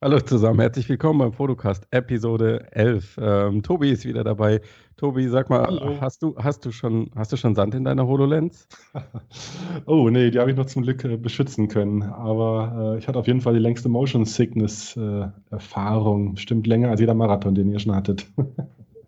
Hallo 0.00 0.20
zusammen, 0.20 0.60
herzlich 0.60 0.88
willkommen 0.88 1.18
beim 1.18 1.32
Fotocast 1.32 1.88
Episode 1.90 2.70
11. 2.70 3.18
Ähm, 3.20 3.64
Tobi 3.64 3.90
ist 3.90 4.04
wieder 4.04 4.22
dabei. 4.22 4.60
Tobi, 4.96 5.26
sag 5.26 5.50
mal, 5.50 5.98
hast 6.00 6.22
du, 6.22 6.36
hast, 6.38 6.64
du 6.64 6.70
schon, 6.70 7.10
hast 7.16 7.32
du 7.32 7.36
schon 7.36 7.56
Sand 7.56 7.74
in 7.74 7.82
deiner 7.82 8.06
HoloLens? 8.06 8.68
oh, 9.86 10.08
nee, 10.08 10.30
die 10.30 10.38
habe 10.38 10.52
ich 10.52 10.56
noch 10.56 10.66
zum 10.66 10.82
Glück 10.82 11.02
äh, 11.02 11.16
beschützen 11.16 11.66
können. 11.66 12.04
Aber 12.04 12.94
äh, 12.94 12.98
ich 12.98 13.08
hatte 13.08 13.18
auf 13.18 13.26
jeden 13.26 13.40
Fall 13.40 13.54
die 13.54 13.58
längste 13.58 13.88
Motion 13.88 14.24
Sickness 14.24 14.96
äh, 14.96 15.26
Erfahrung. 15.50 16.36
Stimmt 16.36 16.68
länger 16.68 16.90
als 16.90 17.00
jeder 17.00 17.14
Marathon, 17.14 17.56
den 17.56 17.68
ihr 17.68 17.80
schon 17.80 17.96
hattet. 17.96 18.24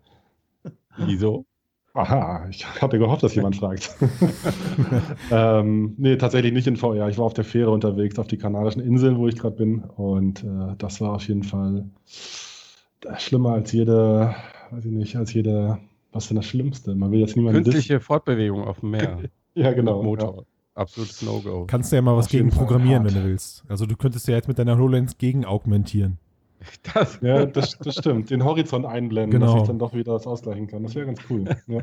Wieso? 0.97 1.45
Aha, 1.93 2.47
ich 2.49 2.65
hatte 2.81 2.99
gehofft, 2.99 3.23
dass 3.23 3.35
jemand 3.35 3.57
fragt. 3.57 3.93
ähm, 5.31 5.93
nee, 5.97 6.15
tatsächlich 6.15 6.53
nicht 6.53 6.67
in 6.67 6.77
VR. 6.77 7.09
Ich 7.09 7.17
war 7.17 7.25
auf 7.25 7.33
der 7.33 7.43
Fähre 7.43 7.71
unterwegs, 7.71 8.17
auf 8.17 8.27
die 8.27 8.37
Kanarischen 8.37 8.81
Inseln, 8.81 9.17
wo 9.17 9.27
ich 9.27 9.37
gerade 9.37 9.57
bin. 9.57 9.83
Und 9.83 10.43
äh, 10.43 10.75
das 10.77 11.01
war 11.01 11.15
auf 11.15 11.27
jeden 11.27 11.43
Fall 11.43 11.85
schlimmer 13.17 13.53
als 13.53 13.73
jede, 13.73 14.33
weiß 14.71 14.85
ich 14.85 14.91
nicht, 14.91 15.15
als 15.17 15.33
jede, 15.33 15.79
was 16.13 16.23
ist 16.23 16.29
denn 16.29 16.37
das 16.37 16.45
Schlimmste? 16.45 16.95
Man 16.95 17.11
will 17.11 17.19
jetzt 17.19 17.35
niemanden. 17.35 17.63
Künstliche 17.63 17.99
Fortbewegung 17.99 18.63
auf 18.63 18.79
dem 18.79 18.91
Meer. 18.91 19.19
ja, 19.55 19.73
genau. 19.73 20.01
Motor. 20.01 20.37
Ja. 20.37 20.43
Absolutes 20.73 21.21
No-Go. 21.21 21.65
Kannst 21.67 21.91
du 21.91 21.97
ja 21.97 22.01
mal 22.01 22.15
was 22.15 22.29
gegen 22.29 22.49
programmieren, 22.49 23.03
wenn 23.03 23.13
du 23.13 23.23
willst. 23.25 23.65
Also 23.67 23.85
du 23.85 23.97
könntest 23.97 24.27
ja 24.29 24.35
jetzt 24.35 24.47
mit 24.47 24.57
deiner 24.57 24.77
HoloLens 24.77 25.17
gegen 25.17 25.43
augmentieren. 25.43 26.17
Das, 26.93 27.19
ja, 27.21 27.45
das, 27.45 27.77
das 27.79 27.95
stimmt. 27.95 28.29
Den 28.29 28.43
Horizont 28.43 28.85
einblenden, 28.85 29.39
genau. 29.39 29.53
dass 29.53 29.61
ich 29.61 29.67
dann 29.67 29.79
doch 29.79 29.93
wieder 29.93 30.13
das 30.13 30.27
ausgleichen 30.27 30.67
kann. 30.67 30.83
Das 30.83 30.95
wäre 30.95 31.05
ganz 31.05 31.19
cool. 31.29 31.45
Ja. 31.67 31.81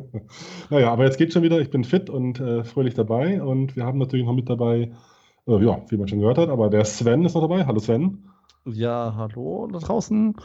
naja, 0.70 0.92
aber 0.92 1.04
jetzt 1.04 1.18
geht 1.18 1.32
schon 1.32 1.42
wieder. 1.42 1.60
Ich 1.60 1.70
bin 1.70 1.84
fit 1.84 2.10
und 2.10 2.40
äh, 2.40 2.64
fröhlich 2.64 2.94
dabei. 2.94 3.42
Und 3.42 3.76
wir 3.76 3.84
haben 3.84 3.98
natürlich 3.98 4.26
noch 4.26 4.34
mit 4.34 4.48
dabei, 4.48 4.92
äh, 5.46 5.64
ja, 5.64 5.82
wie 5.88 5.96
man 5.96 6.08
schon 6.08 6.20
gehört 6.20 6.38
hat, 6.38 6.48
aber 6.48 6.70
der 6.70 6.84
Sven 6.84 7.24
ist 7.24 7.34
noch 7.34 7.42
dabei. 7.42 7.66
Hallo 7.66 7.78
Sven. 7.78 8.24
Ja, 8.64 9.14
hallo 9.16 9.68
da 9.72 9.78
draußen. 9.78 10.36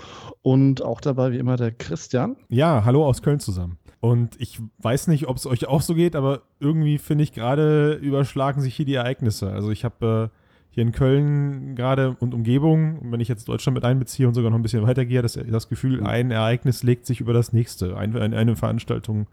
Und 0.42 0.82
auch 0.82 1.02
dabei 1.02 1.32
wie 1.32 1.38
immer 1.38 1.56
der 1.56 1.72
Christian. 1.72 2.36
Ja, 2.50 2.84
hallo 2.84 3.06
aus 3.06 3.22
Köln 3.22 3.40
zusammen. 3.40 3.78
Und 4.00 4.40
ich 4.40 4.60
weiß 4.80 5.08
nicht, 5.08 5.28
ob 5.28 5.38
es 5.38 5.48
euch 5.48 5.68
auch 5.68 5.82
so 5.82 5.96
geht, 5.96 6.16
aber 6.16 6.42
irgendwie 6.60 6.98
finde 6.98 7.24
ich 7.24 7.32
gerade 7.32 7.94
überschlagen 7.94 8.62
sich 8.62 8.76
hier 8.76 8.86
die 8.86 8.96
Ereignisse. 8.96 9.52
Also 9.52 9.72
ich 9.72 9.84
habe 9.86 10.32
äh, 10.32 10.37
hier 10.78 10.84
in 10.84 10.92
Köln 10.92 11.76
gerade 11.76 12.16
und 12.20 12.36
Umgebung, 12.36 13.00
und 13.00 13.12
wenn 13.12 13.20
ich 13.20 13.28
jetzt 13.28 13.50
Deutschland 13.50 13.74
mit 13.74 13.84
einbeziehe 13.84 14.28
und 14.28 14.36
sogar 14.36 14.52
noch 14.52 14.60
ein 14.60 14.62
bisschen 14.62 14.86
weitergehe, 14.86 15.24
das, 15.24 15.34
das 15.34 15.70
Gefühl, 15.70 16.06
ein 16.06 16.30
Ereignis 16.30 16.84
legt 16.84 17.08
sich 17.08 17.20
über 17.20 17.34
das 17.34 17.52
nächste, 17.52 17.98
ein, 17.98 18.16
eine 18.16 18.56
Veranstaltung. 18.56 19.26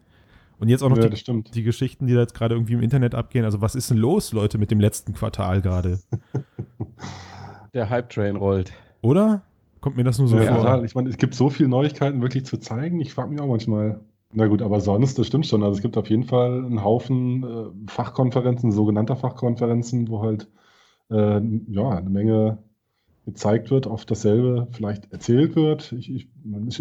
Und 0.58 0.70
jetzt 0.70 0.82
auch 0.82 0.88
noch 0.88 0.96
ja, 0.96 1.06
die, 1.06 1.42
die, 1.52 1.62
Geschichten, 1.62 2.06
die 2.06 2.14
da 2.14 2.20
jetzt 2.20 2.32
gerade 2.32 2.54
irgendwie 2.54 2.72
im 2.72 2.80
Internet 2.80 3.14
abgehen. 3.14 3.44
Also 3.44 3.60
was 3.60 3.74
ist 3.74 3.90
denn 3.90 3.98
los, 3.98 4.32
Leute, 4.32 4.56
mit 4.56 4.70
dem 4.70 4.80
letzten 4.80 5.12
Quartal 5.12 5.60
gerade? 5.60 5.98
Der 7.74 7.90
Hype-Train 7.90 8.36
rollt. 8.36 8.72
Oder? 9.02 9.42
Kommt 9.82 9.98
mir 9.98 10.04
das 10.04 10.18
nur 10.18 10.28
so 10.28 10.38
ja, 10.38 10.54
vor? 10.54 10.64
Ja, 10.64 10.82
ich 10.82 10.94
meine, 10.94 11.10
es 11.10 11.18
gibt 11.18 11.34
so 11.34 11.50
viele 11.50 11.68
Neuigkeiten 11.68 12.22
wirklich 12.22 12.46
zu 12.46 12.56
zeigen. 12.56 13.00
Ich 13.00 13.12
frage 13.12 13.28
mich 13.28 13.40
auch 13.40 13.48
manchmal. 13.48 14.00
Na 14.32 14.46
gut, 14.46 14.62
aber 14.62 14.80
sonst, 14.80 15.18
das 15.18 15.26
stimmt 15.26 15.46
schon. 15.46 15.62
Also 15.62 15.76
es 15.76 15.82
gibt 15.82 15.98
auf 15.98 16.08
jeden 16.08 16.24
Fall 16.24 16.64
einen 16.64 16.82
Haufen 16.82 17.44
äh, 17.44 17.90
Fachkonferenzen, 17.90 18.72
sogenannter 18.72 19.16
Fachkonferenzen, 19.16 20.08
wo 20.08 20.22
halt 20.22 20.48
ja, 21.10 21.90
eine 21.90 22.10
Menge 22.10 22.58
gezeigt 23.24 23.70
wird, 23.70 23.86
oft 23.86 24.10
dasselbe 24.10 24.68
vielleicht 24.72 25.10
erzählt 25.12 25.56
wird. 25.56 25.92
Ich, 25.92 26.10
ich, 26.10 26.28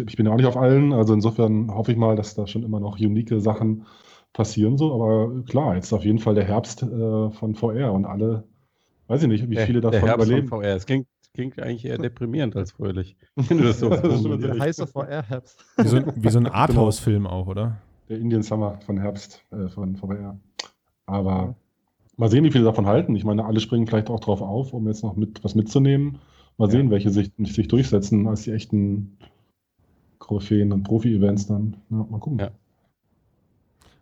ich, 0.00 0.16
bin 0.16 0.26
ja 0.26 0.32
auch 0.32 0.36
nicht 0.36 0.46
auf 0.46 0.56
allen, 0.56 0.92
also 0.92 1.14
insofern 1.14 1.72
hoffe 1.74 1.92
ich 1.92 1.98
mal, 1.98 2.16
dass 2.16 2.34
da 2.34 2.46
schon 2.46 2.62
immer 2.62 2.80
noch 2.80 2.98
unique 2.98 3.40
Sachen 3.40 3.86
passieren 4.32 4.76
so. 4.76 4.92
Aber 4.92 5.42
klar, 5.44 5.74
jetzt 5.74 5.86
ist 5.86 5.92
auf 5.94 6.04
jeden 6.04 6.18
Fall 6.18 6.34
der 6.34 6.44
Herbst 6.44 6.82
äh, 6.82 7.30
von 7.30 7.54
VR 7.54 7.92
und 7.92 8.04
alle, 8.04 8.44
weiß 9.06 9.22
ich 9.22 9.28
nicht, 9.28 9.48
wie 9.48 9.56
viele 9.56 9.80
davon 9.80 10.00
der 10.00 10.08
Herbst 10.08 10.26
überleben. 10.26 10.48
Von 10.48 10.62
VR. 10.62 10.76
Es 10.76 10.84
klingt, 10.84 11.06
klingt 11.32 11.58
eigentlich 11.60 11.86
eher 11.86 11.98
deprimierend 11.98 12.54
als 12.56 12.72
fröhlich. 12.72 13.16
Das 13.48 13.80
so 13.80 13.88
der 13.88 14.58
heiße 14.58 14.86
VR-Herbst. 14.86 15.64
Wie 15.78 15.88
so, 15.88 16.00
wie 16.14 16.28
so 16.28 16.38
ein. 16.38 16.46
Arthouse-Film 16.64 17.26
auch, 17.26 17.46
oder? 17.46 17.78
Der 18.10 18.18
Indian 18.18 18.42
Summer 18.42 18.78
von 18.84 18.98
Herbst, 18.98 19.42
äh, 19.50 19.68
von 19.68 19.96
VR. 19.96 20.38
Aber 21.06 21.54
Mal 22.16 22.30
sehen, 22.30 22.44
wie 22.44 22.50
viele 22.50 22.64
davon 22.64 22.86
halten. 22.86 23.16
Ich 23.16 23.24
meine, 23.24 23.44
alle 23.44 23.60
springen 23.60 23.86
vielleicht 23.86 24.10
auch 24.10 24.20
drauf 24.20 24.40
auf, 24.40 24.72
um 24.72 24.86
jetzt 24.86 25.02
noch 25.02 25.16
mit 25.16 25.42
was 25.42 25.54
mitzunehmen. 25.54 26.18
Mal 26.58 26.70
sehen, 26.70 26.90
welche 26.90 27.10
sich, 27.10 27.32
sich 27.38 27.68
durchsetzen 27.68 28.28
als 28.28 28.44
die 28.44 28.52
echten 28.52 29.18
Koryphäen 30.18 30.72
und 30.72 30.84
Profi-Events 30.84 31.46
dann. 31.46 31.76
Ja, 31.90 32.06
mal 32.08 32.20
gucken. 32.20 32.38
Ja. 32.38 32.50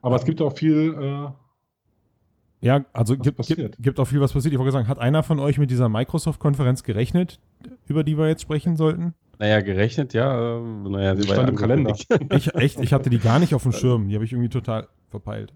Aber 0.03 0.17
es 0.17 0.25
gibt 0.25 0.43
auch 0.43 0.57
viel. 0.57 0.95
Äh, 0.95 2.67
ja, 2.67 2.85
also 2.93 3.17
gibt, 3.17 3.45
gibt, 3.47 3.83
gibt, 3.83 3.99
auch 3.99 4.05
viel, 4.05 4.21
was 4.21 4.33
passiert. 4.33 4.53
Ich 4.53 4.59
wollte 4.59 4.73
sagen, 4.73 4.87
hat 4.87 4.99
einer 4.99 5.23
von 5.23 5.41
euch 5.41 5.59
mit 5.59 5.71
dieser 5.71 5.89
Microsoft-Konferenz 5.89 6.83
gerechnet, 6.85 7.41
über 7.87 8.05
die 8.05 8.17
wir 8.19 8.29
jetzt 8.29 8.43
sprechen 8.43 8.77
sollten? 8.77 9.15
Naja, 9.39 9.61
gerechnet, 9.61 10.13
ja. 10.13 10.61
Naja, 10.61 11.17
sie 11.17 11.25
stand 11.25 11.49
im 11.49 11.57
Kalender. 11.57 11.97
Ich, 12.31 12.55
echt, 12.55 12.79
ich 12.79 12.93
hatte 12.93 13.11
die 13.11 13.19
gar 13.19 13.41
nicht 13.41 13.55
auf 13.55 13.65
dem 13.65 13.73
Schirm. 13.73 14.09
Die 14.09 14.15
habe 14.15 14.25
ich 14.25 14.33
irgendwie 14.33 14.51
total 14.51 14.87
verpeilt. 15.09 15.53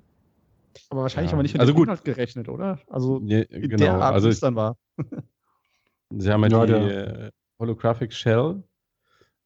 Aber 0.90 1.02
wahrscheinlich 1.02 1.30
ja. 1.30 1.32
haben 1.32 1.38
wir 1.38 1.42
nicht 1.44 1.54
mit 1.54 1.60
also 1.60 1.72
dem 1.72 1.76
gut. 1.76 1.88
Inhalt 1.88 2.04
gerechnet, 2.04 2.48
oder? 2.48 2.78
Also 2.88 3.20
ja, 3.24 3.44
genau. 3.44 3.76
der 3.76 3.94
Art, 3.94 4.14
also, 4.14 4.28
wie 4.28 4.32
es 4.32 4.40
dann 4.40 4.56
war. 4.56 4.76
Sie 6.10 6.30
haben 6.30 6.44
ja, 6.44 6.66
die 6.66 6.72
äh, 6.72 7.30
Holographic 7.58 8.12
Shell 8.12 8.62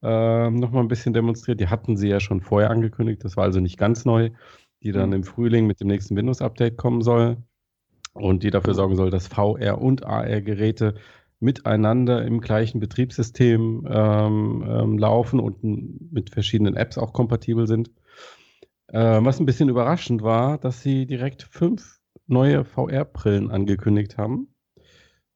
äh, 0.03 0.51
nochmal 0.51 0.83
ein 0.83 0.89
bisschen 0.89 1.13
demonstriert. 1.13 1.61
Die 1.61 1.69
hatten 1.69 1.97
sie 1.97 2.09
ja 2.09 2.21
schon 2.21 2.41
vorher 2.41 2.71
angekündigt. 2.71 3.25
Das 3.25 3.37
war 3.37 3.45
also 3.45 3.61
nicht 3.61 3.79
ganz 3.79 4.05
neu. 4.05 4.31
Die 4.83 4.93
dann 4.93 5.11
mhm. 5.11 5.17
im 5.17 5.25
Frühling 5.25 5.67
mit 5.67 5.81
dem 5.81 5.89
nächsten 5.89 6.17
Windows-Update 6.17 6.77
kommen 6.77 7.03
soll. 7.03 7.39
Und 8.13 8.43
die 8.43 8.51
dafür 8.51 8.75
sorgen 8.75 8.97
soll, 8.97 9.11
dass 9.11 9.29
VR 9.29 9.81
und 9.81 10.05
AR-Geräte 10.05 10.95
miteinander 11.39 12.23
im 12.25 12.41
gleichen 12.41 12.81
Betriebssystem 12.81 13.87
ähm, 13.89 14.65
ähm, 14.67 14.99
laufen 14.99 15.41
und 15.41 15.63
mit 16.13 16.31
verschiedenen 16.31 16.77
Apps 16.77 16.99
auch 16.99 17.13
kompatibel 17.13 17.67
sind. 17.67 17.91
Äh, 18.93 19.25
was 19.25 19.39
ein 19.39 19.47
bisschen 19.47 19.69
überraschend 19.69 20.23
war, 20.23 20.59
dass 20.59 20.83
sie 20.83 21.07
direkt 21.07 21.43
fünf 21.43 22.01
neue 22.27 22.65
VR-Brillen 22.65 23.51
angekündigt 23.51 24.19
haben, 24.19 24.49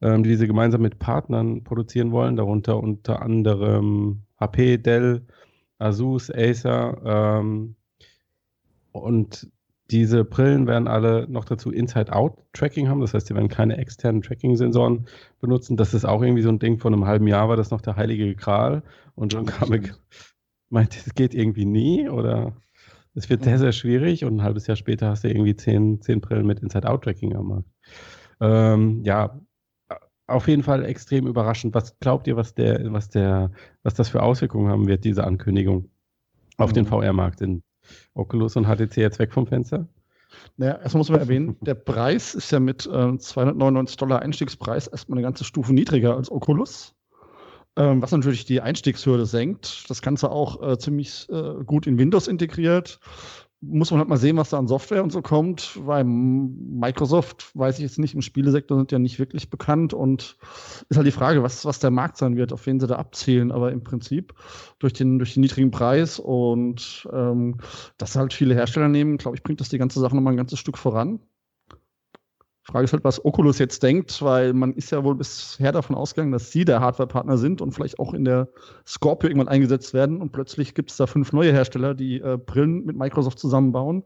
ähm, 0.00 0.24
die 0.24 0.34
sie 0.36 0.46
gemeinsam 0.46 0.82
mit 0.82 0.98
Partnern 0.98 1.62
produzieren 1.62 2.10
wollen, 2.10 2.36
darunter 2.36 2.78
unter 2.78 3.22
anderem 3.22 4.22
HP, 4.40 4.78
Dell, 4.78 5.26
Asus, 5.78 6.30
Acer. 6.30 7.00
Ähm, 7.04 7.76
und 8.92 9.50
diese 9.90 10.24
Brillen 10.24 10.66
werden 10.66 10.88
alle 10.88 11.28
noch 11.28 11.44
dazu 11.44 11.70
Inside-Out-Tracking 11.70 12.88
haben, 12.88 13.00
das 13.00 13.14
heißt, 13.14 13.26
sie 13.26 13.34
werden 13.34 13.48
keine 13.48 13.76
externen 13.76 14.22
Tracking-Sensoren 14.22 15.06
benutzen. 15.40 15.76
Das 15.76 15.94
ist 15.94 16.04
auch 16.04 16.22
irgendwie 16.22 16.42
so 16.42 16.48
ein 16.48 16.58
Ding 16.58 16.78
von 16.78 16.92
einem 16.92 17.06
halben 17.06 17.28
Jahr, 17.28 17.48
war 17.48 17.56
das 17.56 17.70
noch 17.70 17.82
der 17.82 17.96
heilige 17.96 18.34
Gral. 18.34 18.82
Und 19.14 19.32
John 19.32 19.46
Carmack 19.46 19.94
meinte, 20.70 20.98
es 21.04 21.14
geht 21.14 21.34
irgendwie 21.34 21.66
nie 21.66 22.08
oder 22.08 22.56
es 23.14 23.30
wird 23.30 23.44
sehr, 23.44 23.58
sehr 23.58 23.72
schwierig 23.72 24.24
und 24.24 24.36
ein 24.36 24.42
halbes 24.42 24.66
Jahr 24.66 24.76
später 24.76 25.08
hast 25.08 25.24
du 25.24 25.28
irgendwie 25.28 25.54
zehn, 25.54 26.00
zehn 26.00 26.20
Brillen 26.20 26.46
mit 26.46 26.60
Inside-Out-Tracking 26.60 27.36
am 27.36 27.46
Markt. 27.48 27.68
Ähm, 28.40 29.02
ja, 29.04 29.40
auf 30.26 30.48
jeden 30.48 30.62
Fall 30.62 30.84
extrem 30.84 31.26
überraschend. 31.26 31.74
Was 31.74 31.98
glaubt 32.00 32.26
ihr, 32.26 32.36
was 32.36 32.54
der, 32.54 32.92
was 32.92 33.08
der, 33.08 33.50
was 33.82 33.94
das 33.94 34.08
für 34.08 34.22
Auswirkungen 34.22 34.68
haben 34.68 34.88
wird, 34.88 35.04
diese 35.04 35.24
Ankündigung 35.24 35.90
auf 36.56 36.70
mhm. 36.70 36.74
den 36.74 36.86
VR-Markt? 36.86 37.38
Sind 37.38 37.62
Oculus 38.14 38.56
und 38.56 38.66
HTC 38.66 38.96
jetzt 38.96 39.18
weg 39.18 39.32
vom 39.32 39.46
Fenster? 39.46 39.86
Naja, 40.56 40.78
erstmal 40.80 40.98
muss 40.98 41.10
man 41.10 41.20
erwähnen, 41.20 41.56
der 41.60 41.74
Preis 41.74 42.34
ist 42.34 42.50
ja 42.50 42.58
mit 42.58 42.86
äh, 42.86 43.16
299 43.18 43.96
Dollar 43.96 44.22
Einstiegspreis 44.22 44.88
erstmal 44.88 45.18
eine 45.18 45.26
ganze 45.26 45.44
Stufe 45.44 45.72
niedriger 45.72 46.16
als 46.16 46.30
Oculus. 46.30 46.93
Ähm, 47.76 48.00
was 48.00 48.12
natürlich 48.12 48.44
die 48.44 48.60
Einstiegshürde 48.60 49.26
senkt. 49.26 49.90
Das 49.90 50.00
Ganze 50.00 50.30
auch 50.30 50.62
äh, 50.62 50.78
ziemlich 50.78 51.28
äh, 51.28 51.64
gut 51.64 51.86
in 51.86 51.98
Windows 51.98 52.28
integriert. 52.28 53.00
Muss 53.60 53.90
man 53.90 53.98
halt 53.98 54.08
mal 54.08 54.18
sehen, 54.18 54.36
was 54.36 54.50
da 54.50 54.58
an 54.58 54.68
Software 54.68 55.02
und 55.02 55.10
so 55.10 55.22
kommt, 55.22 55.78
weil 55.84 56.04
Microsoft, 56.04 57.50
weiß 57.54 57.78
ich 57.78 57.82
jetzt 57.82 57.98
nicht, 57.98 58.14
im 58.14 58.20
Spielesektor 58.20 58.76
sind 58.76 58.92
ja 58.92 58.98
nicht 58.98 59.18
wirklich 59.18 59.48
bekannt 59.48 59.94
und 59.94 60.36
ist 60.90 60.96
halt 60.98 61.06
die 61.06 61.12
Frage, 61.12 61.42
was, 61.42 61.64
was 61.64 61.78
der 61.78 61.90
Markt 61.90 62.18
sein 62.18 62.36
wird, 62.36 62.52
auf 62.52 62.66
wen 62.66 62.78
sie 62.78 62.86
da 62.86 62.96
abzielen. 62.96 63.50
Aber 63.50 63.72
im 63.72 63.82
Prinzip 63.82 64.34
durch 64.78 64.92
den, 64.92 65.18
durch 65.18 65.34
den 65.34 65.40
niedrigen 65.40 65.70
Preis 65.70 66.20
und 66.20 67.08
ähm, 67.12 67.56
dass 67.96 68.16
halt 68.16 68.34
viele 68.34 68.54
Hersteller 68.54 68.88
nehmen, 68.88 69.16
glaube 69.16 69.36
ich, 69.36 69.42
bringt 69.42 69.60
das 69.60 69.70
die 69.70 69.78
ganze 69.78 69.98
Sache 69.98 70.14
nochmal 70.14 70.34
ein 70.34 70.38
ganzes 70.38 70.58
Stück 70.58 70.78
voran. 70.78 71.20
Frage 72.64 72.84
ist 72.84 72.92
halt, 72.94 73.04
was 73.04 73.22
Oculus 73.24 73.58
jetzt 73.58 73.82
denkt, 73.82 74.22
weil 74.22 74.54
man 74.54 74.72
ist 74.72 74.90
ja 74.90 75.04
wohl 75.04 75.14
bisher 75.14 75.70
davon 75.70 75.94
ausgegangen, 75.94 76.32
dass 76.32 76.50
sie 76.50 76.64
der 76.64 76.80
Hardware-Partner 76.80 77.36
sind 77.36 77.60
und 77.60 77.72
vielleicht 77.72 77.98
auch 77.98 78.14
in 78.14 78.24
der 78.24 78.48
Scorpio 78.86 79.28
irgendwann 79.28 79.48
eingesetzt 79.48 79.92
werden 79.92 80.22
und 80.22 80.32
plötzlich 80.32 80.74
gibt 80.74 80.90
es 80.90 80.96
da 80.96 81.06
fünf 81.06 81.32
neue 81.34 81.52
Hersteller, 81.52 81.94
die 81.94 82.20
äh, 82.20 82.38
Brillen 82.38 82.86
mit 82.86 82.96
Microsoft 82.96 83.38
zusammenbauen. 83.38 84.02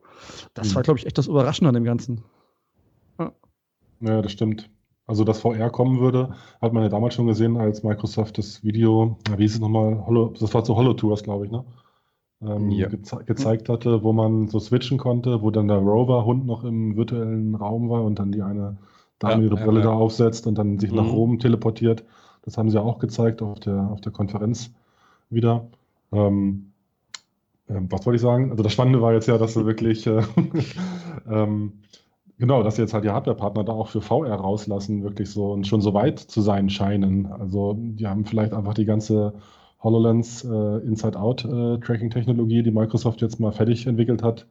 Das 0.55 0.71
mhm. 0.71 0.75
war, 0.75 0.83
glaube 0.83 0.99
ich, 0.99 1.07
echt 1.07 1.19
das 1.19 1.29
Überraschende 1.29 1.69
an 1.69 1.75
dem 1.75 1.85
Ganzen. 1.85 2.25
Ja. 3.21 3.33
ja, 4.01 4.23
das 4.23 4.33
stimmt. 4.33 4.69
Also, 5.07 5.25
dass 5.25 5.41
VR 5.41 5.71
kommen 5.71 6.01
würde, 6.01 6.35
hat 6.61 6.73
man 6.73 6.83
ja 6.83 6.89
damals 6.89 7.15
schon 7.15 7.29
gesehen, 7.29 7.57
als 7.57 7.83
Microsoft 7.85 8.39
das 8.39 8.63
Video, 8.65 9.19
wie 9.37 9.43
hieß 9.43 9.55
es 9.55 9.61
nochmal, 9.61 10.05
Holo, 10.05 10.35
das 10.39 10.53
war 10.53 10.65
zu 10.65 10.77
Holo-Tours, 10.77 11.23
glaube 11.23 11.47
ich, 11.47 11.53
ne? 11.53 11.65
Ähm, 12.43 12.71
ja. 12.71 12.89
geze 12.89 13.25
gezeigt 13.25 13.69
hatte, 13.69 14.03
wo 14.03 14.13
man 14.13 14.49
so 14.49 14.61
switchen 14.61 14.99
konnte, 14.99 15.43
wo 15.43 15.51
dann 15.51 15.69
der 15.69 15.79
Rover-Hund 15.79 16.47
noch 16.47 16.65
im 16.65 16.97
virtuellen 16.97 17.55
Raum 17.55 17.89
war 17.91 18.05
und 18.05 18.19
dann 18.19 18.33
die 18.33 18.43
eine 18.43 18.77
Dame 19.19 19.45
ihre 19.45 19.57
Brille 19.57 19.83
da 19.83 19.91
aufsetzt 19.91 20.47
und 20.47 20.57
dann 20.57 20.79
sich 20.79 20.91
mhm. 20.91 20.97
nach 20.99 21.13
Rom 21.13 21.39
teleportiert. 21.39 22.05
Das 22.43 22.57
haben 22.57 22.71
sie 22.71 22.81
auch 22.81 22.99
gezeigt 22.99 23.43
auf 23.43 23.61
der, 23.61 23.91
auf 23.91 24.01
der 24.01 24.13
Konferenz 24.13 24.73
wieder. 25.29 25.67
Ähm, 26.13 26.73
äh, 27.67 27.81
was 27.91 28.07
wollte 28.07 28.17
ich 28.17 28.23
sagen? 28.23 28.51
Also 28.51 28.63
das 28.63 28.73
Spannende 28.73 29.03
war 29.03 29.13
jetzt 29.13 29.27
ja, 29.27 29.39
dass 29.39 29.55
sie 29.55 29.67
wirklich 29.67 30.07
äh, 30.07 30.23
ähm, 31.31 31.73
Genau, 32.39 32.63
dass 32.63 32.77
jetzt 32.77 32.95
halt 32.95 33.05
die 33.05 33.11
Hardware-Partner 33.11 33.65
da 33.65 33.73
auch 33.73 33.89
für 33.89 34.01
VR 34.01 34.37
rauslassen, 34.37 35.03
wirklich 35.03 35.29
so 35.29 35.51
und 35.53 35.67
schon 35.67 35.81
so 35.81 35.93
weit 35.93 36.21
zu 36.21 36.41
sein 36.41 36.71
scheinen. 36.71 37.27
Also 37.27 37.75
die 37.77 38.07
haben 38.07 38.25
vielleicht 38.25 38.53
einfach 38.53 38.75
die 38.75 38.85
ganze 38.85 39.35
HoloLens 39.83 40.45
äh, 40.45 40.79
Inside-Out-Tracking-Technologie, 40.87 42.61
äh, 42.61 42.63
die 42.63 42.71
Microsoft 42.71 43.21
jetzt 43.21 43.39
mal 43.39 43.53
fertig 43.53 43.87
entwickelt 43.87 44.23
hat. 44.23 44.47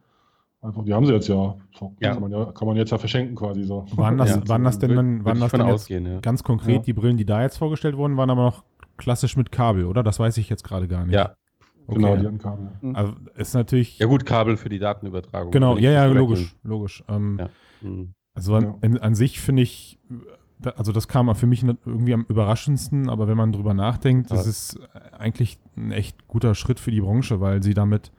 Einfach, 0.62 0.84
die 0.86 0.94
haben 0.94 1.06
sie 1.06 1.14
jetzt 1.14 1.28
ja. 1.28 1.56
ja. 2.00 2.14
Kann, 2.14 2.22
man 2.22 2.32
ja 2.32 2.46
kann 2.46 2.68
man 2.68 2.78
jetzt 2.78 2.92
ja 2.92 2.98
verschenken 2.98 3.36
quasi 3.36 3.64
so. 3.64 3.86
Waren 3.96 4.18
das, 4.18 4.32
ja. 4.32 4.48
waren 4.48 4.64
das 4.64 4.80
denn 4.80 4.96
dann, 4.96 5.24
waren 5.24 5.40
das 5.40 5.52
denn 5.52 5.62
ausgehen, 5.62 6.06
ja. 6.06 6.20
ganz 6.20 6.44
konkret 6.44 6.88
die 6.88 6.94
Brillen, 6.94 7.18
die 7.18 7.26
da 7.26 7.42
jetzt 7.42 7.58
vorgestellt 7.58 7.96
wurden, 7.96 8.18
waren 8.18 8.30
aber 8.30 8.44
noch 8.44 8.64
klassisch 8.98 9.38
mit 9.38 9.52
Kabel, 9.52 9.86
oder? 9.86 10.02
Das 10.02 10.20
weiß 10.20 10.38
ich 10.38 10.50
jetzt 10.50 10.64
gerade 10.64 10.88
gar 10.88 11.06
nicht. 11.06 11.14
Ja, 11.14 11.36
Okay. 11.88 11.96
Genau, 11.96 12.18
die 12.18 12.26
haben 12.26 12.38
Kabel. 12.38 12.70
Also 12.94 13.14
ist 13.36 13.54
natürlich. 13.54 13.98
Ja, 13.98 14.08
gut, 14.08 14.26
Kabel 14.26 14.58
für 14.58 14.68
die 14.68 14.80
Datenübertragung. 14.80 15.52
Genau, 15.52 15.78
ja, 15.78 15.92
ja, 15.92 16.06
logisch, 16.06 16.54
logisch. 16.64 17.02
Ähm, 17.08 17.38
ja. 17.40 17.50
Mhm. 17.82 18.14
Also 18.34 18.56
an, 18.56 18.76
ja. 18.84 19.00
an 19.00 19.16
sich 19.16 19.40
finde 19.40 19.64
ich, 19.64 19.98
also 20.76 20.92
das 20.92 21.08
kam 21.08 21.34
für 21.36 21.48
mich 21.48 21.64
irgendwie 21.64 22.14
am 22.14 22.26
überraschendsten, 22.28 23.10
aber 23.10 23.28
wenn 23.28 23.38
man 23.38 23.52
drüber 23.52 23.74
nachdenkt, 23.74 24.32
das 24.32 24.48
ist 24.48 24.80
eigentlich 25.18 25.60
ein 25.76 25.92
echt 25.92 26.28
guter 26.28 26.56
Schritt 26.56 26.80
für 26.80 26.92
die 26.92 27.02
Branche, 27.02 27.40
weil 27.40 27.62
sie 27.62 27.74
damit 27.74 28.12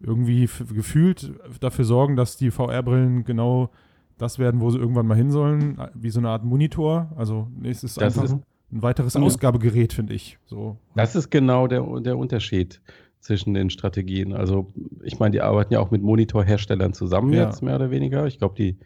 irgendwie 0.00 0.48
gefühlt 0.72 1.32
dafür 1.60 1.84
sorgen, 1.84 2.16
dass 2.16 2.36
die 2.36 2.50
VR-Brillen 2.50 3.24
genau 3.24 3.70
das 4.18 4.38
werden, 4.38 4.60
wo 4.60 4.70
sie 4.70 4.78
irgendwann 4.78 5.06
mal 5.06 5.16
hin 5.16 5.30
sollen, 5.30 5.78
wie 5.94 6.10
so 6.10 6.20
eine 6.20 6.28
Art 6.28 6.44
Monitor. 6.44 7.10
Also 7.16 7.48
es 7.62 7.84
ist 7.84 7.96
das 7.96 8.16
einfach 8.16 8.24
ist, 8.24 8.32
ein 8.32 8.82
weiteres 8.82 9.16
Ausgabegerät, 9.16 9.92
finde 9.92 10.14
ich. 10.14 10.38
So. 10.46 10.78
Das 10.94 11.16
ist 11.16 11.30
genau 11.30 11.66
der, 11.66 11.82
der 12.00 12.16
Unterschied 12.16 12.80
zwischen 13.20 13.54
den 13.54 13.70
Strategien. 13.70 14.32
Also 14.34 14.72
ich 15.02 15.18
meine, 15.18 15.32
die 15.32 15.40
arbeiten 15.40 15.72
ja 15.72 15.80
auch 15.80 15.90
mit 15.90 16.02
Monitorherstellern 16.02 16.92
zusammen 16.92 17.32
ja. 17.32 17.46
jetzt 17.46 17.62
mehr 17.62 17.76
oder 17.76 17.90
weniger. 17.90 18.26
Ich 18.26 18.38
glaube, 18.38 18.54
die 18.56 18.76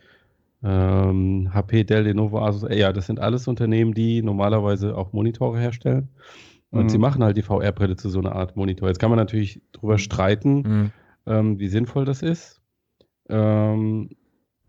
ähm, 0.62 1.50
HP, 1.52 1.84
Dell, 1.84 2.04
Lenovo, 2.04 2.40
Asus, 2.40 2.68
ja, 2.70 2.92
das 2.92 3.06
sind 3.06 3.20
alles 3.20 3.48
Unternehmen, 3.48 3.94
die 3.94 4.22
normalerweise 4.22 4.96
auch 4.96 5.12
Monitore 5.12 5.58
herstellen. 5.58 6.08
Und 6.70 6.84
mhm. 6.84 6.88
sie 6.88 6.98
machen 6.98 7.24
halt 7.24 7.36
die 7.36 7.42
VR-Brille 7.42 7.96
zu 7.96 8.10
so 8.10 8.18
einer 8.18 8.34
Art 8.34 8.56
Monitor. 8.56 8.88
Jetzt 8.88 8.98
kann 8.98 9.10
man 9.10 9.18
natürlich 9.18 9.62
drüber 9.72 9.98
streiten, 9.98 10.54
mhm. 10.56 10.92
ähm, 11.26 11.58
wie 11.58 11.68
sinnvoll 11.68 12.04
das 12.04 12.22
ist. 12.22 12.60
Ähm, 13.28 14.10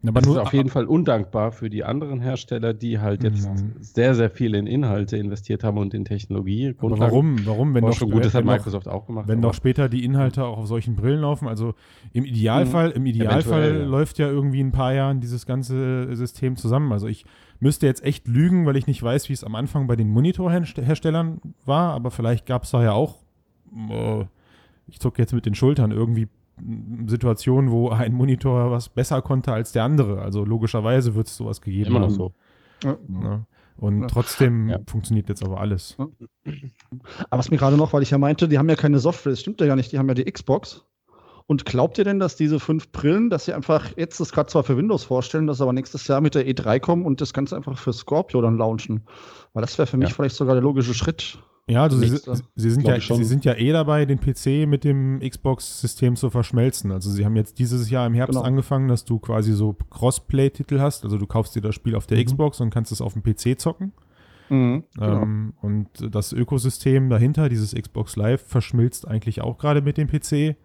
aber 0.07 0.21
das 0.21 0.27
nur, 0.27 0.37
ist 0.37 0.47
auf 0.47 0.53
jeden 0.53 0.69
Fall 0.69 0.85
undankbar 0.85 1.51
für 1.51 1.69
die 1.69 1.83
anderen 1.83 2.21
Hersteller, 2.21 2.73
die 2.73 2.99
halt 2.99 3.23
jetzt 3.23 3.49
mhm. 3.49 3.73
sehr, 3.81 4.15
sehr 4.15 4.29
viel 4.29 4.55
in 4.55 4.65
Inhalte 4.65 5.17
investiert 5.17 5.65
haben 5.65 5.77
und 5.77 5.93
in 5.93 6.05
Technologie. 6.05 6.73
Aber 6.77 6.97
warum? 6.99 7.45
Warum? 7.45 7.73
Wenn 7.73 7.83
doch 7.83 7.93
schon 7.93 8.09
gut, 8.09 8.23
das 8.23 8.33
hat 8.33 8.45
Microsoft 8.45 8.87
auch 8.87 9.07
gemacht. 9.07 9.27
Wenn 9.27 9.41
doch 9.41 9.53
später 9.53 9.89
die 9.89 10.05
Inhalte 10.05 10.45
auch 10.45 10.59
auf 10.59 10.67
solchen 10.67 10.95
Brillen 10.95 11.19
laufen. 11.19 11.49
Also 11.49 11.73
im 12.13 12.23
Idealfall, 12.23 12.89
mhm. 12.89 12.95
im 12.95 13.05
Idealfall 13.07 13.79
ja. 13.79 13.85
läuft 13.85 14.19
ja 14.19 14.29
irgendwie 14.29 14.61
in 14.61 14.67
ein 14.67 14.71
paar 14.71 14.93
Jahren 14.93 15.19
dieses 15.19 15.45
ganze 15.45 16.15
System 16.15 16.55
zusammen. 16.55 16.93
Also 16.93 17.07
ich 17.07 17.25
müsste 17.59 17.85
jetzt 17.85 18.03
echt 18.03 18.25
lügen, 18.27 18.65
weil 18.65 18.77
ich 18.77 18.87
nicht 18.87 19.03
weiß, 19.03 19.27
wie 19.27 19.33
es 19.33 19.43
am 19.43 19.55
Anfang 19.55 19.87
bei 19.87 19.97
den 19.97 20.09
Monitorherstellern 20.09 21.41
war, 21.65 21.93
aber 21.93 22.09
vielleicht 22.09 22.45
gab 22.45 22.63
es 22.63 22.71
da 22.71 22.81
ja 22.81 22.93
auch, 22.93 23.17
äh, 23.89 24.25
ich 24.87 24.99
zucke 24.99 25.21
jetzt 25.21 25.33
mit 25.33 25.45
den 25.45 25.55
Schultern, 25.55 25.91
irgendwie 25.91 26.29
Situationen, 27.07 27.71
wo 27.71 27.89
ein 27.89 28.13
Monitor 28.13 28.71
was 28.71 28.89
besser 28.89 29.21
konnte 29.21 29.53
als 29.53 29.71
der 29.71 29.83
andere. 29.83 30.21
Also 30.21 30.45
logischerweise 30.45 31.15
wird 31.15 31.27
es 31.27 31.37
sowas 31.37 31.61
gegeben 31.61 31.91
Immer 31.91 31.99
noch 31.99 32.09
so. 32.09 32.33
Ja. 32.83 32.97
Ja. 33.23 33.45
Und 33.77 34.01
ja. 34.01 34.07
trotzdem 34.07 34.75
funktioniert 34.87 35.29
jetzt 35.29 35.43
aber 35.43 35.59
alles. 35.59 35.95
Aber 37.29 37.39
was 37.39 37.49
mir 37.49 37.57
gerade 37.57 37.77
noch, 37.77 37.93
weil 37.93 38.03
ich 38.03 38.11
ja 38.11 38.17
meinte, 38.17 38.47
die 38.47 38.57
haben 38.57 38.69
ja 38.69 38.75
keine 38.75 38.99
Software, 38.99 39.31
das 39.31 39.39
stimmt 39.39 39.61
ja 39.61 39.67
gar 39.67 39.75
nicht, 39.75 39.91
die 39.91 39.97
haben 39.97 40.07
ja 40.07 40.15
die 40.15 40.25
Xbox. 40.25 40.85
Und 41.47 41.65
glaubt 41.65 41.97
ihr 41.97 42.03
denn, 42.03 42.19
dass 42.19 42.35
diese 42.35 42.59
fünf 42.59 42.91
Brillen, 42.91 43.31
dass 43.31 43.45
sie 43.45 43.53
einfach 43.53 43.97
jetzt 43.97 44.19
das 44.19 44.31
gerade 44.31 44.51
zwar 44.51 44.63
für 44.63 44.77
Windows 44.77 45.05
vorstellen, 45.05 45.47
dass 45.47 45.61
aber 45.61 45.73
nächstes 45.73 46.07
Jahr 46.07 46.21
mit 46.21 46.35
der 46.35 46.45
E3 46.45 46.79
kommen 46.79 47.05
und 47.05 47.21
das 47.21 47.33
Ganze 47.33 47.55
einfach 47.55 47.75
für 47.75 47.91
Scorpio 47.91 48.39
dann 48.41 48.57
launchen? 48.57 49.03
Weil 49.53 49.61
das 49.61 49.75
wäre 49.79 49.87
für 49.87 49.97
mich 49.97 50.13
vielleicht 50.13 50.35
sogar 50.35 50.53
der 50.53 50.61
logische 50.61 50.93
Schritt. 50.93 51.39
Ja, 51.69 51.83
also 51.83 51.97
sie, 51.97 52.09
sie, 52.55 52.69
sind 52.71 52.87
ja, 52.87 52.99
sie 52.99 53.23
sind 53.23 53.45
ja 53.45 53.53
eh 53.53 53.71
dabei, 53.71 54.05
den 54.05 54.19
PC 54.19 54.67
mit 54.67 54.83
dem 54.83 55.19
Xbox-System 55.19 56.15
zu 56.15 56.29
verschmelzen. 56.29 56.91
Also 56.91 57.11
sie 57.11 57.25
haben 57.25 57.35
jetzt 57.35 57.59
dieses 57.59 57.89
Jahr 57.89 58.07
im 58.07 58.15
Herbst 58.15 58.37
genau. 58.37 58.45
angefangen, 58.45 58.87
dass 58.87 59.05
du 59.05 59.19
quasi 59.19 59.53
so 59.53 59.75
Crossplay-Titel 59.91 60.79
hast. 60.79 61.03
Also 61.03 61.17
du 61.17 61.27
kaufst 61.27 61.55
dir 61.55 61.61
das 61.61 61.75
Spiel 61.75 61.95
auf 61.95 62.07
der 62.07 62.17
mhm. 62.17 62.25
Xbox 62.25 62.59
und 62.59 62.71
kannst 62.71 62.91
es 62.91 63.01
auf 63.01 63.13
dem 63.13 63.23
PC 63.23 63.59
zocken. 63.59 63.93
Mhm, 64.49 64.83
genau. 64.95 65.21
ähm, 65.21 65.53
und 65.61 65.87
das 66.13 66.33
Ökosystem 66.33 67.09
dahinter, 67.09 67.49
dieses 67.49 67.75
Xbox 67.75 68.15
Live, 68.15 68.41
verschmilzt 68.47 69.07
eigentlich 69.07 69.41
auch 69.41 69.59
gerade 69.59 69.81
mit 69.81 69.97
dem 69.97 70.07
PC. 70.07 70.57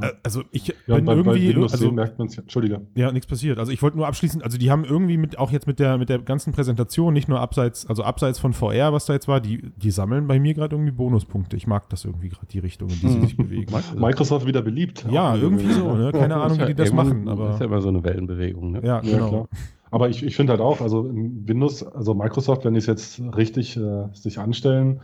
Äh, 0.00 0.12
also 0.22 0.42
ich 0.50 0.68
ja, 0.86 0.96
bin 0.96 1.04
bei, 1.04 1.14
irgendwie. 1.14 1.52
Bei 1.52 1.62
also, 1.62 1.90
merkt 1.90 2.18
man 2.18 2.28
es 2.28 2.38
Entschuldige. 2.38 2.82
Ja, 2.94 3.12
nichts 3.12 3.26
passiert. 3.26 3.58
Also 3.58 3.72
ich 3.72 3.82
wollte 3.82 3.96
nur 3.96 4.06
abschließen, 4.06 4.42
also 4.42 4.58
die 4.58 4.70
haben 4.70 4.84
irgendwie 4.84 5.16
mit, 5.16 5.38
auch 5.38 5.50
jetzt 5.50 5.66
mit 5.66 5.78
der, 5.78 5.98
mit 5.98 6.08
der 6.08 6.18
ganzen 6.18 6.52
Präsentation, 6.52 7.12
nicht 7.12 7.28
nur 7.28 7.40
abseits, 7.40 7.86
also 7.86 8.02
abseits 8.02 8.38
von 8.38 8.52
VR, 8.52 8.92
was 8.92 9.06
da 9.06 9.12
jetzt 9.12 9.28
war, 9.28 9.40
die, 9.40 9.72
die 9.76 9.90
sammeln 9.90 10.26
bei 10.26 10.38
mir 10.38 10.54
gerade 10.54 10.74
irgendwie 10.74 10.92
Bonuspunkte. 10.92 11.56
Ich 11.56 11.66
mag 11.66 11.88
das 11.90 12.04
irgendwie 12.04 12.28
gerade, 12.28 12.46
die 12.46 12.58
Richtung, 12.58 12.88
in 12.90 13.00
die 13.00 13.08
sie 13.08 13.20
sich 13.20 13.36
bewegen. 13.36 13.72
Microsoft 13.96 14.46
wieder 14.46 14.62
beliebt. 14.62 15.06
Ja, 15.10 15.34
irgendwie 15.36 15.72
so, 15.72 15.94
ne? 15.94 16.12
Keine 16.12 16.36
Ahnung, 16.36 16.58
wie 16.60 16.66
die 16.66 16.74
das 16.74 16.92
machen. 16.92 17.28
Aber 17.28 17.46
das 17.46 17.54
ist 17.54 17.60
ja 17.60 17.66
immer 17.66 17.80
so 17.80 17.88
eine 17.88 18.04
Wellenbewegung, 18.04 18.72
ne? 18.72 18.80
Ja, 18.84 19.00
genau. 19.00 19.48
Ja, 19.50 19.58
aber 19.90 20.08
ich, 20.08 20.24
ich 20.24 20.34
finde 20.34 20.50
halt 20.50 20.60
auch, 20.60 20.80
also 20.80 21.08
Windows, 21.08 21.84
also 21.84 22.14
Microsoft, 22.14 22.64
wenn 22.64 22.74
die 22.74 22.78
es 22.78 22.86
jetzt 22.86 23.20
richtig 23.36 23.76
äh, 23.76 24.08
sich 24.12 24.40
anstellen, 24.40 25.00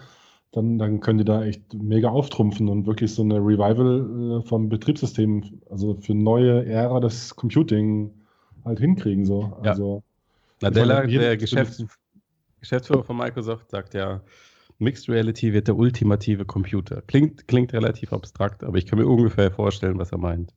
dann, 0.52 0.78
dann 0.78 1.00
können 1.00 1.18
die 1.18 1.24
da 1.24 1.44
echt 1.44 1.74
mega 1.74 2.08
auftrumpfen 2.08 2.68
und 2.68 2.86
wirklich 2.86 3.14
so 3.14 3.22
eine 3.22 3.36
Revival 3.36 4.40
äh, 4.40 4.48
vom 4.48 4.68
Betriebssystem, 4.68 5.60
also 5.70 5.94
für 5.94 6.14
neue 6.14 6.66
Ära 6.66 6.98
des 7.00 7.36
Computing 7.36 8.10
halt 8.64 8.80
hinkriegen. 8.80 9.24
So. 9.24 9.52
Ja. 9.62 9.70
Also, 9.70 10.02
Nadella, 10.60 11.06
der 11.06 11.36
Geschäfts 11.36 11.84
Geschäftsführer 12.60 13.04
von 13.04 13.16
Microsoft, 13.16 13.70
sagt 13.70 13.94
ja, 13.94 14.20
Mixed 14.78 15.08
Reality 15.08 15.54
wird 15.54 15.68
der 15.68 15.76
ultimative 15.76 16.44
Computer. 16.44 17.02
Klingt, 17.06 17.48
klingt 17.48 17.72
relativ 17.72 18.12
abstrakt, 18.12 18.64
aber 18.64 18.76
ich 18.76 18.84
kann 18.84 18.98
mir 18.98 19.06
ungefähr 19.06 19.50
vorstellen, 19.50 19.98
was 19.98 20.12
er 20.12 20.18
meint. 20.18 20.52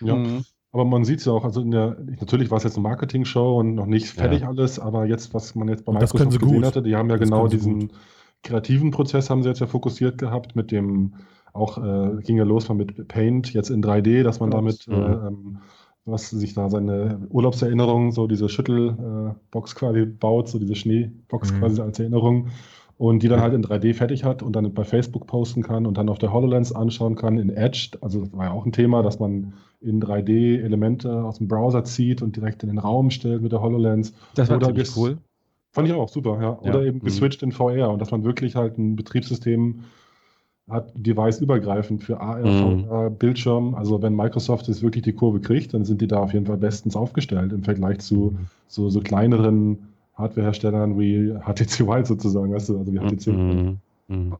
Ja. 0.00 0.14
Mhm. 0.14 0.44
Aber 0.70 0.84
man 0.84 1.04
sieht 1.04 1.20
es 1.20 1.24
ja 1.24 1.32
auch, 1.32 1.44
also 1.44 1.62
in 1.62 1.72
der, 1.72 1.96
natürlich 2.20 2.50
war 2.50 2.58
es 2.58 2.64
jetzt 2.64 2.76
eine 2.76 2.82
Marketing-Show 2.82 3.58
und 3.58 3.74
noch 3.74 3.86
nicht 3.86 4.06
fertig 4.06 4.42
ja. 4.42 4.48
alles, 4.48 4.78
aber 4.78 5.06
jetzt, 5.06 5.34
was 5.34 5.54
man 5.54 5.66
jetzt 5.68 5.84
bei 5.84 5.92
Microsoft 5.92 6.38
gesehen 6.38 6.56
gut. 6.56 6.64
hatte, 6.64 6.82
die 6.82 6.94
haben 6.94 7.08
ja 7.08 7.16
das 7.16 7.28
genau 7.28 7.48
diesen 7.48 7.88
gut 7.88 7.96
kreativen 8.42 8.90
Prozess 8.90 9.30
haben 9.30 9.42
sie 9.42 9.48
jetzt 9.48 9.60
ja 9.60 9.66
fokussiert 9.66 10.18
gehabt 10.18 10.56
mit 10.56 10.70
dem, 10.70 11.14
auch 11.52 11.78
äh, 11.78 12.22
ging 12.22 12.36
ja 12.36 12.44
los 12.44 12.68
mit 12.68 13.08
Paint 13.08 13.52
jetzt 13.52 13.70
in 13.70 13.82
3D, 13.82 14.22
dass 14.22 14.40
man 14.40 14.50
damit 14.50 14.86
mhm. 14.86 14.94
äh, 14.94 14.98
ähm, 14.98 15.58
was 16.04 16.30
sich 16.30 16.54
da 16.54 16.70
seine 16.70 17.26
Urlaubserinnerung, 17.28 18.12
so 18.12 18.26
diese 18.26 18.48
Schüttelbox 18.48 19.72
äh, 19.72 19.76
quasi 19.76 20.06
baut, 20.06 20.48
so 20.48 20.58
diese 20.58 20.74
Schneebox 20.74 21.52
mhm. 21.52 21.58
quasi 21.58 21.82
als 21.82 21.98
Erinnerung 21.98 22.48
und 22.98 23.22
die 23.22 23.28
dann 23.28 23.40
halt 23.40 23.54
in 23.54 23.62
3D 23.62 23.94
fertig 23.94 24.24
hat 24.24 24.42
und 24.42 24.56
dann 24.56 24.74
bei 24.74 24.84
Facebook 24.84 25.26
posten 25.26 25.62
kann 25.62 25.86
und 25.86 25.96
dann 25.96 26.08
auf 26.08 26.18
der 26.18 26.32
HoloLens 26.32 26.72
anschauen 26.72 27.14
kann 27.14 27.38
in 27.38 27.48
Edge. 27.48 27.90
Also 28.00 28.20
das 28.20 28.32
war 28.32 28.46
ja 28.46 28.52
auch 28.52 28.66
ein 28.66 28.72
Thema, 28.72 29.02
dass 29.02 29.20
man 29.20 29.54
in 29.80 30.02
3D 30.02 30.60
Elemente 30.60 31.22
aus 31.24 31.38
dem 31.38 31.46
Browser 31.46 31.84
zieht 31.84 32.22
und 32.22 32.34
direkt 32.34 32.64
in 32.64 32.70
den 32.70 32.78
Raum 32.78 33.10
stellt 33.10 33.40
mit 33.40 33.52
der 33.52 33.62
HoloLens. 33.62 34.14
Das 34.34 34.50
war 34.50 34.60
ziemlich 34.60 34.96
cool. 34.96 35.18
Fand 35.72 35.88
ich 35.88 35.94
auch 35.94 36.08
super, 36.08 36.38
ja. 36.40 36.58
Oder 36.60 36.82
ja. 36.82 36.88
eben 36.88 36.98
mhm. 36.98 37.04
geswitcht 37.04 37.42
mhm. 37.42 37.48
in 37.48 37.52
VR 37.52 37.90
und 37.90 38.00
dass 38.00 38.10
man 38.10 38.24
wirklich 38.24 38.56
halt 38.56 38.78
ein 38.78 38.96
Betriebssystem 38.96 39.84
hat, 40.68 40.92
device-übergreifend 40.94 42.02
für 42.02 42.20
AR, 42.20 42.44
mhm. 42.44 42.84
VR, 42.84 43.10
Bildschirm. 43.10 43.74
Also 43.74 44.02
wenn 44.02 44.14
Microsoft 44.14 44.68
jetzt 44.68 44.82
wirklich 44.82 45.02
die 45.04 45.12
Kurve 45.12 45.40
kriegt, 45.40 45.74
dann 45.74 45.84
sind 45.84 46.00
die 46.00 46.06
da 46.06 46.18
auf 46.20 46.32
jeden 46.32 46.46
Fall 46.46 46.58
bestens 46.58 46.96
aufgestellt 46.96 47.52
im 47.52 47.64
Vergleich 47.64 48.00
zu 48.00 48.32
mhm. 48.32 48.46
so, 48.66 48.90
so 48.90 49.00
kleineren 49.00 49.78
Hardwareherstellern 50.14 50.98
wie 50.98 51.32
HTC 51.32 51.86
Wild 51.86 52.06
sozusagen, 52.06 52.52
weißt 52.52 52.70
du, 52.70 52.78
also 52.78 52.92
wie 52.92 52.98
HTC. 52.98 53.26
Mhm. 53.28 53.78
Mhm. 54.08 54.38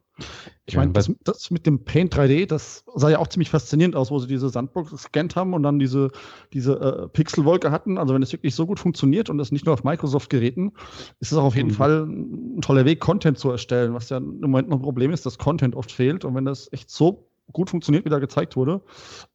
Ich 0.65 0.75
meine, 0.75 0.91
das, 0.93 1.11
das, 1.23 1.51
mit 1.51 1.67
dem 1.67 1.85
Paint 1.85 2.15
3D, 2.15 2.47
das 2.47 2.83
sah 2.95 3.09
ja 3.09 3.19
auch 3.19 3.27
ziemlich 3.27 3.51
faszinierend 3.51 3.95
aus, 3.95 4.09
wo 4.09 4.17
sie 4.17 4.27
diese 4.27 4.49
Sandbox 4.49 4.89
gescannt 4.89 5.35
haben 5.35 5.53
und 5.53 5.61
dann 5.61 5.77
diese, 5.77 6.09
diese 6.53 6.73
äh, 6.79 7.07
Pixelwolke 7.07 7.69
hatten. 7.71 7.99
Also 7.99 8.15
wenn 8.15 8.23
es 8.23 8.33
wirklich 8.33 8.55
so 8.55 8.65
gut 8.65 8.79
funktioniert 8.79 9.29
und 9.29 9.37
das 9.37 9.51
nicht 9.51 9.65
nur 9.65 9.73
auf 9.73 9.83
Microsoft-Geräten, 9.83 10.71
ist 11.19 11.31
es 11.31 11.37
auch 11.37 11.43
auf 11.43 11.55
jeden 11.55 11.69
mhm. 11.69 11.73
Fall 11.73 12.05
ein 12.05 12.61
toller 12.61 12.85
Weg, 12.85 12.99
Content 12.99 13.37
zu 13.37 13.51
erstellen, 13.51 13.93
was 13.93 14.09
ja 14.09 14.17
im 14.17 14.41
Moment 14.41 14.69
noch 14.69 14.77
ein 14.77 14.83
Problem 14.83 15.11
ist, 15.11 15.25
dass 15.25 15.37
Content 15.37 15.75
oft 15.75 15.91
fehlt. 15.91 16.25
Und 16.25 16.33
wenn 16.33 16.45
das 16.45 16.71
echt 16.73 16.89
so 16.89 17.29
gut 17.51 17.69
funktioniert, 17.69 18.05
wie 18.05 18.09
da 18.09 18.19
gezeigt 18.19 18.55
wurde, 18.55 18.81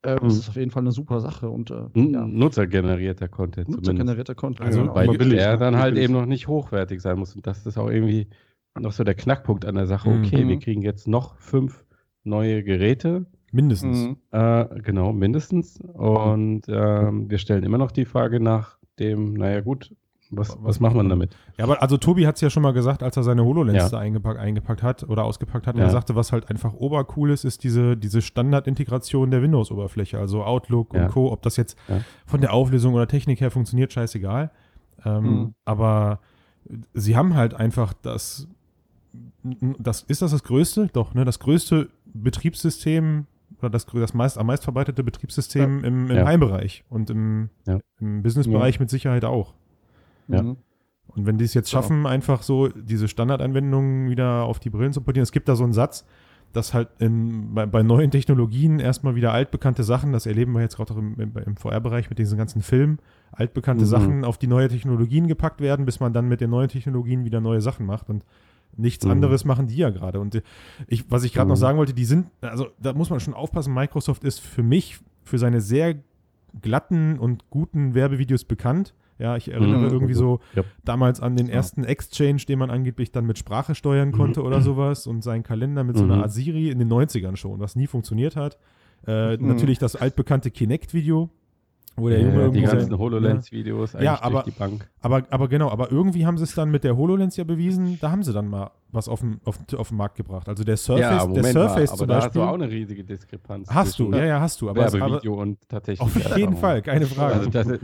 äh, 0.03 0.21
mhm. 0.21 0.27
ist 0.27 0.39
es 0.39 0.49
auf 0.49 0.57
jeden 0.57 0.73
Fall 0.73 0.83
eine 0.83 0.93
super 0.93 1.21
Sache. 1.21 1.49
Und, 1.49 1.71
äh, 1.71 1.87
ja. 1.95 2.27
Nutzergenerierter 2.27 3.29
Content. 3.29 3.69
Nutzergenerierter 3.69 4.35
Content. 4.35 4.67
Also, 4.67 4.81
ja, 4.85 4.95
weil 4.95 5.17
der 5.17 5.57
dann 5.59 5.77
halt 5.77 5.97
eben 5.97 6.13
noch 6.13 6.27
nicht 6.27 6.49
hochwertig 6.49 7.01
sein 7.01 7.19
muss. 7.19 7.37
Und 7.37 7.47
das 7.47 7.65
ist 7.67 7.79
auch 7.79 7.89
irgendwie 7.89 8.29
noch 8.79 8.93
so 8.93 9.05
der 9.05 9.15
Knackpunkt 9.15 9.65
an 9.65 9.75
der 9.75 9.87
Sache. 9.87 10.11
Okay, 10.11 10.45
mhm. 10.45 10.49
wir 10.49 10.59
kriegen 10.59 10.83
jetzt 10.83 11.09
noch 11.09 11.37
fünf 11.37 11.85
neue 12.25 12.63
Geräte. 12.63 13.27
Mindestens. 13.53 14.09
Mhm. 14.09 14.17
Äh, 14.33 14.81
genau, 14.81 15.13
mindestens. 15.13 15.81
Und 15.81 16.63
ähm, 16.69 17.31
wir 17.31 17.39
stellen 17.39 17.63
immer 17.63 17.79
noch 17.79 17.93
die 17.93 18.05
Frage 18.05 18.41
nach 18.41 18.79
dem, 18.99 19.35
naja 19.35 19.61
gut, 19.61 19.95
Was, 20.31 20.57
was 20.61 20.81
macht 20.81 20.97
man 20.97 21.09
damit? 21.09 21.37
Ja, 21.59 21.65
aber 21.65 21.81
also 21.81 21.97
Tobi 21.97 22.27
hat 22.27 22.37
es 22.37 22.41
ja 22.41 22.51
schon 22.51 22.63
mal 22.63 22.73
gesagt, 22.73 23.03
als 23.03 23.17
er 23.17 23.23
seine 23.23 23.45
HoloLens 23.45 23.77
ja. 23.77 23.89
da 23.89 23.99
eingepackt, 23.99 24.41
eingepackt 24.41 24.83
hat 24.83 25.05
oder 25.05 25.25
ausgepackt 25.25 25.67
hat. 25.67 25.77
Ja. 25.77 25.83
Und 25.83 25.89
er 25.89 25.93
sagte, 25.93 26.17
was 26.17 26.33
halt 26.33 26.51
einfach 26.51 26.73
obercool 26.75 27.31
ist, 27.31 27.45
ist 27.45 27.63
diese, 27.63 27.97
diese 27.97 28.23
Standardintegration 28.23 29.31
der 29.31 29.43
Windows-Oberfläche, 29.43 30.19
also 30.19 30.43
Outlook 30.43 30.95
ja. 30.95 31.05
und 31.05 31.13
Co. 31.13 31.31
Ob 31.31 31.43
das 31.43 31.57
jetzt 31.57 31.79
von 32.27 32.41
der 32.41 32.53
Auflösung 32.53 32.95
oder 32.95 33.07
Technik 33.07 33.41
her 33.41 33.51
funktioniert, 33.51 33.93
scheißegal. 33.93 34.51
Ähm, 35.05 35.23
mhm. 35.23 35.55
Aber 35.65 36.21
sie 36.95 37.17
haben 37.17 37.35
halt 37.35 37.55
einfach 37.55 37.93
das, 37.93 38.49
das, 39.79 40.03
ist 40.03 40.23
das 40.23 40.31
das 40.31 40.43
Größte? 40.43 40.89
Doch, 40.93 41.15
ne? 41.15 41.25
Das 41.25 41.39
größte 41.39 41.91
Betriebssystem 42.07 43.27
oder 43.59 43.71
das, 43.71 43.87
das 43.87 44.15
meist, 44.15 44.39
am 44.39 44.47
meist 44.47 44.65
verbreitete 44.65 45.03
Betriebssystem 45.05 45.81
ja. 45.81 45.87
im, 45.87 46.11
im 46.11 46.17
ja. 46.17 46.27
Heimbereich 46.27 46.85
und 46.89 47.11
im, 47.11 47.51
ja. 47.67 47.79
im 48.01 48.23
Businessbereich 48.23 48.81
mit 48.81 48.91
Sicherheit 48.91 49.25
auch. 49.25 49.55
Ja. 50.29 50.43
Mhm. 50.43 50.57
Und 51.07 51.27
wenn 51.27 51.39
die 51.39 51.45
es 51.45 51.55
jetzt 51.55 51.71
schaffen, 51.71 52.07
einfach 52.07 52.43
so 52.43 52.69
diese 52.69 53.09
Standardeinwendungen 53.09 54.11
wieder 54.11 54.45
auf 54.45 54.59
die 54.59 54.71
Brillen 54.71 54.93
zu 54.93 55.01
portieren, 55.01 55.23
es 55.23 55.33
gibt 55.33 55.49
da 55.49 55.55
so 55.55 55.63
einen 55.63 55.73
Satz, 55.73 56.05
dass 56.53 56.73
halt 56.73 56.89
in, 56.99 57.55
bei, 57.55 57.67
bei, 57.67 57.83
neuen 57.83 58.11
Technologien 58.11 58.79
erstmal 58.79 59.15
wieder 59.15 59.33
altbekannte 59.33 59.85
Sachen, 59.85 60.13
das 60.13 60.27
erleben 60.27 60.53
wir 60.53 60.61
jetzt 60.61 60.77
gerade 60.77 60.93
auch 60.93 60.99
im, 60.99 61.19
im, 61.21 61.33
im 61.37 61.57
VR-Bereich 61.57 62.11
mit 62.11 62.19
diesen 62.19 62.39
ganzen 62.39 62.63
Filmen, 62.63 62.99
altbekannte 63.33 63.85
mhm. 63.85 63.89
Sachen 63.89 64.25
auf 64.25 64.39
die 64.39 64.47
neue 64.47 64.69
Technologien 64.69 65.27
gepackt 65.27 65.61
werden, 65.61 65.85
bis 65.85 66.01
man 66.01 66.13
dann 66.13 66.29
mit 66.29 66.41
den 66.41 66.51
neuen 66.51 66.69
Technologien 66.69 67.25
wieder 67.25 67.41
neue 67.41 67.61
Sachen 67.61 67.87
macht. 67.87 68.09
Und 68.09 68.25
nichts 68.77 69.05
mhm. 69.05 69.13
anderes 69.13 69.45
machen 69.45 69.67
die 69.67 69.77
ja 69.77 69.91
gerade. 69.91 70.21
Und 70.21 70.43
ich, 70.87 71.11
was 71.11 71.25
ich 71.25 71.33
gerade 71.33 71.47
mhm. 71.47 71.51
noch 71.51 71.57
sagen 71.57 71.79
wollte, 71.79 71.95
die 71.95 72.05
sind, 72.05 72.27
also 72.41 72.69
da 72.81 72.93
muss 72.93 73.11
man 73.11 73.21
schon 73.21 73.35
aufpassen, 73.35 73.75
Microsoft 73.75 74.25
ist 74.25 74.41
für 74.41 74.63
mich 74.63 74.99
für 75.23 75.39
seine 75.39 75.61
sehr 75.61 75.97
glatten 76.61 77.19
und 77.19 77.51
guten 77.51 77.95
Werbevideos 77.95 78.45
bekannt. 78.45 78.95
Ja, 79.19 79.37
ich 79.37 79.51
erinnere 79.51 79.79
mhm. 79.79 79.91
irgendwie 79.91 80.15
so 80.15 80.41
ja. 80.55 80.65
damals 80.85 81.21
an 81.21 81.37
den 81.37 81.49
ersten 81.49 81.85
Exchange, 81.85 82.43
den 82.49 82.59
man 82.59 82.71
angeblich 82.71 83.13
dann 83.13 83.27
mit 83.27 83.39
Sprache 83.39 83.77
steuern 83.77 84.11
konnte 84.11 84.41
mhm. 84.41 84.47
oder 84.47 84.61
sowas 84.61 85.07
und 85.07 85.23
seinen 85.23 85.45
Kalender 85.45 85.85
mit 85.85 85.97
so 85.97 86.05
einer 86.05 86.17
mhm. 86.17 86.23
Art 86.23 86.33
Siri 86.33 86.71
in 86.71 86.79
den 86.81 86.93
90ern 86.93 87.37
schon, 87.37 87.61
was 87.61 87.77
nie 87.77 87.87
funktioniert 87.87 88.35
hat. 88.35 88.59
Äh, 89.07 89.37
mhm. 89.37 89.49
Natürlich 89.49 89.79
das 89.79 89.95
altbekannte 89.95 90.51
Kinect-Video, 90.51 91.31
wo 91.97 92.09
der 92.09 92.21
Junge 92.21 92.43
ja, 92.43 92.49
die 92.49 92.63
ganzen 92.63 92.99
HoloLens-Videos 92.99 93.95
ja. 94.01 94.21
aber, 94.21 94.43
durch 94.43 94.55
die 94.55 94.59
Bank. 94.59 94.89
Aber, 95.01 95.23
aber 95.31 95.49
genau, 95.49 95.71
aber 95.71 95.93
irgendwie 95.93 96.27
haben 96.27 96.39
sie 96.39 96.45
es 96.45 96.55
dann 96.55 96.71
mit 96.71 96.85
der 96.85 96.97
HoloLens 96.97 97.37
ja 97.37 97.45
bewiesen, 97.45 97.99
da 98.01 98.11
haben 98.11 98.23
sie 98.23 98.33
dann 98.33 98.49
mal 98.49 98.71
was 98.95 99.09
auf 99.09 99.21
den, 99.21 99.41
auf, 99.45 99.59
auf 99.77 99.89
den 99.89 99.97
Markt 99.97 100.17
gebracht. 100.17 100.49
Also 100.49 100.65
der 100.65 100.77
Surface, 100.77 101.01
ja, 101.03 101.27
der 101.27 101.45
Surface 101.45 101.91
mal, 101.91 101.97
zum 101.97 102.07
Beispiel. 102.07 102.27
hast 102.27 102.37
du 102.37 102.43
auch 102.43 102.55
eine 102.55 102.71
riesige 102.71 103.05
Diskrepanz. 103.05 103.69
Hast 103.71 103.99
du, 103.99 104.13
ja, 104.13 104.25
ja, 104.25 104.41
hast 104.41 104.61
du. 104.61 104.71
Aber, 104.71 104.93
Werbevideo 104.93 105.35
und 105.35 105.59
tatsächlich. 105.69 106.01
Auf 106.01 106.37
jeden 106.37 106.57
Fall, 106.57 106.83
keine 106.83 107.07
Frage. 107.07 107.35
Also 107.35 107.51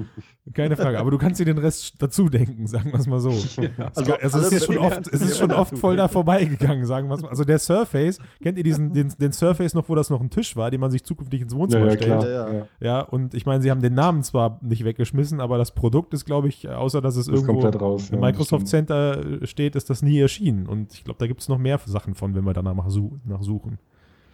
keine 0.55 0.77
Frage. 0.77 0.99
Aber 0.99 1.11
du 1.11 1.19
kannst 1.19 1.41
dir 1.41 1.45
den 1.45 1.59
Rest 1.59 1.95
dazu 1.99 2.29
denken, 2.29 2.67
sagen 2.67 2.93
wir 2.93 2.99
es 2.99 3.07
mal 3.07 3.21
so. 3.21 3.31
Ja. 3.61 3.91
Also, 3.95 4.15
also 4.15 4.39
es 4.39 4.53
ist 4.53 4.67
schon 4.67 4.79
oft, 4.79 5.07
es 5.13 5.21
ist 5.21 5.39
schon 5.39 5.53
oft 5.53 5.77
voll 5.77 5.97
da 5.97 6.09
vorbeigegangen, 6.21 6.87
sagen 6.87 7.09
wir 7.09 7.15
es 7.15 7.23
mal. 7.23 7.29
Also 7.29 7.45
der 7.45 7.59
Surface, 7.59 8.19
kennt 8.43 8.57
ihr 8.59 8.65
diesen, 8.65 8.93
den, 8.93 9.13
den 9.19 9.33
Surface 9.33 9.75
noch, 9.75 9.89
wo 9.89 9.95
das 9.95 10.09
noch 10.09 10.21
ein 10.21 10.31
Tisch 10.31 10.57
war, 10.57 10.71
den 10.71 10.81
man 10.81 10.91
sich 10.91 11.05
zukünftig 11.05 11.43
ins 11.43 11.55
Wohnzimmer 11.55 11.87
ja, 11.87 11.93
stellt? 11.93 12.23
Ja, 12.23 12.67
ja, 12.81 13.01
und 13.03 13.35
ich 13.35 13.47
meine, 13.47 13.63
sie 13.63 13.71
haben 13.71 13.83
den 13.83 13.95
Namen 13.95 14.23
zwar 14.23 14.59
nicht 14.63 14.85
weggeschmissen, 14.85 15.41
aber 15.41 15.59
das 15.59 15.73
Produkt 15.73 16.15
ist, 16.15 16.25
glaube 16.25 16.49
ich, 16.49 16.69
außer 16.69 17.01
dass 17.01 17.17
es 17.17 17.27
das 17.27 17.35
irgendwo 17.35 17.67
raus, 17.67 18.11
im 18.11 18.21
Microsoft 18.21 18.67
Center 18.67 19.47
steht, 19.47 19.77
ist 19.77 19.91
das 19.91 20.03
nie 20.03 20.19
erschienen. 20.19 20.67
Und 20.67 20.93
ich 20.95 21.00
glaube, 21.05 21.19
da 21.19 21.27
gibt 21.27 21.41
es 21.41 21.49
noch 21.49 21.59
mehr 21.59 21.79
Sachen 21.85 22.15
von, 22.15 22.35
wenn 22.35 22.45
wir 22.45 22.53
danach 22.53 22.75
nachsuchen. 22.75 23.79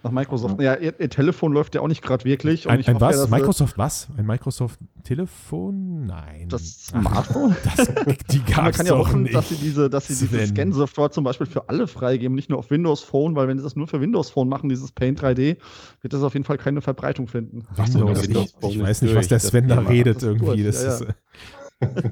Nach 0.07 0.13
Microsoft. 0.13 0.61
Ja, 0.61 0.75
ihr, 0.77 0.99
ihr 1.01 1.11
Telefon 1.11 1.53
läuft 1.53 1.75
ja 1.75 1.81
auch 1.81 1.89
nicht 1.89 2.01
gerade 2.01 2.25
wirklich. 2.25 2.69
ein, 2.69 2.85
ein 2.87 3.01
was? 3.01 3.17
Ja, 3.17 3.27
Microsoft 3.27 3.77
was? 3.77 4.07
Ein 4.17 4.25
Microsoft 4.25 4.79
Telefon? 5.03 6.07
Nein. 6.07 6.49
Das 6.49 6.87
Smartphone? 6.87 7.57
Das, 7.77 7.89
die 8.31 8.39
gab's 8.39 8.57
Man 8.57 8.73
kann 8.73 8.87
ja 8.87 8.97
hoffen, 8.97 9.23
nicht. 9.25 9.35
dass 9.35 9.49
sie 9.49 9.57
diese, 9.57 9.91
dass 9.91 10.07
sie 10.07 10.15
diese 10.15 10.47
Scan-Software 10.47 11.11
zum 11.11 11.25
Beispiel 11.25 11.47
für 11.47 11.69
alle 11.69 11.89
freigeben, 11.89 12.37
nicht 12.37 12.51
nur 12.51 12.61
auf 12.61 12.71
Windows 12.71 13.03
Phone, 13.03 13.35
weil 13.35 13.49
wenn 13.49 13.59
sie 13.59 13.65
das 13.65 13.75
nur 13.75 13.89
für 13.89 14.01
Windows 14.01 14.31
Phone 14.31 14.49
machen, 14.49 14.69
dieses 14.69 14.93
Paint 14.93 15.21
3D, 15.21 15.57
wird 16.03 16.13
das 16.13 16.23
auf 16.23 16.35
jeden 16.35 16.45
Fall 16.45 16.59
keine 16.59 16.83
Verbreitung 16.83 17.27
finden. 17.27 17.67
Windows, 17.77 18.29
ich, 18.29 18.77
ich 18.77 18.81
weiß 18.81 19.03
nicht, 19.03 19.15
was 19.15 19.27
der 19.27 19.41
Sven 19.41 19.67
da 19.67 19.81
redet 19.81 20.23
irgendwie. 20.23 20.63
Das 20.63 20.83
ja, 20.83 20.95
ist, 20.95 21.07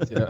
ja. 0.09 0.27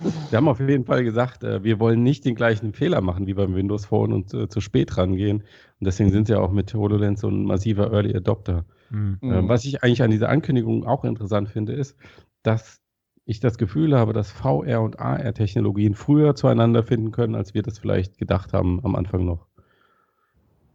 Wir 0.00 0.36
haben 0.36 0.48
auf 0.48 0.60
jeden 0.60 0.84
Fall 0.84 1.02
gesagt, 1.02 1.42
äh, 1.42 1.64
wir 1.64 1.80
wollen 1.80 2.02
nicht 2.02 2.24
den 2.24 2.36
gleichen 2.36 2.72
Fehler 2.72 3.00
machen 3.00 3.26
wie 3.26 3.34
beim 3.34 3.54
Windows 3.54 3.86
Phone 3.86 4.12
und 4.12 4.32
äh, 4.32 4.48
zu 4.48 4.60
spät 4.60 4.96
rangehen. 4.96 5.38
Und 5.38 5.86
deswegen 5.86 6.10
sind 6.10 6.28
sie 6.28 6.34
ja 6.34 6.40
auch 6.40 6.52
mit 6.52 6.72
HoloLens 6.72 7.20
so 7.20 7.28
ein 7.28 7.44
massiver 7.44 7.92
Early 7.92 8.14
Adopter. 8.14 8.64
Mhm. 8.90 9.18
Äh, 9.22 9.48
was 9.48 9.64
ich 9.64 9.82
eigentlich 9.82 10.02
an 10.02 10.10
dieser 10.10 10.28
Ankündigung 10.28 10.84
auch 10.84 11.04
interessant 11.04 11.48
finde, 11.48 11.72
ist, 11.72 11.96
dass 12.42 12.80
ich 13.24 13.40
das 13.40 13.58
Gefühl 13.58 13.96
habe, 13.96 14.12
dass 14.12 14.30
VR 14.30 14.80
und 14.82 15.00
AR-Technologien 15.00 15.94
früher 15.94 16.34
zueinander 16.34 16.82
finden 16.82 17.10
können, 17.10 17.34
als 17.34 17.52
wir 17.52 17.62
das 17.62 17.78
vielleicht 17.78 18.18
gedacht 18.18 18.52
haben 18.52 18.80
am 18.84 18.94
Anfang 18.94 19.24
noch. 19.24 19.46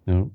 Ja. 0.06 0.28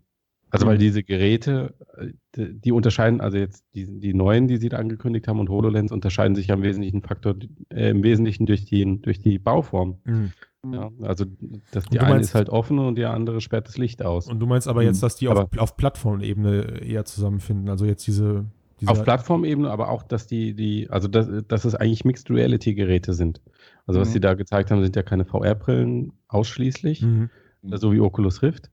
Also 0.51 0.67
weil 0.67 0.79
diese 0.79 1.03
Geräte, 1.03 1.75
äh, 1.97 2.47
die 2.51 2.73
unterscheiden, 2.73 3.21
also 3.21 3.37
jetzt 3.37 3.65
die, 3.75 4.01
die 4.01 4.15
neuen, 4.15 4.49
die 4.49 4.57
sie 4.57 4.71
da 4.71 4.79
angekündigt 4.79 5.29
haben 5.29 5.41
und 5.41 5.51
HoloLens 5.51 5.93
unterscheiden 5.93 6.35
sich 6.35 6.47
ja 6.47 6.55
im 6.55 6.63
wesentlichen 6.63 7.03
Faktor, 7.03 7.35
äh, 7.71 7.91
im 7.91 8.03
Wesentlichen 8.03 8.47
durch 8.47 8.65
die, 8.65 9.01
durch 9.03 9.21
die 9.21 9.39
Bauform. 9.39 9.99
Mhm. 10.05 10.33
Ja, 10.73 10.91
also 11.03 11.25
das, 11.71 11.85
die 11.87 12.01
eine 12.01 12.15
meinst, 12.15 12.31
ist 12.31 12.35
halt 12.35 12.49
offen 12.49 12.79
und 12.79 12.97
die 12.97 13.05
andere 13.05 13.41
sperrt 13.41 13.69
das 13.69 13.79
Licht 13.79 14.03
aus. 14.03 14.27
Und 14.27 14.41
du 14.41 14.47
meinst 14.47 14.67
aber 14.67 14.83
jetzt, 14.83 14.99
mhm. 14.99 15.01
dass 15.03 15.17
die 15.17 15.29
aber, 15.29 15.45
auf, 15.45 15.59
auf 15.59 15.77
Plattformebene 15.77 16.81
eher 16.83 17.05
zusammenfinden, 17.05 17.69
also 17.69 17.85
jetzt 17.85 18.07
diese, 18.07 18.47
diese 18.81 18.91
auf 18.91 19.05
Plattformebene, 19.05 19.71
aber 19.71 19.91
auch, 19.91 20.03
dass 20.03 20.27
die, 20.27 20.55
die, 20.55 20.89
also 20.91 21.09
dass, 21.09 21.29
dass 21.47 21.65
es 21.65 21.75
eigentlich 21.75 22.05
Mixed 22.05 22.31
Reality 22.31 22.75
Geräte 22.75 23.13
sind. 23.13 23.41
Also 23.87 24.01
was 24.01 24.09
mhm. 24.09 24.13
sie 24.15 24.21
da 24.21 24.35
gezeigt 24.35 24.71
haben, 24.71 24.83
sind 24.83 24.97
ja 24.97 25.03
keine 25.03 25.25
VR-Brillen 25.25 26.13
ausschließlich, 26.27 27.03
mhm. 27.03 27.31
so 27.63 27.93
wie 27.93 28.01
Oculus 28.01 28.43
Rift, 28.43 28.71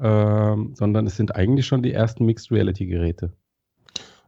ähm, 0.00 0.74
sondern 0.74 1.06
es 1.06 1.16
sind 1.16 1.34
eigentlich 1.34 1.66
schon 1.66 1.82
die 1.82 1.92
ersten 1.92 2.24
Mixed 2.24 2.50
Reality 2.50 2.86
Geräte. 2.86 3.32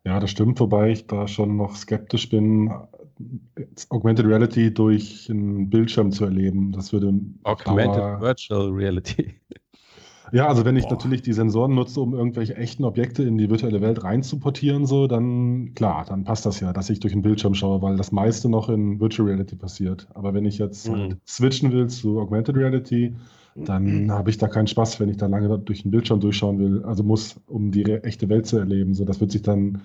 Ja, 0.05 0.19
das 0.19 0.31
stimmt, 0.31 0.59
wobei 0.61 0.91
ich 0.91 1.07
da 1.07 1.29
schon 1.29 1.57
noch 1.57 1.77
skeptisch 1.77 2.29
bin, 2.31 2.73
Augmented 3.91 4.27
Reality 4.27 4.73
durch 4.73 5.29
einen 5.31 5.69
Bildschirm 5.69 6.11
zu 6.11 6.25
erleben. 6.25 6.73
Das 6.73 6.93
würde. 6.93 7.13
Augmented 7.43 7.97
Dauer... 7.97 8.21
Virtual 8.21 8.71
Reality. 8.71 9.35
Ja, 10.33 10.47
also 10.47 10.65
wenn 10.65 10.77
ich 10.77 10.85
Boah. 10.85 10.93
natürlich 10.93 11.23
die 11.23 11.33
Sensoren 11.33 11.75
nutze, 11.75 12.01
um 12.01 12.15
irgendwelche 12.15 12.57
echten 12.57 12.85
Objekte 12.85 13.25
in 13.25 13.37
die 13.37 13.51
virtuelle 13.51 13.81
Welt 13.81 14.05
reinzuportieren, 14.05 14.87
so, 14.87 15.09
dann 15.09 15.75
klar, 15.75 16.05
dann 16.05 16.23
passt 16.23 16.47
das 16.47 16.61
ja, 16.61 16.73
dass 16.73 16.89
ich 16.89 17.01
durch 17.01 17.13
einen 17.13 17.23
Bildschirm 17.23 17.55
schaue, 17.55 17.83
weil 17.83 17.97
das 17.97 18.13
meiste 18.13 18.49
noch 18.49 18.69
in 18.69 19.01
Virtual 19.01 19.29
Reality 19.29 19.57
passiert. 19.57 20.07
Aber 20.15 20.33
wenn 20.33 20.45
ich 20.45 20.59
jetzt 20.59 20.89
mhm. 20.89 20.95
halt 20.95 21.17
switchen 21.27 21.73
will 21.73 21.89
zu 21.89 22.21
Augmented 22.21 22.57
Reality, 22.57 23.17
dann 23.55 24.11
habe 24.11 24.31
ich 24.31 24.39
da 24.39 24.49
keinen 24.49 24.67
Spaß, 24.67 25.01
wenn 25.01 25.09
ich 25.09 25.17
da 25.17 25.27
lange 25.27 25.59
durch 25.59 25.83
den 25.83 25.91
Bildschirm 25.91 26.21
durchschauen 26.21 26.59
will. 26.59 26.85
Also 26.85 27.03
muss, 27.03 27.41
um 27.47 27.71
die 27.71 27.85
echte 27.85 28.29
Welt 28.29 28.47
zu 28.47 28.59
erleben. 28.59 28.95
So, 28.95 29.05
das 29.05 29.21
wird 29.21 29.31
sich 29.33 29.43
dann 29.43 29.83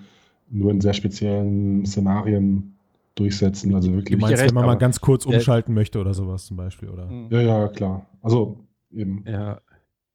nur 0.48 0.70
in 0.70 0.80
sehr 0.80 0.92
speziellen 0.92 1.84
Szenarien 1.84 2.76
durchsetzen. 3.14 3.74
Also 3.74 3.92
wirklich. 3.92 4.18
Du 4.18 4.24
meinst, 4.24 4.42
wenn 4.42 4.54
man 4.54 4.66
mal 4.66 4.76
ganz 4.76 5.00
kurz 5.00 5.26
umschalten 5.26 5.74
möchte 5.74 5.98
oder 5.98 6.14
sowas 6.14 6.46
zum 6.46 6.56
Beispiel, 6.56 6.88
oder? 6.88 7.10
Ja, 7.30 7.40
ja, 7.40 7.68
klar. 7.68 8.06
Also 8.22 8.60
eben. 8.92 9.24
Ja. 9.26 9.60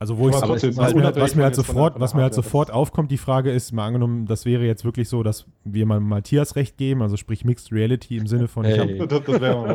Also 0.02 0.18
wo 0.18 0.30
ich, 0.30 0.36
trotzdem, 0.36 0.76
was, 0.78 0.96
mir, 0.96 1.16
was 1.16 1.36
mir 1.36 1.44
halt 1.44 1.54
sofort, 1.54 2.00
was 2.00 2.16
mir 2.16 2.24
halt 2.24 2.34
sofort 2.34 2.72
aufkommt, 2.72 3.12
die 3.12 3.20
Frage 3.20 3.52
ist, 3.52 3.72
mal 3.72 3.86
angenommen, 3.86 4.26
das 4.26 4.46
wäre 4.46 4.64
jetzt 4.64 4.84
wirklich 4.84 5.08
so, 5.08 5.22
dass 5.22 5.46
wir 5.64 5.86
mal 5.86 6.00
Matthias 6.00 6.56
recht 6.56 6.76
geben, 6.78 7.04
also 7.04 7.18
sprich 7.18 7.46
Mixed 7.46 7.72
Reality 7.72 8.18
im 8.18 8.26
Sinne 8.26 8.48
von, 8.48 8.66
hey. 8.66 8.74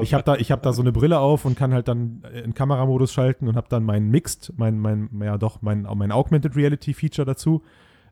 ich 0.03 0.13
habe 0.13 0.25
hab 0.25 0.25
da, 0.25 0.35
hab 0.35 0.63
da 0.65 0.73
so 0.73 0.83
eine 0.83 0.91
Brille 0.91 1.21
auf 1.21 1.45
und 1.45 1.57
kann 1.57 1.73
halt 1.73 1.87
dann 1.87 2.25
in 2.45 2.55
Kameramodus 2.55 3.13
schalten 3.13 3.47
und 3.47 3.55
habe 3.55 3.69
dann 3.69 3.85
meinen 3.85 4.11
Mixed, 4.11 4.53
mein, 4.57 4.81
mein, 4.81 5.11
ja 5.23 5.39
doch, 5.39 5.63
mein, 5.63 5.87
mein 5.95 6.11
Augmented 6.11 6.57
Reality 6.57 6.93
Feature 6.93 7.25
dazu. 7.25 7.63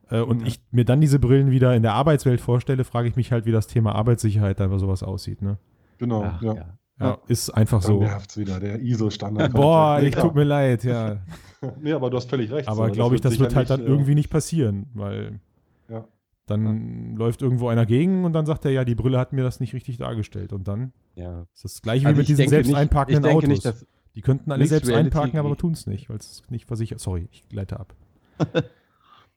Äh, 0.09 0.21
und 0.21 0.43
ja. 0.43 0.47
ich 0.47 0.61
mir 0.71 0.85
dann 0.85 1.01
diese 1.01 1.19
Brillen 1.19 1.51
wieder 1.51 1.75
in 1.75 1.83
der 1.83 1.95
Arbeitswelt 1.95 2.41
vorstelle, 2.41 2.85
frage 2.85 3.09
ich 3.09 3.17
mich 3.17 3.33
halt, 3.33 3.45
wie 3.45 3.51
das 3.51 3.67
Thema 3.67 3.93
Arbeitssicherheit 3.93 4.61
da 4.61 4.79
sowas 4.79 5.03
aussieht. 5.03 5.43
Ne? 5.43 5.59
Genau, 5.99 6.23
Ach, 6.23 6.41
ja. 6.41 6.55
ja. 6.55 6.79
Ja, 7.01 7.19
ist 7.27 7.51
einfach 7.51 7.83
Dann 7.83 7.93
so. 7.93 8.01
nervt's 8.01 8.37
wieder, 8.37 8.61
der 8.61 8.81
ISO-Standard. 8.81 9.53
Boah, 9.53 10.01
ich 10.01 10.15
tut 10.15 10.35
mir 10.35 10.45
leid, 10.45 10.85
ja. 10.85 11.19
nee, 11.81 11.93
aber 11.93 12.09
du 12.09 12.17
hast 12.17 12.31
völlig 12.31 12.53
recht. 12.53 12.69
Aber 12.69 12.87
so. 12.89 12.93
glaube 12.93 13.17
ich, 13.17 13.21
das 13.21 13.39
wird 13.39 13.55
halt 13.57 13.71
dann 13.71 13.81
äh, 13.81 13.85
irgendwie 13.85 14.15
nicht 14.15 14.31
passieren, 14.31 14.87
weil 14.95 15.41
ja. 15.89 16.07
dann 16.47 17.13
ja. 17.13 17.19
läuft 17.19 17.43
irgendwo 17.43 17.69
einer 17.69 17.85
gegen 17.85 18.25
und 18.25 18.33
dann 18.33 18.47
sagt 18.47 18.65
er, 18.65 18.71
ja, 18.71 18.85
die 18.85 18.95
Brille 18.95 19.19
hat 19.19 19.33
mir 19.33 19.43
das 19.43 19.59
nicht 19.59 19.75
richtig 19.75 19.97
dargestellt. 19.97 20.53
Und 20.53 20.69
dann 20.69 20.93
ja. 21.17 21.47
ist 21.53 21.65
das 21.65 21.83
gleiche 21.83 22.07
also 22.07 22.17
wie 22.17 22.21
mit 22.21 22.29
diesen 22.29 22.49
selbst 22.49 22.69
nicht, 22.69 22.77
einparkenden 22.77 23.33
Autos. 23.33 23.49
Nicht, 23.49 23.87
die 24.15 24.21
könnten 24.21 24.53
alle 24.53 24.65
selbst 24.67 24.89
Reality 24.89 25.09
einparken, 25.09 25.39
aber 25.41 25.57
tun 25.57 25.73
es 25.73 25.89
nicht, 25.89 26.09
weil 26.09 26.19
es 26.19 26.45
nicht 26.49 26.67
versichert. 26.67 27.01
Sorry, 27.01 27.29
ich 27.33 27.45
leite 27.51 27.81
ab. 27.81 27.97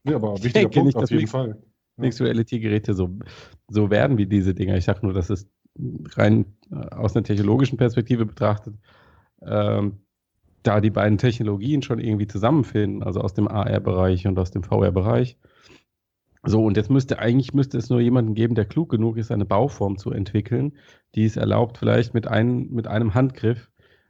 ja, 0.03 0.15
aber 0.15 0.43
wichtiger 0.43 0.69
Punkt 0.69 0.85
nicht, 0.85 0.95
auf 0.95 1.09
jeden 1.09 1.27
Fall. 1.27 1.57
Mixed 1.97 2.21
Reality-Geräte 2.21 2.93
so, 2.93 3.09
so 3.67 3.89
werden 3.89 4.19
wie 4.19 4.27
diese 4.27 4.53
Dinger. 4.53 4.77
Ich 4.77 4.85
sage 4.85 4.99
nur, 5.01 5.13
dass 5.13 5.31
es 5.31 5.47
rein 6.15 6.45
äh, 6.71 6.75
aus 6.95 7.15
einer 7.15 7.23
technologischen 7.23 7.77
Perspektive 7.77 8.25
betrachtet, 8.25 8.75
ähm, 9.41 9.99
da 10.63 10.81
die 10.81 10.89
beiden 10.89 11.17
Technologien 11.17 11.81
schon 11.81 11.99
irgendwie 11.99 12.27
zusammenfinden, 12.27 13.03
also 13.03 13.21
aus 13.21 13.33
dem 13.33 13.47
AR-Bereich 13.47 14.27
und 14.27 14.37
aus 14.39 14.51
dem 14.51 14.63
VR-Bereich, 14.63 15.37
So, 16.45 16.63
und 16.63 16.77
jetzt 16.77 16.89
müsste 16.89 17.19
eigentlich 17.19 17.53
müsste 17.53 17.77
es 17.77 17.89
nur 17.89 17.99
jemanden 17.99 18.33
geben, 18.33 18.55
der 18.55 18.65
klug 18.65 18.89
genug 18.89 19.17
ist, 19.17 19.31
eine 19.31 19.45
Bauform 19.45 19.97
zu 19.97 20.11
entwickeln, 20.11 20.73
die 21.15 21.25
es 21.25 21.35
erlaubt, 21.37 21.77
vielleicht 21.77 22.13
mit, 22.13 22.27
ein, 22.27 22.69
mit 22.69 22.87
einem 22.87 23.13
Handgriff 23.13 23.69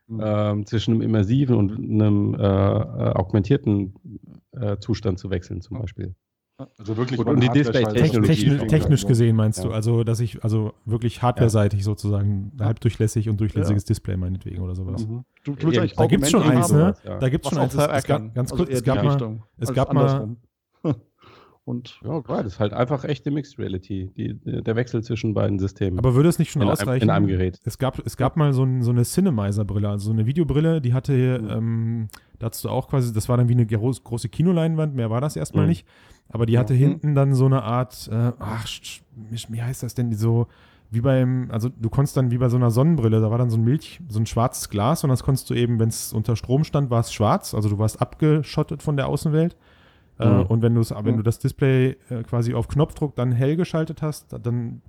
ähm, 0.10 0.66
zwischen 0.66 0.94
einem 0.94 1.02
immersiven 1.02 1.56
und 1.56 1.78
einem 1.78 2.36
äh, 2.36 2.40
äh, 2.40 3.12
augmentierten 3.14 3.96
äh, 4.52 4.78
Zustand 4.80 5.20
zu 5.20 5.30
wechseln, 5.30 5.62
zum 5.62 5.80
Beispiel. 5.80 6.16
Also 6.80 6.98
wirklich 6.98 7.20
und, 7.20 7.28
und 7.28 7.40
die 7.40 7.50
Display-Technologie. 7.50 8.34
Technisch, 8.34 8.68
technisch 8.68 9.06
gesehen 9.06 9.36
meinst 9.36 9.60
ja. 9.60 9.66
du, 9.66 9.72
also 9.74 10.04
dass 10.04 10.20
ich, 10.20 10.44
also 10.44 10.74
wirklich 10.86 11.22
hardware-seitig 11.22 11.84
sozusagen 11.84 12.52
halbdurchlässig 12.60 13.30
und 13.30 13.40
durchlässiges 13.40 13.84
ja. 13.84 13.88
Display 13.88 14.18
meinetwegen 14.18 14.64
oder 14.64 14.74
sowas. 14.74 15.06
Mhm. 15.06 15.24
Du, 15.44 15.56
du 15.56 15.70
ja, 15.70 15.86
da 15.86 16.08
gibt 16.08 16.24
es 16.24 16.32
schon 16.32 16.42
eins, 16.42 16.72
ne? 16.72 16.96
Da 17.04 17.30
gibt 17.30 17.46
es 17.46 17.52
schon 17.52 17.60
eins. 17.60 17.76
Es, 17.76 18.06
gab, 18.06 18.34
ganz 18.34 18.50
kurz, 18.50 18.70
also 18.70 18.72
es 18.72 18.84
gab 18.84 19.04
mal, 19.04 19.40
es 19.60 19.74
gab 19.74 19.94
mal 19.94 20.36
und 21.64 22.00
ja, 22.04 22.22
klar, 22.24 22.42
das 22.42 22.54
ist 22.54 22.60
halt 22.60 22.74
einfach 22.74 23.04
echte 23.04 23.30
Mixed 23.30 23.60
Reality, 23.60 24.10
die, 24.18 24.40
der 24.44 24.76
Wechsel 24.76 25.04
zwischen 25.04 25.36
beiden 25.36 25.60
Systemen. 25.60 26.00
Aber 26.00 26.16
würde 26.16 26.30
es 26.30 26.40
nicht 26.40 26.50
schon 26.50 26.64
in 26.64 26.70
ausreichen? 26.70 27.04
in 27.04 27.12
einem 27.12 27.28
Gerät. 27.28 27.60
Es 27.66 27.78
gab, 27.78 28.04
es 28.04 28.18
gab 28.18 28.36
mal 28.36 28.54
so, 28.54 28.64
ein, 28.64 28.82
so 28.82 28.90
eine 28.90 29.04
Cinemizer-Brille, 29.04 29.90
also 29.90 30.06
so 30.06 30.12
eine 30.12 30.26
Videobrille, 30.26 30.82
die 30.82 30.96
hatte, 30.96 31.40
mhm. 31.40 31.50
ähm, 31.52 32.08
dazu 32.40 32.68
auch 32.70 32.88
quasi, 32.88 33.14
das 33.14 33.30
war 33.30 33.38
dann 33.38 33.48
wie 33.48 33.54
eine 33.54 33.68
große 33.68 34.30
Kinoleinwand, 34.30 34.96
mehr 34.96 35.12
war 35.12 35.22
das 35.22 35.36
erstmal 35.36 35.66
mhm. 35.66 35.70
nicht. 35.70 35.88
Aber 36.30 36.46
die 36.46 36.58
hatte 36.58 36.74
mhm. 36.74 36.78
hinten 36.78 37.16
dann 37.16 37.34
so 37.34 37.46
eine 37.46 37.64
Art, 37.64 38.10
äh, 38.12 38.32
ach, 38.40 38.68
wie 39.50 39.62
heißt 39.62 39.84
das 39.84 39.94
denn, 39.94 40.14
so, 40.14 40.48
wie 40.90 41.02
beim, 41.02 41.50
also 41.52 41.70
du 41.70 41.90
konntest 41.90 42.18
dann 42.18 42.32
wie 42.32 42.38
bei 42.38 42.50
so 42.50 42.58
einer 42.58 42.72
Sonnenbrille, 42.72 43.22
da 43.22 43.32
war 43.32 43.38
dann 43.38 43.50
so 43.50 43.58
ein 43.58 43.64
Milch, 43.64 44.02
so 44.08 44.20
ein 44.20 44.26
schwarzes 44.26 44.70
Glas 44.70 45.04
und 45.04 45.10
das 45.10 45.24
konntest 45.24 45.50
du 45.50 45.54
eben, 45.54 45.80
wenn 45.80 45.90
es 45.90 46.14
unter 46.14 46.36
Strom 46.36 46.64
stand, 46.64 46.90
war 46.90 47.02
es 47.02 47.14
schwarz, 47.14 47.54
also 47.54 47.70
du 47.70 47.78
warst 47.78 48.02
abgeschottet 48.02 48.84
von 48.84 48.98
der 48.98 49.08
Außenwelt. 49.08 49.56
Äh, 50.20 50.28
mhm. 50.28 50.42
und 50.48 50.62
wenn, 50.64 50.76
wenn 50.76 51.18
du 51.18 51.24
das 51.24 51.40
Display 51.40 51.96
äh, 52.10 52.24
quasi 52.24 52.54
auf 52.56 52.68
Knopfdruck 52.68 53.16
dann 53.16 53.32
hell 53.32 53.56
geschaltet 53.56 54.02
hast, 54.02 54.36
dann 54.42 54.82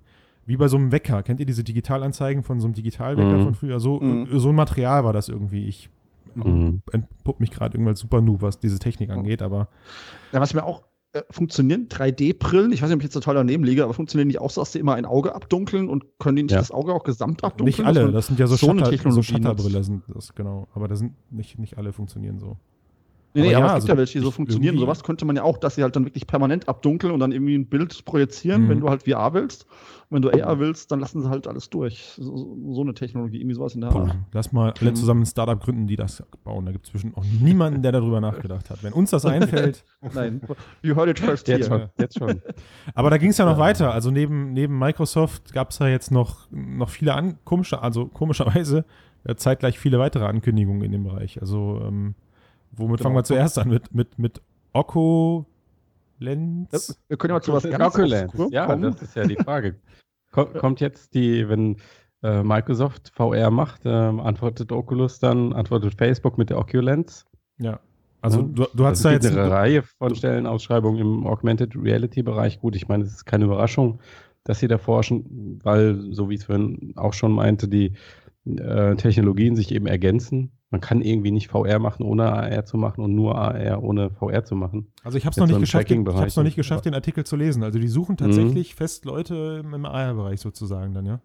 wie 0.48 0.56
bei 0.56 0.66
so 0.68 0.78
einem 0.78 0.92
Wecker. 0.92 1.22
Kennt 1.22 1.40
ihr 1.40 1.46
diese 1.46 1.62
Digitalanzeigen 1.62 2.42
von 2.42 2.58
so 2.58 2.66
einem 2.66 2.74
Digitalwecker 2.74 3.36
mhm. 3.36 3.44
von 3.44 3.54
früher? 3.54 3.80
So, 3.80 4.00
mhm. 4.00 4.26
so 4.38 4.48
ein 4.48 4.54
Material 4.54 5.04
war 5.04 5.12
das 5.12 5.28
irgendwie. 5.28 5.66
Ich 5.66 5.90
mhm. 6.34 6.80
entpupp 6.90 7.38
mich 7.38 7.50
gerade 7.50 7.76
irgendwann 7.76 7.96
super 7.96 8.22
noob, 8.22 8.40
was 8.40 8.58
diese 8.58 8.78
Technik 8.78 9.10
angeht, 9.10 9.42
aber. 9.42 9.68
Ja, 10.32 10.40
was 10.40 10.54
mir 10.54 10.64
auch 10.64 10.80
äh, 10.80 10.84
funktionieren 11.30 11.88
3D-Brillen, 11.88 12.72
ich 12.72 12.82
weiß 12.82 12.88
nicht, 12.88 12.96
ob 12.96 13.00
ich 13.00 13.04
jetzt 13.04 13.14
total 13.14 13.34
daneben 13.34 13.64
liege, 13.64 13.84
aber 13.84 13.94
funktionieren 13.94 14.28
nicht 14.28 14.40
auch 14.40 14.50
so, 14.50 14.60
dass 14.60 14.72
sie 14.72 14.78
immer 14.78 14.94
ein 14.94 15.04
Auge 15.04 15.34
abdunkeln 15.34 15.88
und 15.88 16.04
können 16.18 16.36
die 16.36 16.42
nicht 16.44 16.52
ja. 16.52 16.58
das 16.58 16.70
Auge 16.70 16.92
auch 16.92 17.04
gesamt 17.04 17.44
abdunkeln? 17.44 17.66
Nicht 17.66 17.84
alle, 17.84 18.12
das 18.12 18.26
sind 18.26 18.38
ja 18.38 18.46
so, 18.46 18.56
so 18.56 18.66
Shutter, 18.66 19.10
so 19.10 19.22
Shutterbrille 19.22 19.84
sind 19.84 20.02
das, 20.08 20.34
genau. 20.34 20.68
Aber 20.74 20.88
da 20.88 20.96
sind 20.96 21.14
nicht, 21.30 21.58
nicht 21.58 21.78
alle 21.78 21.92
funktionieren 21.92 22.38
so. 22.38 22.56
Nee, 23.34 23.42
nee, 23.42 23.54
aber, 23.54 23.64
aber 23.64 23.72
ja, 23.72 23.78
es 23.78 23.84
gibt 23.84 23.90
also 23.90 23.92
ja 23.92 23.98
welche, 23.98 24.18
die 24.18 24.24
so 24.24 24.30
funktionieren. 24.30 24.74
Irgendwie. 24.74 24.86
Sowas 24.86 25.04
könnte 25.04 25.24
man 25.24 25.36
ja 25.36 25.42
auch, 25.42 25.58
dass 25.58 25.74
sie 25.74 25.82
halt 25.82 25.94
dann 25.94 26.04
wirklich 26.04 26.26
permanent 26.26 26.68
abdunkeln 26.68 27.12
und 27.12 27.20
dann 27.20 27.32
irgendwie 27.32 27.54
ein 27.54 27.66
Bild 27.66 28.04
projizieren, 28.04 28.64
mhm. 28.64 28.68
wenn 28.68 28.80
du 28.80 28.88
halt 28.88 29.02
VR 29.04 29.34
willst. 29.34 29.66
Und 30.10 30.14
wenn 30.14 30.22
du 30.22 30.42
AR 30.42 30.58
willst, 30.58 30.90
dann 30.90 31.00
lassen 31.00 31.20
sie 31.20 31.28
halt 31.28 31.46
alles 31.46 31.68
durch. 31.68 32.14
So, 32.16 32.56
so 32.70 32.80
eine 32.80 32.94
Technologie, 32.94 33.40
irgendwie 33.40 33.54
sowas 33.54 33.74
in 33.74 33.82
der 33.82 33.90
Art. 33.90 34.16
Lass 34.32 34.52
mal 34.52 34.72
alle 34.80 34.94
zusammen 34.94 35.22
ein 35.22 35.26
Startup 35.26 35.60
gründen, 35.60 35.86
die 35.86 35.96
das 35.96 36.22
bauen. 36.44 36.64
Da 36.64 36.72
gibt 36.72 36.86
es 36.86 36.92
zwischen 36.92 37.14
auch 37.14 37.24
niemanden, 37.24 37.82
der 37.82 37.92
darüber 37.92 38.18
nachgedacht 38.18 38.70
hat. 38.70 38.82
Wenn 38.82 38.94
uns 38.94 39.10
das 39.10 39.26
einfällt. 39.26 39.84
Nein, 40.14 40.40
you 40.82 40.96
heard 40.96 41.10
it 41.10 41.18
first 41.18 41.46
jetzt 41.48 41.68
Schon, 41.68 41.88
jetzt 41.98 42.18
schon. 42.18 42.40
Aber 42.94 43.10
da 43.10 43.18
ging 43.18 43.30
es 43.30 43.36
ja 43.38 43.44
noch 43.44 43.58
weiter. 43.58 43.92
Also 43.92 44.10
neben, 44.10 44.54
neben 44.54 44.78
Microsoft 44.78 45.52
gab 45.52 45.70
es 45.70 45.78
ja 45.78 45.88
jetzt 45.88 46.10
noch, 46.10 46.50
noch 46.50 46.88
viele 46.88 47.12
an, 47.12 47.38
komische, 47.44 47.82
also 47.82 48.06
komischerweise 48.06 48.86
ja, 49.26 49.36
zeitgleich 49.36 49.78
viele 49.78 49.98
weitere 49.98 50.24
Ankündigungen 50.24 50.82
in 50.82 50.92
dem 50.92 51.04
Bereich. 51.04 51.38
Also 51.42 51.82
ähm, 51.86 52.14
Womit 52.72 53.00
fangen 53.00 53.16
wir 53.16 53.24
zuerst 53.24 53.58
an? 53.58 53.68
Mit, 53.68 53.94
mit, 53.94 54.18
mit 54.18 54.40
Okko 54.72 55.46
Lens? 56.18 56.98
Wir 57.08 57.16
können 57.16 57.30
ja 57.30 57.36
mal 57.36 57.42
zu 57.42 57.52
was 57.52 57.62
ganz 57.64 57.96
Lens. 57.96 58.32
Ja, 58.50 58.74
das 58.76 59.02
ist 59.02 59.16
ja 59.16 59.26
die 59.26 59.36
Frage. 59.36 59.76
Kommt 60.32 60.80
jetzt 60.80 61.14
die, 61.14 61.48
wenn 61.48 61.76
äh, 62.22 62.42
Microsoft 62.42 63.10
VR 63.14 63.50
macht, 63.50 63.86
äh, 63.86 63.88
antwortet 63.88 64.72
Oculus 64.72 65.18
dann, 65.18 65.52
antwortet 65.52 65.94
Facebook 65.94 66.38
mit 66.38 66.50
der 66.50 66.58
OcuLens? 66.58 67.24
Ja. 67.58 67.80
Also 68.20 68.42
du, 68.42 68.66
du 68.74 68.84
hast 68.84 69.04
da 69.04 69.12
jetzt 69.12 69.26
eine 69.26 69.50
Reihe 69.50 69.82
von 69.82 70.14
Stellenausschreibungen 70.14 71.00
im 71.00 71.26
Augmented 71.26 71.76
Reality 71.76 72.22
Bereich. 72.22 72.60
Gut, 72.60 72.74
ich 72.74 72.88
meine, 72.88 73.04
es 73.04 73.12
ist 73.12 73.24
keine 73.26 73.44
Überraschung, 73.44 74.00
dass 74.42 74.58
sie 74.58 74.66
da 74.66 74.78
forschen, 74.78 75.60
weil, 75.62 76.12
so 76.12 76.28
wie 76.28 76.34
es 76.34 76.44
vorhin 76.44 76.94
auch 76.96 77.12
schon 77.12 77.32
meinte, 77.32 77.68
die 77.68 77.92
äh, 78.44 78.96
Technologien 78.96 79.54
sich 79.54 79.72
eben 79.72 79.86
ergänzen. 79.86 80.50
Man 80.70 80.80
kann 80.82 81.00
irgendwie 81.00 81.30
nicht 81.30 81.48
VR 81.50 81.78
machen, 81.78 82.02
ohne 82.02 82.30
AR 82.30 82.64
zu 82.64 82.76
machen 82.76 83.02
und 83.02 83.14
nur 83.14 83.36
AR 83.36 83.82
ohne 83.82 84.10
VR 84.10 84.44
zu 84.44 84.54
machen. 84.54 84.92
Also 85.02 85.16
ich 85.16 85.24
habe 85.24 85.32
es 85.32 85.36
noch, 85.38 85.46
nicht 85.46 85.60
geschafft, 85.60 85.88
den, 85.88 86.06
ich 86.06 86.36
noch 86.36 86.42
nicht 86.42 86.56
geschafft, 86.56 86.84
den 86.84 86.94
Artikel 86.94 87.24
zu 87.24 87.36
lesen. 87.36 87.62
Also 87.62 87.78
die 87.78 87.88
suchen 87.88 88.18
tatsächlich 88.18 88.74
mhm. 88.74 88.76
fest 88.76 89.04
Leute 89.06 89.62
im 89.64 89.84
AR-Bereich 89.86 90.40
sozusagen 90.40 90.92
dann, 90.92 91.06
ja? 91.06 91.20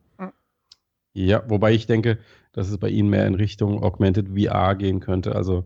Ja, 1.13 1.43
wobei 1.47 1.73
ich 1.73 1.85
denke, 1.85 2.17
dass 2.53 2.69
es 2.69 2.77
bei 2.77 2.89
ihnen 2.89 3.09
mehr 3.09 3.27
in 3.27 3.35
Richtung 3.35 3.83
Augmented 3.83 4.29
VR 4.29 4.75
gehen 4.75 4.99
könnte. 4.99 5.35
Also 5.35 5.65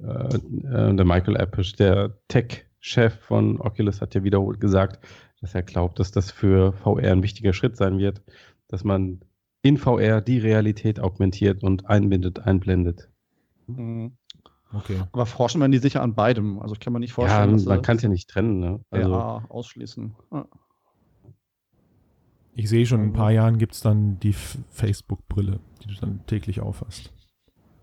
äh, 0.00 0.04
äh, 0.04 0.94
der 0.94 1.04
Michael 1.04 1.36
Appisch, 1.36 1.74
der 1.74 2.18
Tech-Chef 2.28 3.14
von 3.20 3.60
Oculus, 3.60 4.00
hat 4.00 4.14
ja 4.14 4.24
wiederholt 4.24 4.60
gesagt, 4.60 5.04
dass 5.40 5.54
er 5.54 5.62
glaubt, 5.62 5.98
dass 5.98 6.10
das 6.10 6.30
für 6.30 6.72
VR 6.72 7.12
ein 7.12 7.22
wichtiger 7.22 7.52
Schritt 7.52 7.76
sein 7.76 7.98
wird, 7.98 8.22
dass 8.68 8.82
man 8.82 9.20
in 9.68 9.76
VR 9.76 10.22
die 10.22 10.38
Realität 10.38 10.98
augmentiert 10.98 11.62
und 11.62 11.86
einbindet, 11.86 12.40
einblendet. 12.40 13.10
Mhm. 13.66 14.12
Okay. 14.72 15.02
Aber 15.12 15.26
forschen 15.26 15.60
wir 15.60 15.68
die 15.68 15.78
sicher 15.78 16.02
an 16.02 16.14
beidem. 16.14 16.58
Also 16.58 16.74
kann 16.78 16.92
man 16.92 17.00
nicht 17.00 17.12
vorstellen. 17.12 17.58
Ja, 17.58 17.68
man 17.68 17.82
kann 17.82 17.96
es 17.96 18.02
ja 18.02 18.08
nicht 18.08 18.28
trennen. 18.28 18.60
Ne? 18.60 18.80
Also, 18.90 19.10
ja, 19.10 19.44
ausschließen. 19.48 20.14
Ja. 20.32 20.46
Ich 22.54 22.68
sehe 22.68 22.86
schon, 22.86 23.00
in 23.00 23.10
ein 23.10 23.12
paar 23.12 23.30
Jahren 23.30 23.58
gibt 23.58 23.74
es 23.74 23.80
dann 23.80 24.18
die 24.20 24.32
Facebook-Brille, 24.32 25.60
die 25.82 25.88
du 25.88 25.94
dann 26.00 26.26
täglich 26.26 26.60
aufhast. 26.60 27.12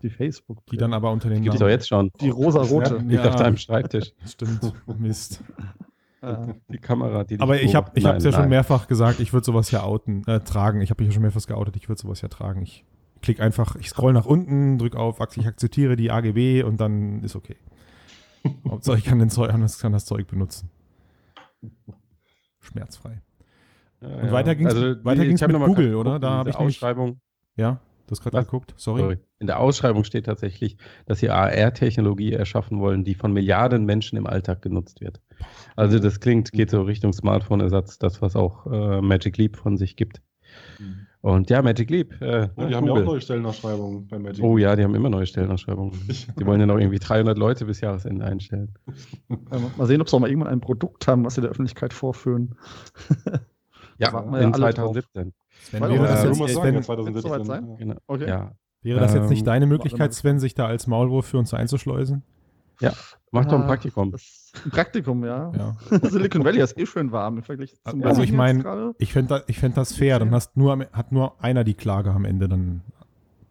Die 0.02 0.10
Facebook. 0.10 0.66
Die 0.66 0.76
dann 0.76 0.92
aber 0.92 1.10
unter 1.12 1.28
dem 1.28 1.42
Gibt 1.42 1.54
es 1.54 1.60
doch 1.60 1.68
jetzt 1.68 1.88
schon. 1.88 2.10
Die 2.20 2.28
rosa-rote. 2.28 2.98
Liegt 2.98 3.24
ja, 3.24 3.28
auf 3.28 3.36
deinem 3.36 3.56
Schreibtisch. 3.56 4.12
Stimmt. 4.26 4.72
Mist. 4.98 5.42
die 6.22 6.78
Kamera, 6.78 7.24
die 7.24 7.40
Aber 7.40 7.60
ich 7.60 7.74
habe 7.74 7.92
es 7.94 8.02
ja 8.02 8.12
nein. 8.12 8.32
schon 8.32 8.48
mehrfach 8.48 8.88
gesagt, 8.88 9.20
ich 9.20 9.32
würde 9.32 9.44
sowas 9.44 9.70
ja 9.70 9.82
outen, 9.82 10.26
äh, 10.26 10.40
tragen. 10.40 10.80
Ich 10.80 10.90
habe 10.90 11.02
mich 11.02 11.10
ja 11.10 11.14
schon 11.14 11.22
mehrfach 11.22 11.46
geoutet, 11.46 11.76
ich 11.76 11.88
würde 11.88 12.00
sowas 12.00 12.20
ja 12.20 12.28
tragen. 12.28 12.62
Ich 12.62 12.84
klicke 13.22 13.42
einfach, 13.42 13.76
ich 13.76 13.88
scroll 13.90 14.12
nach 14.12 14.26
unten, 14.26 14.78
drücke 14.78 14.98
auf, 14.98 15.18
ich 15.36 15.46
akzeptiere 15.46 15.96
die 15.96 16.10
AGB 16.10 16.62
und 16.62 16.80
dann 16.80 17.22
ist 17.22 17.36
okay. 17.36 17.56
Hauptsache 18.68 18.98
ich 18.98 19.04
kann, 19.04 19.18
den 19.18 19.30
Zeug, 19.30 19.50
kann 19.50 19.92
das 19.92 20.04
Zeug 20.04 20.26
benutzen. 20.26 20.70
Schmerzfrei. 22.60 23.22
Ja, 24.00 24.08
und 24.08 24.32
weiter 24.32 24.54
ging 24.54 24.66
es 24.66 24.74
also 25.42 25.58
mit 25.58 25.66
Google, 25.66 25.94
oder? 25.94 26.18
Da 26.18 26.30
habe 26.30 26.50
ich 26.50 26.56
Ausschreibung. 26.56 27.20
Ja. 27.56 27.80
Du 28.06 28.12
hast 28.12 28.22
gerade 28.22 28.44
geguckt, 28.44 28.74
sorry. 28.76 29.00
sorry. 29.00 29.18
In 29.38 29.48
der 29.48 29.58
Ausschreibung 29.58 30.04
steht 30.04 30.26
tatsächlich, 30.26 30.76
dass 31.06 31.18
sie 31.18 31.30
AR-Technologie 31.30 32.32
erschaffen 32.32 32.78
wollen, 32.80 33.04
die 33.04 33.14
von 33.14 33.32
Milliarden 33.32 33.84
Menschen 33.84 34.16
im 34.16 34.26
Alltag 34.26 34.62
genutzt 34.62 35.00
wird. 35.00 35.20
Also 35.74 35.98
das 35.98 36.20
klingt, 36.20 36.52
geht 36.52 36.70
so 36.70 36.82
Richtung 36.82 37.12
Smartphone-Ersatz, 37.12 37.98
das, 37.98 38.22
was 38.22 38.36
auch 38.36 38.66
äh, 38.66 39.00
Magic 39.00 39.36
Leap 39.38 39.56
von 39.56 39.76
sich 39.76 39.96
gibt. 39.96 40.22
Mhm. 40.78 41.06
Und 41.26 41.50
ja, 41.50 41.60
Magic 41.60 41.90
Leap. 41.90 42.22
Äh, 42.22 42.26
ja, 42.26 42.46
die 42.46 42.54
Google. 42.54 42.76
haben 42.76 42.86
ja 42.86 42.92
auch 42.92 43.04
neue 43.04 43.20
Stellenausschreibungen 43.20 44.06
bei 44.06 44.18
Magic 44.20 44.44
Oh 44.44 44.58
ja, 44.58 44.76
die 44.76 44.84
haben 44.84 44.94
immer 44.94 45.10
neue 45.10 45.26
Stellenausschreibungen. 45.26 45.92
die 46.38 46.46
wollen 46.46 46.60
ja 46.60 46.66
noch 46.66 46.78
irgendwie 46.78 47.00
300 47.00 47.36
Leute 47.36 47.64
bis 47.64 47.80
Jahresende 47.80 48.24
einstellen. 48.24 48.74
mal 49.76 49.86
sehen, 49.86 50.00
ob 50.00 50.08
sie 50.08 50.14
auch 50.14 50.20
mal 50.20 50.30
irgendwann 50.30 50.52
ein 50.52 50.60
Produkt 50.60 51.08
haben, 51.08 51.24
was 51.24 51.34
sie 51.34 51.40
der 51.40 51.50
Öffentlichkeit 51.50 51.92
vorführen. 51.92 52.54
ja, 53.98 54.16
in 54.40 54.54
2017. 54.54 55.22
Drauf. 55.24 55.32
Sven, 55.66 55.82
wäre 55.82 56.06
das 56.06 56.24
jetzt, 56.24 56.36
Sven, 56.36 56.54
sagen, 56.54 56.82
2017. 56.82 57.44
Sein? 57.44 57.76
Genau. 57.76 57.96
Okay. 58.06 58.28
Ja. 58.28 58.52
Wäre 58.82 59.00
das 59.00 59.14
jetzt 59.14 59.30
nicht 59.30 59.40
ähm, 59.40 59.46
deine 59.46 59.66
Möglichkeit, 59.66 60.14
Sven, 60.14 60.38
sich 60.38 60.54
da 60.54 60.66
als 60.66 60.86
Maulwurf 60.86 61.26
für 61.26 61.38
uns 61.38 61.52
einzuschleusen? 61.52 62.22
Ja, 62.80 62.92
mach 63.32 63.44
ja, 63.44 63.50
doch 63.50 63.60
ein 63.60 63.66
Praktikum. 63.66 64.14
ein 64.64 64.70
Praktikum, 64.70 65.24
ja. 65.24 65.50
ja. 65.56 65.76
Silicon 66.08 66.44
Valley 66.44 66.60
ist 66.60 66.78
eh 66.78 66.86
schön 66.86 67.10
warm 67.10 67.38
im 67.38 67.42
Vergleich 67.42 67.74
zum 67.84 68.04
Also 68.04 68.22
ich 68.22 68.32
meine, 68.32 68.94
ich 68.98 69.12
fände 69.12 69.42
ich 69.46 69.58
fänd 69.58 69.76
das 69.76 69.94
fair, 69.94 70.18
dann 70.18 70.30
hast 70.32 70.56
nur, 70.56 70.86
hat 70.92 71.10
nur 71.10 71.42
einer 71.42 71.64
die 71.64 71.74
Klage 71.74 72.10
am 72.10 72.24
Ende 72.24 72.48
dann 72.48 72.82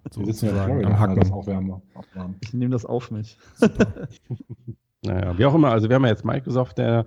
sozusagen 0.10 0.80
ja 0.80 0.88
am 0.88 1.00
Hacken. 1.00 2.36
Ich 2.42 2.54
nehme 2.54 2.72
das 2.72 2.86
auf 2.86 3.12
mich. 3.12 3.38
naja, 5.04 5.38
wie 5.38 5.46
auch 5.46 5.56
immer, 5.56 5.72
also 5.72 5.90
wir 5.90 5.96
haben 5.96 6.04
ja 6.04 6.12
jetzt 6.12 6.24
Microsoft, 6.24 6.78
der 6.78 7.06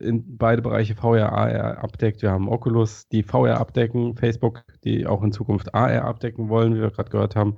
in 0.00 0.36
beide 0.36 0.62
Bereiche 0.62 0.94
VR, 0.94 1.32
AR 1.32 1.82
abdeckt. 1.82 2.22
Wir 2.22 2.30
haben 2.30 2.48
Oculus, 2.48 3.08
die 3.08 3.22
VR 3.22 3.58
abdecken, 3.58 4.16
Facebook, 4.16 4.64
die 4.84 5.06
auch 5.06 5.22
in 5.22 5.32
Zukunft 5.32 5.74
AR 5.74 6.04
abdecken 6.04 6.48
wollen, 6.48 6.74
wie 6.74 6.80
wir 6.80 6.90
gerade 6.90 7.10
gehört 7.10 7.36
haben. 7.36 7.56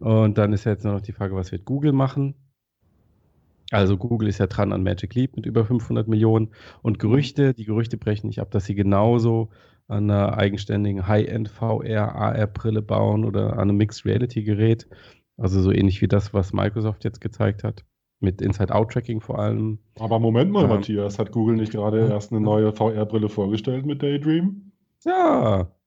Und 0.00 0.38
dann 0.38 0.52
ist 0.52 0.64
ja 0.64 0.72
jetzt 0.72 0.84
nur 0.84 0.94
noch 0.94 1.00
die 1.00 1.12
Frage, 1.12 1.34
was 1.34 1.52
wird 1.52 1.64
Google 1.64 1.92
machen? 1.92 2.34
Also 3.70 3.98
Google 3.98 4.28
ist 4.28 4.38
ja 4.38 4.46
dran 4.46 4.72
an 4.72 4.82
Magic 4.82 5.14
Leap 5.14 5.36
mit 5.36 5.44
über 5.44 5.64
500 5.64 6.08
Millionen 6.08 6.48
und 6.82 6.98
Gerüchte, 6.98 7.52
die 7.52 7.66
Gerüchte 7.66 7.98
brechen 7.98 8.28
nicht 8.28 8.40
ab, 8.40 8.50
dass 8.50 8.64
sie 8.64 8.74
genauso 8.74 9.50
an 9.88 10.10
einer 10.10 10.36
eigenständigen 10.38 11.06
High-End 11.06 11.48
VR 11.48 12.14
AR 12.14 12.46
Brille 12.46 12.82
bauen 12.82 13.24
oder 13.24 13.54
an 13.54 13.68
einem 13.68 13.76
Mixed 13.76 14.04
Reality 14.06 14.42
Gerät, 14.42 14.88
also 15.36 15.60
so 15.60 15.70
ähnlich 15.70 16.00
wie 16.00 16.08
das, 16.08 16.32
was 16.32 16.52
Microsoft 16.52 17.04
jetzt 17.04 17.20
gezeigt 17.20 17.62
hat. 17.62 17.84
Mit 18.20 18.42
Inside-Out-Tracking 18.42 19.20
vor 19.20 19.38
allem. 19.38 19.78
Aber 19.98 20.18
Moment 20.18 20.50
mal, 20.50 20.62
ja. 20.62 20.68
Matthias, 20.68 21.18
hat 21.18 21.32
Google 21.32 21.56
nicht 21.56 21.72
gerade 21.72 22.08
erst 22.08 22.32
eine 22.32 22.40
neue 22.40 22.72
VR-Brille 22.72 23.28
vorgestellt 23.28 23.86
mit 23.86 24.02
Daydream? 24.02 24.72
Ja. 25.04 25.68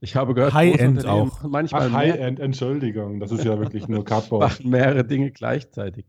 Ich 0.00 0.14
habe 0.14 0.32
gehört, 0.32 0.54
High-End 0.54 1.04
auch. 1.06 1.42
Manchmal 1.42 1.92
High-End, 1.92 2.38
Entschuldigung, 2.38 3.18
das 3.18 3.32
ist 3.32 3.44
ja 3.44 3.58
wirklich 3.58 3.88
nur 3.88 4.04
Cardboard. 4.06 4.42
Machen 4.42 4.70
mehrere 4.70 5.04
Dinge 5.04 5.32
gleichzeitig. 5.32 6.06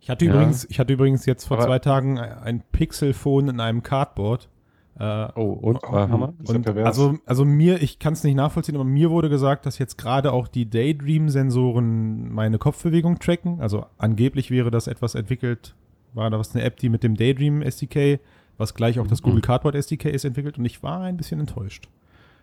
Ich 0.00 0.10
hatte, 0.10 0.24
ja. 0.24 0.32
übrigens, 0.32 0.64
ich 0.70 0.80
hatte 0.80 0.94
übrigens 0.94 1.26
jetzt 1.26 1.44
vor 1.44 1.58
Aber 1.58 1.66
zwei 1.66 1.78
Tagen 1.78 2.18
ein 2.18 2.62
Pixel-Phone 2.72 3.48
in 3.48 3.60
einem 3.60 3.82
Cardboard. 3.82 4.48
Äh, 4.98 5.26
oh, 5.34 5.52
und 5.52 5.82
war 5.82 6.08
Hammer? 6.08 6.34
Und 6.46 6.68
also, 6.68 7.18
also 7.26 7.44
mir, 7.44 7.82
ich 7.82 7.98
kann 7.98 8.12
es 8.12 8.22
nicht 8.22 8.36
nachvollziehen, 8.36 8.76
aber 8.76 8.84
mir 8.84 9.10
wurde 9.10 9.28
gesagt, 9.28 9.66
dass 9.66 9.78
jetzt 9.78 9.98
gerade 9.98 10.32
auch 10.32 10.46
die 10.46 10.70
Daydream-Sensoren 10.70 12.32
meine 12.32 12.58
Kopfbewegung 12.58 13.18
tracken. 13.18 13.60
Also 13.60 13.86
angeblich 13.98 14.50
wäre 14.50 14.70
das 14.70 14.86
etwas 14.86 15.16
entwickelt, 15.16 15.74
war 16.12 16.30
da 16.30 16.38
was 16.38 16.54
eine 16.54 16.64
App, 16.64 16.76
die 16.76 16.88
mit 16.88 17.02
dem 17.02 17.16
Daydream 17.16 17.60
SDK, 17.60 18.20
was 18.56 18.74
gleich 18.74 19.00
auch 19.00 19.06
das 19.08 19.20
mhm. 19.20 19.26
Google 19.26 19.42
Cardboard 19.42 19.74
SDK 19.74 20.10
ist, 20.10 20.24
entwickelt 20.24 20.58
und 20.58 20.64
ich 20.64 20.82
war 20.82 21.00
ein 21.00 21.16
bisschen 21.16 21.40
enttäuscht. 21.40 21.88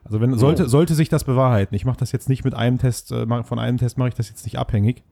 Also 0.03 0.19
wenn 0.19 0.37
sollte, 0.37 0.67
sollte 0.67 0.95
sich 0.95 1.09
das 1.09 1.23
bewahrheiten. 1.23 1.75
Ich 1.75 1.85
mache 1.85 1.99
das 1.99 2.11
jetzt 2.11 2.27
nicht 2.27 2.43
mit 2.43 2.55
einem 2.55 2.79
Test, 2.79 3.11
äh, 3.11 3.43
von 3.43 3.59
einem 3.59 3.77
Test 3.77 3.97
mache 3.97 4.09
ich 4.09 4.15
das 4.15 4.29
jetzt 4.29 4.43
nicht 4.45 4.57
abhängig. 4.57 5.03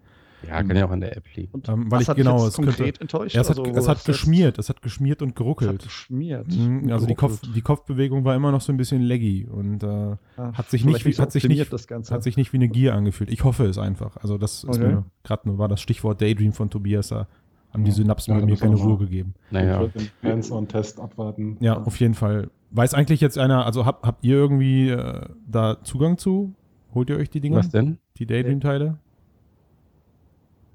Ja, 0.47 0.63
kann 0.63 0.75
ja 0.75 0.85
auch 0.85 0.91
an 0.91 1.01
der 1.01 1.17
App 1.17 1.23
liegen. 1.35 1.51
Und 1.51 1.67
ähm, 1.69 1.91
weil 1.91 2.01
ich 2.01 2.13
genau, 2.15 2.47
es 2.47 2.53
konkret 2.53 2.77
könnte, 2.77 3.01
enttäuscht. 3.01 3.35
Ja, 3.35 3.41
es, 3.41 3.49
hat, 3.49 3.59
also, 3.59 3.71
es 3.71 3.87
hat 3.87 4.05
geschmiert, 4.05 4.57
es 4.57 4.69
hat 4.69 4.81
geschmiert 4.81 5.21
und 5.21 5.35
geruckelt. 5.35 5.69
Es 5.69 5.75
hat 5.75 5.83
geschmiert. 5.83 6.47
Mhm, 6.47 6.91
also 6.91 7.05
die, 7.05 7.15
Kopf, 7.15 7.41
die 7.41 7.61
Kopfbewegung 7.61 8.23
war 8.23 8.35
immer 8.35 8.51
noch 8.51 8.61
so 8.61 8.71
ein 8.71 8.77
bisschen 8.77 9.01
laggy 9.01 9.45
und 9.45 9.83
äh, 9.83 10.15
Ach, 10.37 10.53
hat 10.53 10.69
sich 10.69 10.85
nicht, 10.85 11.05
wie, 11.05 11.13
hat 11.13 11.31
sich 11.31 11.47
nicht, 11.47 11.71
hat 11.71 12.23
sich 12.23 12.37
nicht 12.37 12.53
wie 12.53 12.57
eine 12.57 12.69
Gear 12.69 12.95
angefühlt. 12.95 13.29
Ich 13.29 13.43
hoffe 13.43 13.65
es 13.65 13.77
einfach. 13.77 14.17
Also 14.17 14.37
das 14.37 14.63
okay. 14.63 14.71
ist 14.71 14.79
mir 14.79 15.03
gerade 15.23 15.47
nur 15.47 15.57
war 15.57 15.67
das 15.67 15.81
Stichwort 15.81 16.21
Daydream 16.21 16.53
von 16.53 16.69
Tobias 16.69 17.09
da 17.09 17.27
haben 17.73 17.83
die 17.83 17.91
Synapsen 17.91 18.33
ja, 18.33 18.39
bei 18.39 18.45
mir 18.45 18.57
keine 18.57 18.75
Ruhe 18.75 18.97
gegeben. 18.97 19.35
Naja. 19.51 19.83
Ich 19.83 19.91
den 19.93 20.09
Hands-on-Test 20.23 20.99
abwarten. 20.99 21.57
Ja, 21.59 21.77
auf 21.77 21.99
jeden 21.99 22.15
Fall. 22.15 22.49
Weiß 22.71 22.93
eigentlich 22.93 23.21
jetzt 23.21 23.37
einer, 23.37 23.65
also 23.65 23.85
habt, 23.85 24.05
habt 24.05 24.23
ihr 24.23 24.35
irgendwie 24.35 24.89
äh, 24.89 25.25
da 25.47 25.77
Zugang 25.83 26.17
zu? 26.17 26.55
Holt 26.93 27.09
ihr 27.09 27.17
euch 27.17 27.29
die 27.29 27.41
Dinger? 27.41 27.57
Was 27.57 27.69
denn? 27.69 27.99
Die 28.17 28.25
Daydream-Teile? 28.25 28.97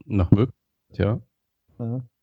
Nach 0.07 0.31
möglich, 0.31 0.55
ja. 0.93 1.21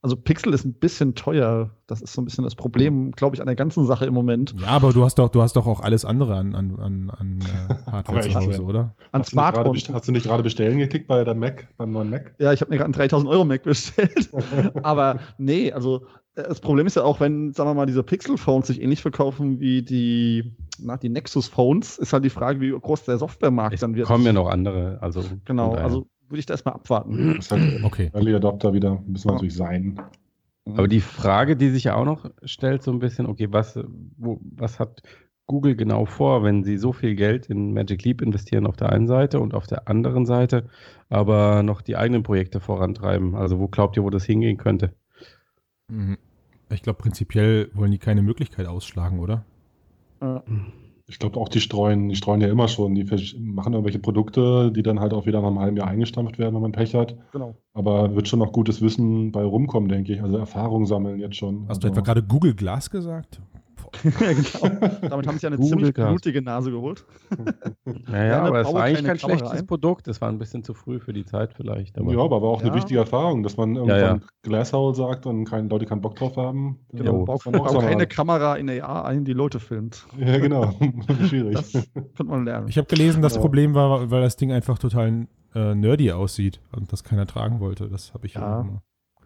Also 0.03 0.15
Pixel 0.15 0.53
ist 0.53 0.65
ein 0.65 0.73
bisschen 0.73 1.13
teuer. 1.13 1.71
Das 1.85 2.01
ist 2.01 2.13
so 2.13 2.21
ein 2.21 2.25
bisschen 2.25 2.43
das 2.43 2.55
Problem, 2.55 3.11
glaube 3.11 3.35
ich, 3.35 3.41
an 3.41 3.45
der 3.45 3.55
ganzen 3.55 3.85
Sache 3.85 4.05
im 4.05 4.13
Moment. 4.13 4.55
Ja, 4.59 4.67
aber 4.67 4.93
du 4.93 5.03
hast 5.03 5.19
doch, 5.19 5.29
du 5.29 5.41
hast 5.41 5.55
doch 5.55 5.67
auch 5.67 5.81
alles 5.81 6.05
andere 6.05 6.35
an, 6.35 6.55
an, 6.55 6.79
an, 6.79 7.09
an 7.11 7.39
äh, 7.41 7.73
Hardware 7.91 8.21
zu 8.21 8.33
Hause, 8.33 8.63
oder? 8.63 8.95
An 9.11 9.23
Smartphone. 9.23 9.77
Hast 9.93 10.07
du 10.07 10.11
nicht 10.11 10.25
gerade 10.25 10.41
bestellen 10.41 10.79
geklickt 10.79 11.07
bei 11.07 11.23
der 11.23 11.35
Mac, 11.35 11.67
beim 11.77 11.91
neuen 11.91 12.09
Mac? 12.09 12.33
Ja, 12.39 12.53
ich 12.53 12.61
habe 12.61 12.71
mir 12.71 12.77
gerade 12.77 12.85
einen 12.85 12.93
3000 12.93 13.29
Euro 13.29 13.45
Mac 13.45 13.63
bestellt. 13.63 14.31
aber 14.83 15.19
nee, 15.37 15.71
also 15.71 16.05
äh, 16.35 16.43
das 16.43 16.61
Problem 16.61 16.87
ist 16.87 16.95
ja 16.95 17.03
auch, 17.03 17.19
wenn, 17.19 17.53
sagen 17.53 17.69
wir 17.69 17.73
mal, 17.75 17.85
diese 17.85 18.03
Pixel-Phones 18.03 18.67
sich 18.67 18.81
ähnlich 18.81 19.01
verkaufen 19.01 19.59
wie 19.59 19.83
die, 19.83 20.55
na, 20.79 20.97
die 20.97 21.09
Nexus-Phones, 21.09 21.99
ist 21.99 22.13
halt 22.13 22.25
die 22.25 22.29
Frage, 22.31 22.59
wie 22.61 22.71
groß 22.71 23.03
der 23.03 23.17
Softwaremarkt 23.19 23.75
es 23.75 23.81
dann 23.81 23.93
wird. 23.93 24.07
kommen 24.07 24.25
ja 24.25 24.33
noch 24.33 24.49
andere. 24.49 24.97
Also 25.01 25.23
genau, 25.45 25.73
also 25.73 26.07
würde 26.31 26.39
ich 26.39 26.45
da 26.45 26.53
erstmal 26.53 26.75
abwarten. 26.75 27.35
Das 27.35 27.45
ist 27.45 27.51
halt 27.51 27.83
okay. 27.83 28.09
Early 28.13 28.33
Adopter 28.35 28.73
wieder, 28.73 29.01
müssen 29.05 29.25
wir 29.25 29.31
ja. 29.31 29.35
natürlich 29.35 29.55
sein. 29.55 29.99
Aber 30.65 30.87
die 30.87 31.01
Frage, 31.01 31.55
die 31.55 31.69
sich 31.69 31.85
ja 31.85 31.95
auch 31.95 32.05
noch 32.05 32.29
stellt, 32.43 32.83
so 32.83 32.91
ein 32.91 32.99
bisschen, 32.99 33.25
okay, 33.25 33.47
was, 33.51 33.79
wo, 34.17 34.39
was 34.41 34.79
hat 34.79 35.01
Google 35.47 35.75
genau 35.75 36.05
vor, 36.05 36.43
wenn 36.43 36.63
sie 36.63 36.77
so 36.77 36.93
viel 36.93 37.15
Geld 37.15 37.47
in 37.47 37.73
Magic 37.73 38.03
Leap 38.03 38.21
investieren 38.21 38.67
auf 38.67 38.77
der 38.77 38.91
einen 38.91 39.07
Seite 39.07 39.39
und 39.39 39.53
auf 39.53 39.67
der 39.67 39.87
anderen 39.87 40.25
Seite 40.25 40.69
aber 41.09 41.63
noch 41.63 41.81
die 41.81 41.97
eigenen 41.97 42.23
Projekte 42.23 42.59
vorantreiben? 42.59 43.35
Also 43.35 43.59
wo 43.59 43.67
glaubt 43.67 43.97
ihr, 43.97 44.03
wo 44.03 44.09
das 44.09 44.23
hingehen 44.23 44.57
könnte? 44.57 44.93
Mhm. 45.89 46.17
Ich 46.69 46.83
glaube, 46.83 46.99
prinzipiell 46.99 47.69
wollen 47.73 47.91
die 47.91 47.97
keine 47.97 48.21
Möglichkeit 48.21 48.67
ausschlagen, 48.67 49.19
oder? 49.19 49.43
Ja. 50.21 50.43
Ich 51.11 51.19
glaube 51.19 51.39
auch, 51.39 51.49
die 51.49 51.59
streuen, 51.59 52.07
die 52.07 52.15
streuen 52.15 52.39
ja 52.39 52.47
immer 52.47 52.69
schon. 52.69 52.95
Die 52.95 53.03
machen 53.37 53.73
irgendwelche 53.73 53.99
Produkte, 53.99 54.71
die 54.71 54.81
dann 54.81 55.01
halt 55.01 55.13
auch 55.13 55.25
wieder 55.25 55.41
nach 55.41 55.49
einem 55.49 55.59
halben 55.59 55.77
Jahr 55.77 55.87
eingestampft 55.87 56.39
werden, 56.39 56.55
wenn 56.55 56.61
man 56.61 56.71
Pech 56.71 56.95
hat. 56.95 57.17
Genau. 57.33 57.53
Aber 57.73 58.15
wird 58.15 58.29
schon 58.29 58.39
noch 58.39 58.53
gutes 58.53 58.81
Wissen 58.81 59.33
bei 59.33 59.43
rumkommen, 59.43 59.89
denke 59.89 60.13
ich. 60.13 60.23
Also 60.23 60.37
Erfahrung 60.37 60.85
sammeln 60.85 61.19
jetzt 61.19 61.35
schon. 61.35 61.63
Hast 61.63 61.69
also, 61.69 61.81
du 61.81 61.87
etwa 61.89 62.01
gerade 62.01 62.23
Google 62.23 62.55
Glass 62.55 62.89
gesagt? 62.89 63.41
Genau. 64.03 64.89
Damit 65.09 65.27
haben 65.27 65.37
sie 65.37 65.47
eine 65.47 65.59
ziemlich 65.59 65.93
blutige 65.93 66.41
Nase 66.41 66.71
geholt. 66.71 67.05
naja, 67.83 68.43
aber 68.43 68.61
es 68.61 68.73
war 68.73 68.83
eigentlich 68.83 69.05
kein 69.05 69.17
Kamera 69.17 69.37
schlechtes 69.39 69.61
ein. 69.61 69.67
Produkt. 69.67 70.07
Es 70.07 70.21
war 70.21 70.29
ein 70.29 70.37
bisschen 70.37 70.63
zu 70.63 70.73
früh 70.73 70.99
für 70.99 71.13
die 71.13 71.25
Zeit 71.25 71.53
vielleicht. 71.53 71.97
Aber 71.97 72.11
ja, 72.11 72.19
aber 72.19 72.41
auch 72.43 72.61
ja. 72.61 72.67
eine 72.67 72.75
wichtige 72.75 72.99
Erfahrung, 72.99 73.43
dass 73.43 73.57
man 73.57 73.75
irgendwann 73.75 73.99
ja, 73.99 74.15
ja. 74.15 74.19
Glasshole 74.43 74.95
sagt 74.95 75.25
und 75.25 75.45
kein, 75.45 75.69
Leute 75.69 75.85
keinen 75.85 76.01
Bock 76.01 76.15
drauf 76.15 76.37
haben. 76.37 76.79
Genau, 76.91 77.25
baut 77.25 77.45
man 77.45 77.55
auch 77.55 77.79
keine 77.79 78.07
Kamera 78.07 78.55
in 78.55 78.69
AR 78.69 79.05
ein, 79.05 79.25
die 79.25 79.33
Leute 79.33 79.59
filmt. 79.59 80.05
Ja, 80.17 80.37
genau. 80.39 80.73
Schwierig. 81.27 81.55
Das 81.55 81.71
könnte 81.93 82.23
man 82.23 82.45
lernen. 82.45 82.67
Ich 82.67 82.77
habe 82.77 82.87
gelesen, 82.87 83.21
das 83.21 83.37
Problem 83.37 83.73
war, 83.73 84.11
weil 84.11 84.21
das 84.21 84.35
Ding 84.35 84.51
einfach 84.51 84.77
total 84.77 85.27
äh, 85.53 85.75
nerdy 85.75 86.11
aussieht 86.11 86.61
und 86.71 86.91
das 86.91 87.03
keiner 87.03 87.25
tragen 87.25 87.59
wollte. 87.59 87.89
Das 87.89 88.13
habe 88.13 88.25
ich 88.27 88.35
ja. 88.35 88.65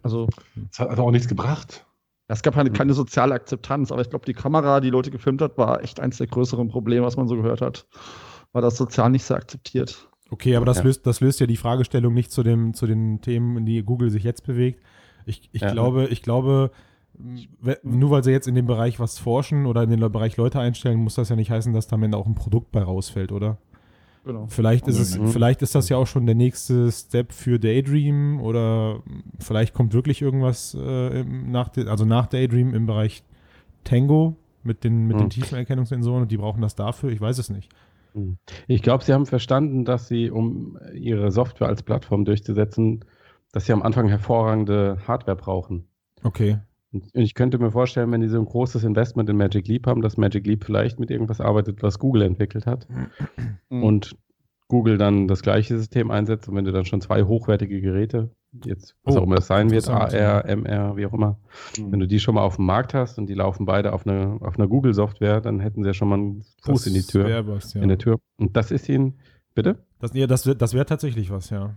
Also, 0.02 0.28
es 0.70 0.78
hat 0.78 0.90
also 0.90 1.02
auch 1.02 1.10
nichts 1.10 1.28
gebracht. 1.28 1.86
Es 2.28 2.42
gab 2.42 2.56
halt 2.56 2.74
keine 2.74 2.92
soziale 2.92 3.34
Akzeptanz, 3.34 3.92
aber 3.92 4.00
ich 4.00 4.10
glaube, 4.10 4.26
die 4.26 4.32
Kamera, 4.32 4.80
die 4.80 4.90
Leute 4.90 5.10
gefilmt 5.10 5.40
hat, 5.40 5.56
war 5.58 5.82
echt 5.82 6.00
eins 6.00 6.18
der 6.18 6.26
größeren 6.26 6.68
Probleme, 6.68 7.06
was 7.06 7.16
man 7.16 7.28
so 7.28 7.36
gehört 7.36 7.60
hat. 7.60 7.86
War 8.52 8.62
das 8.62 8.76
sozial 8.76 9.10
nicht 9.10 9.24
sehr 9.24 9.36
akzeptiert. 9.36 10.08
Okay, 10.30 10.56
aber 10.56 10.66
das, 10.66 10.78
ja. 10.78 10.84
löst, 10.84 11.06
das 11.06 11.20
löst 11.20 11.38
ja 11.38 11.46
die 11.46 11.56
Fragestellung 11.56 12.14
nicht 12.14 12.32
zu, 12.32 12.42
dem, 12.42 12.74
zu 12.74 12.86
den 12.86 13.20
Themen, 13.20 13.58
in 13.58 13.66
die 13.66 13.82
Google 13.84 14.10
sich 14.10 14.24
jetzt 14.24 14.44
bewegt. 14.44 14.82
Ich, 15.24 15.48
ich 15.52 15.62
ja. 15.62 15.70
glaube, 15.70 16.06
ich 16.06 16.22
glaube, 16.22 16.72
nur 17.82 18.10
weil 18.10 18.24
sie 18.24 18.32
jetzt 18.32 18.48
in 18.48 18.54
dem 18.54 18.66
Bereich 18.66 18.98
was 18.98 19.18
forschen 19.18 19.66
oder 19.66 19.82
in 19.82 19.90
den 19.90 20.00
Bereich 20.12 20.36
Leute 20.36 20.58
einstellen, 20.58 20.98
muss 20.98 21.14
das 21.14 21.28
ja 21.28 21.36
nicht 21.36 21.50
heißen, 21.50 21.72
dass 21.72 21.86
da 21.86 21.94
am 21.94 22.02
Ende 22.02 22.16
auch 22.16 22.26
ein 22.26 22.34
Produkt 22.34 22.72
bei 22.72 22.82
rausfällt, 22.82 23.30
oder? 23.30 23.58
Genau. 24.26 24.46
Vielleicht 24.48 24.88
ist 24.88 24.98
es, 24.98 25.16
mhm. 25.16 25.28
vielleicht 25.28 25.62
ist 25.62 25.76
das 25.76 25.88
ja 25.88 25.96
auch 25.96 26.08
schon 26.08 26.26
der 26.26 26.34
nächste 26.34 26.90
Step 26.90 27.32
für 27.32 27.60
Daydream 27.60 28.40
oder 28.40 29.00
vielleicht 29.38 29.72
kommt 29.72 29.94
wirklich 29.94 30.20
irgendwas 30.20 30.74
äh, 30.74 31.22
nach, 31.22 31.70
also 31.86 32.04
nach 32.04 32.26
Daydream 32.26 32.74
im 32.74 32.86
Bereich 32.86 33.22
Tango 33.84 34.34
mit 34.64 34.82
den, 34.82 35.06
mit 35.06 35.16
mhm. 35.16 35.20
den 35.20 35.30
Tiefenerkennungssensoren 35.30 36.22
und 36.22 36.32
die 36.32 36.38
brauchen 36.38 36.60
das 36.60 36.74
dafür. 36.74 37.10
Ich 37.10 37.20
weiß 37.20 37.38
es 37.38 37.50
nicht. 37.50 37.70
Mhm. 38.14 38.38
Ich 38.66 38.82
glaube, 38.82 39.04
sie 39.04 39.12
haben 39.12 39.26
verstanden, 39.26 39.84
dass 39.84 40.08
sie, 40.08 40.28
um 40.32 40.76
ihre 40.92 41.30
Software 41.30 41.68
als 41.68 41.84
Plattform 41.84 42.24
durchzusetzen, 42.24 43.04
dass 43.52 43.66
sie 43.66 43.72
am 43.72 43.82
Anfang 43.82 44.08
hervorragende 44.08 44.98
Hardware 45.06 45.36
brauchen. 45.36 45.86
Okay. 46.24 46.58
Und 46.92 47.10
ich 47.14 47.34
könnte 47.34 47.58
mir 47.58 47.70
vorstellen, 47.70 48.10
wenn 48.12 48.20
die 48.20 48.28
so 48.28 48.38
ein 48.38 48.44
großes 48.44 48.84
Investment 48.84 49.28
in 49.28 49.36
Magic 49.36 49.66
Leap 49.68 49.86
haben, 49.86 50.02
dass 50.02 50.16
Magic 50.16 50.46
Leap 50.46 50.64
vielleicht 50.64 51.00
mit 51.00 51.10
irgendwas 51.10 51.40
arbeitet, 51.40 51.82
was 51.82 51.98
Google 51.98 52.22
entwickelt 52.22 52.66
hat. 52.66 52.86
Mhm. 53.68 53.82
Und 53.82 54.16
Google 54.68 54.98
dann 54.98 55.28
das 55.28 55.42
gleiche 55.42 55.76
System 55.76 56.10
einsetzt 56.10 56.48
und 56.48 56.56
wenn 56.56 56.64
du 56.64 56.72
dann 56.72 56.84
schon 56.84 57.00
zwei 57.00 57.22
hochwertige 57.22 57.80
Geräte, 57.80 58.30
jetzt 58.64 58.96
was 59.04 59.14
oh, 59.14 59.20
auch 59.20 59.22
immer 59.22 59.36
das 59.36 59.46
sein 59.46 59.70
wird, 59.70 59.88
AR, 59.88 60.44
MR, 60.44 60.96
wie 60.96 61.06
auch 61.06 61.12
immer, 61.12 61.38
mhm. 61.78 61.92
wenn 61.92 62.00
du 62.00 62.08
die 62.08 62.18
schon 62.18 62.34
mal 62.34 62.42
auf 62.42 62.56
dem 62.56 62.66
Markt 62.66 62.92
hast 62.92 63.18
und 63.18 63.28
die 63.28 63.34
laufen 63.34 63.64
beide 63.64 63.92
auf 63.92 64.06
einer 64.06 64.38
auf 64.40 64.58
eine 64.58 64.68
Google-Software, 64.68 65.40
dann 65.40 65.60
hätten 65.60 65.82
sie 65.82 65.90
ja 65.90 65.94
schon 65.94 66.08
mal 66.08 66.16
einen 66.16 66.44
Fuß 66.62 66.84
das 66.84 66.86
in 66.86 66.94
die 66.94 67.02
Tür. 67.02 67.46
Was, 67.46 67.74
ja. 67.74 67.82
In 67.82 67.88
der 67.88 67.98
Tür. 67.98 68.18
Und 68.38 68.56
das 68.56 68.72
ist 68.72 68.88
ihnen, 68.88 69.18
bitte? 69.54 69.78
Das, 70.00 70.12
ja, 70.14 70.26
das, 70.26 70.42
das 70.42 70.74
wäre 70.74 70.86
tatsächlich 70.86 71.30
was, 71.30 71.50
ja. 71.50 71.74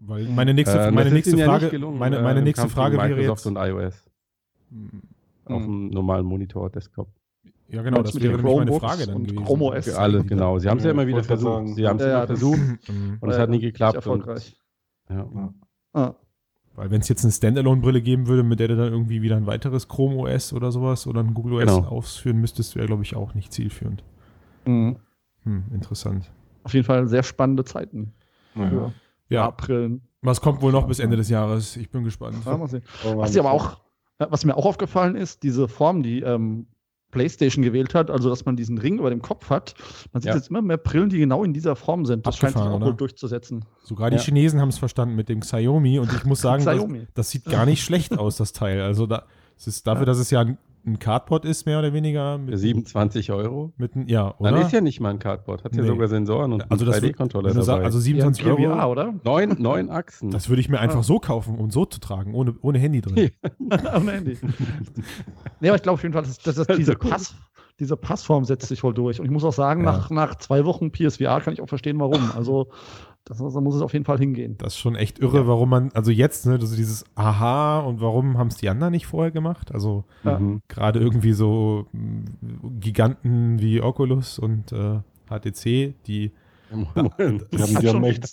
Weil 0.00 0.24
meine 0.24 0.54
nächste, 0.54 0.78
äh, 0.78 0.90
meine 0.90 1.10
nächste 1.10 1.38
Frage, 1.38 1.70
ja 1.72 1.90
meine, 1.90 2.20
meine 2.20 2.40
äh, 2.40 2.42
nächste 2.42 2.68
Frage 2.68 2.98
wäre 2.98 3.22
jetzt, 3.22 3.46
und 3.46 3.56
iOS. 3.56 4.04
Mhm. 4.74 5.02
Auf 5.46 5.62
einem 5.62 5.88
normalen 5.88 6.26
Monitor, 6.26 6.70
Desktop. 6.70 7.08
Ja, 7.68 7.82
genau, 7.82 8.02
das 8.02 8.14
wäre 8.14 8.36
nämlich 8.36 8.56
meine 8.56 8.72
Frage 8.78 9.06
dann 9.06 9.24
gewesen. 9.24 9.44
Chrome 9.44 9.64
OS. 9.64 9.84
Für 9.86 9.98
alle, 9.98 10.24
genau. 10.24 10.58
Sie 10.58 10.68
haben 10.68 10.78
es 10.78 10.84
ja 10.84 10.90
immer 10.90 11.06
wieder 11.06 11.22
versucht. 11.22 11.68
Sie 11.74 11.86
haben 11.86 11.98
es 11.98 12.04
ja, 12.04 12.18
immer 12.18 12.26
versucht 12.26 12.60
und 13.20 13.30
es 13.30 13.38
hat 13.38 13.50
nie 13.50 13.60
geklappt. 13.60 13.96
Erfolgreich. 13.96 14.56
ja. 15.08 15.54
Ah. 15.92 16.14
Weil 16.76 16.90
wenn 16.90 17.00
es 17.00 17.08
jetzt 17.08 17.24
eine 17.24 17.32
Standalone-Brille 17.32 18.02
geben 18.02 18.26
würde, 18.26 18.42
mit 18.42 18.58
der 18.58 18.68
du 18.68 18.76
dann 18.76 18.92
irgendwie 18.92 19.22
wieder 19.22 19.36
ein 19.36 19.46
weiteres 19.46 19.86
Chrome 19.86 20.16
OS 20.16 20.52
oder 20.52 20.72
sowas 20.72 21.06
oder 21.06 21.20
ein 21.20 21.32
Google 21.32 21.54
OS 21.54 21.76
genau. 21.76 21.88
ausführen 21.88 22.40
müsstest, 22.40 22.74
wäre, 22.74 22.86
glaube 22.86 23.04
ich, 23.04 23.14
auch 23.14 23.34
nicht 23.34 23.52
zielführend. 23.52 24.02
Mhm. 24.64 24.96
Hm, 25.44 25.64
interessant. 25.72 26.32
Auf 26.64 26.74
jeden 26.74 26.84
Fall 26.84 27.06
sehr 27.06 27.22
spannende 27.22 27.64
Zeiten. 27.64 28.12
Ja. 28.56 28.92
ja. 29.28 29.46
April. 29.46 30.00
Was 30.22 30.40
kommt 30.40 30.62
wohl 30.62 30.72
noch 30.72 30.88
bis 30.88 30.98
Ende 30.98 31.16
des 31.16 31.28
Jahres? 31.28 31.76
Ich 31.76 31.90
bin 31.90 32.02
gespannt. 32.02 32.38
Ja, 32.44 32.56
mal 32.56 32.66
sehen. 32.66 32.82
Was, 33.04 33.36
aber 33.36 33.52
auch, 33.52 33.83
was 34.18 34.44
mir 34.44 34.56
auch 34.56 34.66
aufgefallen 34.66 35.16
ist, 35.16 35.42
diese 35.42 35.68
Form, 35.68 36.02
die 36.02 36.20
ähm, 36.20 36.66
PlayStation 37.14 37.62
gewählt 37.62 37.94
hat, 37.94 38.10
also 38.10 38.28
dass 38.28 38.44
man 38.44 38.56
diesen 38.56 38.76
Ring 38.76 38.98
über 38.98 39.08
dem 39.08 39.22
Kopf 39.22 39.48
hat. 39.48 39.74
Man 40.12 40.20
sieht 40.20 40.30
ja. 40.30 40.34
jetzt 40.34 40.50
immer 40.50 40.62
mehr 40.62 40.76
Brillen, 40.76 41.08
die 41.08 41.18
genau 41.18 41.44
in 41.44 41.52
dieser 41.52 41.76
Form 41.76 42.04
sind. 42.04 42.26
Das 42.26 42.36
scheint 42.36 42.54
sich 42.54 42.62
auch 42.62 42.80
wohl 42.80 42.94
durchzusetzen. 42.94 43.64
Sogar 43.82 44.10
die 44.10 44.16
ja. 44.16 44.22
Chinesen 44.22 44.60
haben 44.60 44.68
es 44.68 44.78
verstanden 44.78 45.14
mit 45.14 45.28
dem 45.28 45.40
Xiaomi 45.40 46.00
und 46.00 46.12
ich 46.12 46.24
muss 46.24 46.40
sagen, 46.40 46.64
das, 46.64 46.84
das, 47.14 47.30
sieht 47.30 47.44
gar 47.44 47.66
nicht 47.66 47.82
schlecht 47.84 48.18
aus, 48.18 48.36
das 48.36 48.52
Teil. 48.52 48.82
Also 48.82 49.06
da, 49.06 49.26
es 49.56 49.68
ist 49.68 49.86
dafür, 49.86 50.02
ja. 50.02 50.06
dass 50.06 50.18
es 50.18 50.30
ja 50.30 50.40
ein 50.40 50.58
Cardboard 50.98 51.44
ist, 51.44 51.64
mehr 51.66 51.78
oder 51.78 51.92
weniger. 51.92 52.38
Mit 52.38 52.58
27 52.58 53.32
Euro? 53.32 53.72
Mit, 53.76 53.92
ja, 54.06 54.34
oder? 54.38 54.52
Dann 54.52 54.62
ist 54.62 54.72
ja 54.72 54.80
nicht 54.80 55.00
mal 55.00 55.10
ein 55.10 55.18
Cardboard, 55.18 55.64
hat 55.64 55.72
nee. 55.72 55.80
ja 55.80 55.86
sogar 55.86 56.08
Sensoren 56.08 56.52
und 56.52 56.70
also 56.70 56.84
3D-Controller 56.84 57.54
dabei. 57.54 57.84
Also 57.84 57.98
27 57.98 58.46
Euro, 58.46 58.56
GBA, 58.56 58.86
oder? 58.86 59.14
Neun, 59.24 59.56
neun 59.58 59.90
Achsen. 59.90 60.30
Das 60.30 60.48
würde 60.48 60.60
ich 60.60 60.68
mir 60.68 60.80
einfach 60.80 61.00
ah. 61.00 61.02
so 61.02 61.18
kaufen, 61.18 61.58
um 61.58 61.70
so 61.70 61.86
zu 61.86 62.00
tragen, 62.00 62.34
ohne, 62.34 62.54
ohne 62.60 62.78
Handy 62.78 63.00
drin. 63.00 63.30
ohne 63.60 64.12
Handy. 64.12 64.38
nee, 65.60 65.68
aber 65.68 65.76
ich 65.76 65.82
glaube 65.82 65.94
auf 65.94 66.02
jeden 66.02 66.12
Fall, 66.12 66.22
dass, 66.22 66.38
dass, 66.38 66.56
dass 66.56 66.66
diese, 66.76 66.94
Pass, 66.96 67.34
diese 67.80 67.96
Passform 67.96 68.44
setzt 68.44 68.68
sich 68.68 68.82
wohl 68.82 68.94
durch. 68.94 69.20
Und 69.20 69.26
ich 69.26 69.32
muss 69.32 69.44
auch 69.44 69.52
sagen, 69.52 69.84
ja. 69.84 69.92
nach, 69.92 70.10
nach 70.10 70.34
zwei 70.36 70.64
Wochen 70.64 70.92
PSVR 70.92 71.40
kann 71.40 71.54
ich 71.54 71.60
auch 71.60 71.68
verstehen, 71.68 71.98
warum. 71.98 72.30
Also 72.36 72.68
das, 73.24 73.38
da 73.38 73.60
muss 73.60 73.74
es 73.74 73.80
auf 73.80 73.92
jeden 73.94 74.04
Fall 74.04 74.18
hingehen. 74.18 74.56
Das 74.58 74.74
ist 74.74 74.78
schon 74.78 74.96
echt 74.96 75.18
irre, 75.18 75.38
ja. 75.38 75.46
warum 75.46 75.70
man, 75.70 75.90
also 75.94 76.10
jetzt, 76.10 76.44
ne, 76.46 76.52
also 76.52 76.76
dieses 76.76 77.04
Aha 77.14 77.80
und 77.80 78.00
warum 78.00 78.36
haben 78.36 78.48
es 78.48 78.56
die 78.56 78.68
anderen 78.68 78.92
nicht 78.92 79.06
vorher 79.06 79.30
gemacht? 79.30 79.72
Also 79.72 80.04
ja. 80.24 80.40
gerade 80.68 81.00
irgendwie 81.00 81.32
so 81.32 81.86
mm, 81.92 82.80
Giganten 82.80 83.60
wie 83.60 83.80
Oculus 83.80 84.38
und 84.38 84.72
äh, 84.72 85.00
HTC, 85.30 85.94
die, 86.06 86.32
da, 86.94 87.02
die 87.18 87.62
haben, 87.62 87.80
die 87.80 87.88
haben 87.88 88.04
echt, 88.04 88.26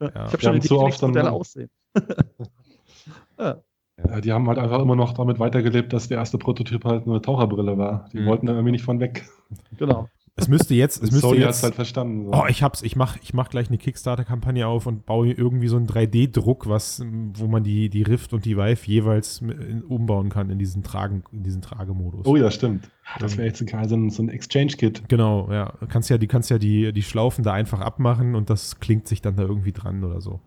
ja. 0.00 0.08
ich 0.08 0.14
habe 0.14 0.40
schon 0.40 0.60
die 0.60 0.68
zu 0.68 0.78
oft 0.78 1.02
dann, 1.02 1.16
aussehen. 1.26 1.70
ja. 3.38 3.60
Ja, 4.06 4.20
die 4.20 4.32
haben 4.32 4.46
halt 4.46 4.58
einfach 4.58 4.80
immer 4.80 4.94
noch 4.94 5.12
damit 5.12 5.40
weitergelebt, 5.40 5.92
dass 5.92 6.06
der 6.06 6.18
erste 6.18 6.38
Prototyp 6.38 6.84
halt 6.84 7.08
eine 7.08 7.20
Taucherbrille 7.20 7.76
war. 7.76 8.08
Die 8.12 8.20
mhm. 8.20 8.26
wollten 8.26 8.46
da 8.46 8.52
irgendwie 8.52 8.70
nicht 8.70 8.84
von 8.84 9.00
weg. 9.00 9.28
Genau. 9.76 10.08
Es 10.38 10.46
müsste 10.46 10.74
jetzt, 10.74 11.02
es 11.02 11.10
müsste 11.10 11.28
Sony 11.28 11.40
jetzt. 11.40 11.64
halt 11.64 11.74
verstanden. 11.74 12.26
So. 12.26 12.32
Oh, 12.32 12.46
ich 12.48 12.62
hab's, 12.62 12.82
ich 12.82 12.94
mach, 12.94 13.16
ich 13.22 13.34
mach 13.34 13.50
gleich 13.50 13.68
eine 13.68 13.78
Kickstarter-Kampagne 13.78 14.66
auf 14.68 14.86
und 14.86 15.04
baue 15.04 15.32
irgendwie 15.32 15.66
so 15.66 15.76
einen 15.76 15.88
3D-Druck, 15.88 16.68
was, 16.68 17.04
wo 17.34 17.48
man 17.48 17.64
die, 17.64 17.90
die 17.90 18.02
Rift 18.02 18.32
und 18.32 18.44
die 18.44 18.56
Vive 18.56 18.86
jeweils 18.86 19.42
umbauen 19.88 20.28
kann 20.28 20.50
in 20.50 20.58
diesen 20.58 20.84
Tragen, 20.84 21.24
in 21.32 21.42
diesen 21.42 21.60
Tragemodus. 21.60 22.24
Oh 22.24 22.36
ja, 22.36 22.52
stimmt. 22.52 22.88
Das 23.18 23.36
wäre 23.36 23.48
jetzt 23.48 23.60
ein, 23.60 23.88
so 23.88 23.96
ein, 23.96 24.10
so 24.10 24.22
ein 24.22 24.28
Exchange-Kit. 24.28 25.08
Genau, 25.08 25.50
ja. 25.50 25.72
Du 25.80 25.86
kannst 25.86 26.08
ja, 26.08 26.18
die 26.18 26.28
kannst 26.28 26.50
ja 26.50 26.58
die, 26.58 26.92
die 26.92 27.02
Schlaufen 27.02 27.42
da 27.42 27.52
einfach 27.52 27.80
abmachen 27.80 28.36
und 28.36 28.48
das 28.48 28.78
klingt 28.78 29.08
sich 29.08 29.20
dann 29.20 29.34
da 29.34 29.42
irgendwie 29.42 29.72
dran 29.72 30.04
oder 30.04 30.20
so. 30.20 30.40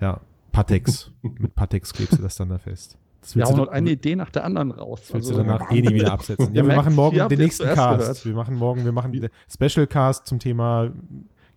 Ja. 0.00 0.20
Patex. 0.50 1.12
Mit 1.22 1.54
Patex 1.54 1.92
klebst 1.92 2.18
du 2.18 2.22
das 2.22 2.34
dann 2.34 2.48
da 2.48 2.58
fest. 2.58 2.98
Das 3.20 3.36
wir 3.36 3.44
hauen 3.44 3.56
noch 3.56 3.68
eine 3.68 3.90
Idee 3.90 4.16
nach 4.16 4.30
der 4.30 4.44
anderen 4.44 4.70
raus. 4.70 5.00
Das 5.02 5.14
willst 5.14 5.30
also, 5.30 5.42
du 5.42 5.48
danach 5.48 5.70
eh 5.70 5.82
nie 5.82 5.94
wieder 5.94 6.12
absetzen. 6.12 6.54
Ja, 6.54 6.66
wir 6.66 6.74
machen 6.74 6.94
morgen 6.94 7.28
den 7.28 7.38
nächsten 7.38 7.66
Cast. 7.66 7.98
Gehört. 7.98 8.24
Wir 8.24 8.34
machen 8.34 8.56
morgen, 8.56 8.84
wir 8.84 8.92
machen 8.92 9.28
Special 9.48 9.86
Cast 9.86 10.26
zum 10.26 10.38
Thema 10.38 10.90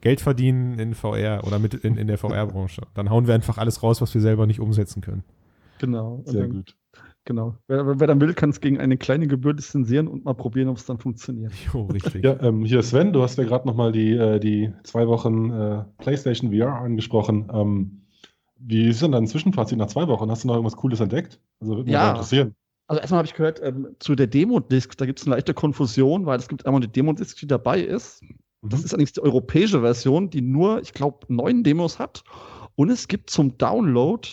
Geld 0.01 0.19
verdienen 0.19 0.79
in 0.79 0.93
VR 0.95 1.43
oder 1.47 1.59
mit 1.59 1.73
in, 1.75 1.95
in 1.95 2.07
der 2.07 2.17
VR-Branche. 2.17 2.81
Dann 2.93 3.09
hauen 3.09 3.25
wir 3.25 3.33
einfach 3.33 3.57
alles 3.57 3.83
raus, 3.83 4.01
was 4.01 4.13
wir 4.13 4.19
selber 4.19 4.45
nicht 4.45 4.59
umsetzen 4.59 5.01
können. 5.01 5.23
Genau. 5.79 6.21
Sehr 6.25 6.41
dann, 6.41 6.51
gut. 6.51 6.75
Genau. 7.25 7.55
Wer, 7.67 7.99
wer, 7.99 8.07
dann 8.07 8.19
will, 8.19 8.33
kann 8.33 8.49
es 8.49 8.59
gegen 8.59 8.79
eine 8.79 8.97
kleine 8.97 9.27
Gebühr 9.27 9.53
lizenzieren 9.53 10.09
und 10.09 10.25
mal 10.25 10.33
probieren, 10.33 10.67
ob 10.67 10.75
es 10.75 10.85
dann 10.85 10.97
funktioniert. 10.97 11.53
Jo, 11.73 11.85
richtig. 11.85 12.21
ja, 12.23 12.37
ähm, 12.41 12.65
hier 12.65 12.83
Sven, 12.83 13.13
du 13.13 13.21
hast 13.21 13.37
ja 13.37 13.45
gerade 13.45 13.65
nochmal 13.65 13.93
die, 13.93 14.11
äh, 14.11 14.39
die 14.39 14.73
zwei 14.83 15.07
Wochen 15.07 15.51
äh, 15.51 15.83
PlayStation 15.99 16.51
VR 16.51 16.73
angesprochen. 16.81 17.49
Ähm, 17.53 18.02
wie 18.65 18.89
ist 18.89 19.01
denn 19.01 19.11
dein 19.11 19.27
Zwischenfazit 19.27 19.77
nach 19.77 19.87
zwei 19.87 20.07
Wochen? 20.07 20.29
Hast 20.29 20.43
du 20.43 20.47
noch 20.47 20.55
irgendwas 20.55 20.77
Cooles 20.77 20.99
entdeckt? 20.99 21.39
Also 21.59 21.73
würde 21.73 21.83
mich 21.83 21.93
ja. 21.93 22.11
interessieren. 22.11 22.55
Also 22.87 23.01
erstmal 23.01 23.19
habe 23.19 23.27
ich 23.27 23.33
gehört, 23.33 23.61
ähm, 23.63 23.95
zu 23.99 24.15
der 24.15 24.27
Demo-Disc, 24.27 24.97
da 24.97 25.05
gibt 25.05 25.19
es 25.19 25.25
eine 25.25 25.35
leichte 25.35 25.53
Konfusion, 25.53 26.25
weil 26.25 26.37
es 26.39 26.47
gibt 26.47 26.65
einmal 26.65 26.81
eine 26.81 26.89
Demo-Disc, 26.89 27.39
die 27.39 27.47
dabei 27.47 27.79
ist. 27.79 28.21
Mhm. 28.21 28.69
Das 28.69 28.83
ist 28.83 28.93
allerdings 28.93 29.13
die 29.13 29.21
europäische 29.21 29.81
Version, 29.81 30.29
die 30.29 30.41
nur, 30.41 30.81
ich 30.81 30.93
glaube, 30.93 31.25
neun 31.27 31.63
Demos 31.63 31.99
hat. 31.99 32.23
Und 32.75 32.89
es 32.89 33.07
gibt 33.07 33.29
zum 33.29 33.57
Download, 33.57 34.27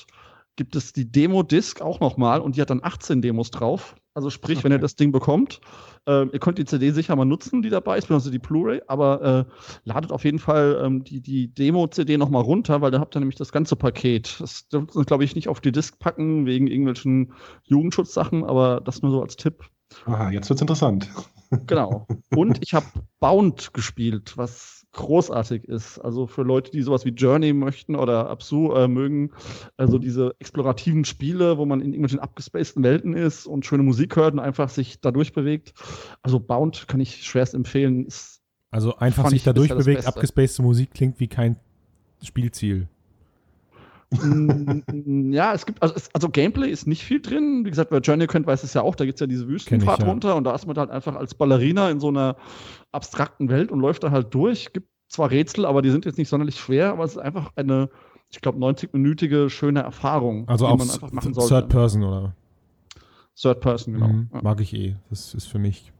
gibt 0.56 0.76
es 0.76 0.92
die 0.92 1.10
Demo-Disc 1.10 1.80
auch 1.80 2.00
nochmal 2.00 2.40
und 2.40 2.56
die 2.56 2.60
hat 2.60 2.70
dann 2.70 2.82
18 2.82 3.22
Demos 3.22 3.50
drauf. 3.50 3.96
Also 4.12 4.28
sprich, 4.28 4.58
okay. 4.58 4.64
wenn 4.64 4.72
ihr 4.72 4.78
das 4.78 4.96
Ding 4.96 5.12
bekommt, 5.12 5.60
äh, 6.06 6.26
ihr 6.26 6.38
könnt 6.40 6.58
die 6.58 6.64
CD 6.64 6.90
sicher 6.90 7.14
mal 7.14 7.24
nutzen, 7.24 7.62
die 7.62 7.70
dabei 7.70 7.96
ist, 7.96 8.10
also 8.10 8.30
die 8.30 8.40
Blu-ray, 8.40 8.82
aber 8.88 9.46
äh, 9.48 9.52
ladet 9.84 10.10
auf 10.10 10.24
jeden 10.24 10.40
Fall 10.40 10.82
ähm, 10.84 11.04
die, 11.04 11.20
die 11.20 11.54
Demo-CD 11.54 12.18
nochmal 12.18 12.42
runter, 12.42 12.80
weil 12.80 12.90
da 12.90 12.98
habt 12.98 13.14
ihr 13.16 13.20
nämlich 13.20 13.36
das 13.36 13.52
ganze 13.52 13.76
Paket. 13.76 14.40
Das 14.40 14.68
dürft 14.68 14.96
ihr, 14.96 15.04
glaube 15.04 15.24
ich, 15.24 15.36
nicht 15.36 15.48
auf 15.48 15.60
die 15.60 15.72
Disc 15.72 15.98
packen, 16.00 16.44
wegen 16.46 16.66
irgendwelchen 16.66 17.34
Jugendschutzsachen, 17.64 18.44
aber 18.44 18.80
das 18.80 19.02
nur 19.02 19.12
so 19.12 19.22
als 19.22 19.36
Tipp. 19.36 19.64
Aha, 20.06 20.30
jetzt 20.30 20.48
wird's 20.48 20.60
interessant. 20.60 21.08
Genau. 21.66 22.06
Und 22.34 22.58
ich 22.62 22.74
habe 22.74 22.86
Bound 23.18 23.74
gespielt, 23.74 24.36
was 24.36 24.86
großartig 24.92 25.64
ist. 25.64 25.98
Also 25.98 26.26
für 26.26 26.42
Leute, 26.42 26.70
die 26.70 26.82
sowas 26.82 27.04
wie 27.04 27.10
Journey 27.10 27.52
möchten 27.52 27.94
oder 27.96 28.28
Absu 28.28 28.72
äh, 28.72 28.88
mögen, 28.88 29.30
also 29.76 29.98
diese 29.98 30.34
explorativen 30.38 31.04
Spiele, 31.04 31.58
wo 31.58 31.66
man 31.66 31.80
in 31.80 31.88
irgendwelchen 31.88 32.20
abgespaceden 32.20 32.82
Welten 32.82 33.14
ist 33.14 33.46
und 33.46 33.66
schöne 33.66 33.82
Musik 33.82 34.16
hört 34.16 34.34
und 34.34 34.40
einfach 34.40 34.68
sich 34.68 35.00
dadurch 35.00 35.32
bewegt. 35.32 35.74
Also 36.22 36.40
Bound 36.40 36.88
kann 36.88 37.00
ich 37.00 37.24
schwerst 37.24 37.54
empfehlen. 37.54 38.06
Ist, 38.06 38.40
also 38.70 38.96
einfach 38.96 39.28
sich 39.30 39.44
dadurch 39.44 39.70
bewegt, 39.70 40.06
abgespacede 40.06 40.62
Musik 40.62 40.92
klingt 40.92 41.20
wie 41.20 41.28
kein 41.28 41.56
Spielziel. 42.22 42.88
Mm, 44.10 45.32
ja, 45.32 45.54
es 45.54 45.66
gibt, 45.66 45.82
also, 45.82 45.94
es, 45.94 46.12
also, 46.14 46.28
Gameplay 46.28 46.68
ist 46.68 46.86
nicht 46.86 47.04
viel 47.04 47.20
drin. 47.20 47.64
Wie 47.64 47.70
gesagt, 47.70 47.92
wer 47.92 48.00
Journey 48.00 48.26
kennt, 48.26 48.46
weiß 48.46 48.64
es 48.64 48.74
ja 48.74 48.82
auch, 48.82 48.94
da 48.94 49.04
gibt 49.04 49.16
es 49.16 49.20
ja 49.20 49.26
diese 49.26 49.46
Wüstenfahrt 49.46 50.00
ich, 50.00 50.04
ja. 50.04 50.10
runter 50.10 50.36
und 50.36 50.44
da 50.44 50.54
ist 50.54 50.66
man 50.66 50.76
halt 50.76 50.90
einfach 50.90 51.14
als 51.14 51.34
Ballerina 51.34 51.90
in 51.90 52.00
so 52.00 52.08
einer 52.08 52.36
abstrakten 52.92 53.48
Welt 53.48 53.70
und 53.70 53.80
läuft 53.80 54.02
da 54.02 54.10
halt 54.10 54.34
durch. 54.34 54.72
Gibt 54.72 54.88
zwar 55.08 55.30
Rätsel, 55.30 55.64
aber 55.64 55.82
die 55.82 55.90
sind 55.90 56.04
jetzt 56.04 56.18
nicht 56.18 56.28
sonderlich 56.28 56.58
schwer, 56.58 56.92
aber 56.92 57.04
es 57.04 57.12
ist 57.12 57.18
einfach 57.18 57.52
eine, 57.56 57.88
ich 58.30 58.40
glaube, 58.40 58.58
90-minütige 58.58 59.48
schöne 59.48 59.80
Erfahrung, 59.80 60.48
also 60.48 60.66
die 60.66 60.76
man 60.76 60.90
einfach 60.90 61.12
machen 61.12 61.34
sollte. 61.34 61.54
Third 61.54 61.68
Person, 61.68 62.04
oder? 62.04 62.34
Third 63.36 63.60
Person, 63.60 63.94
genau. 63.94 64.08
Mhm, 64.08 64.30
ja. 64.32 64.42
Mag 64.42 64.60
ich 64.60 64.74
eh. 64.74 64.96
Das 65.08 65.34
ist 65.34 65.46
für 65.46 65.58
mich 65.58 65.92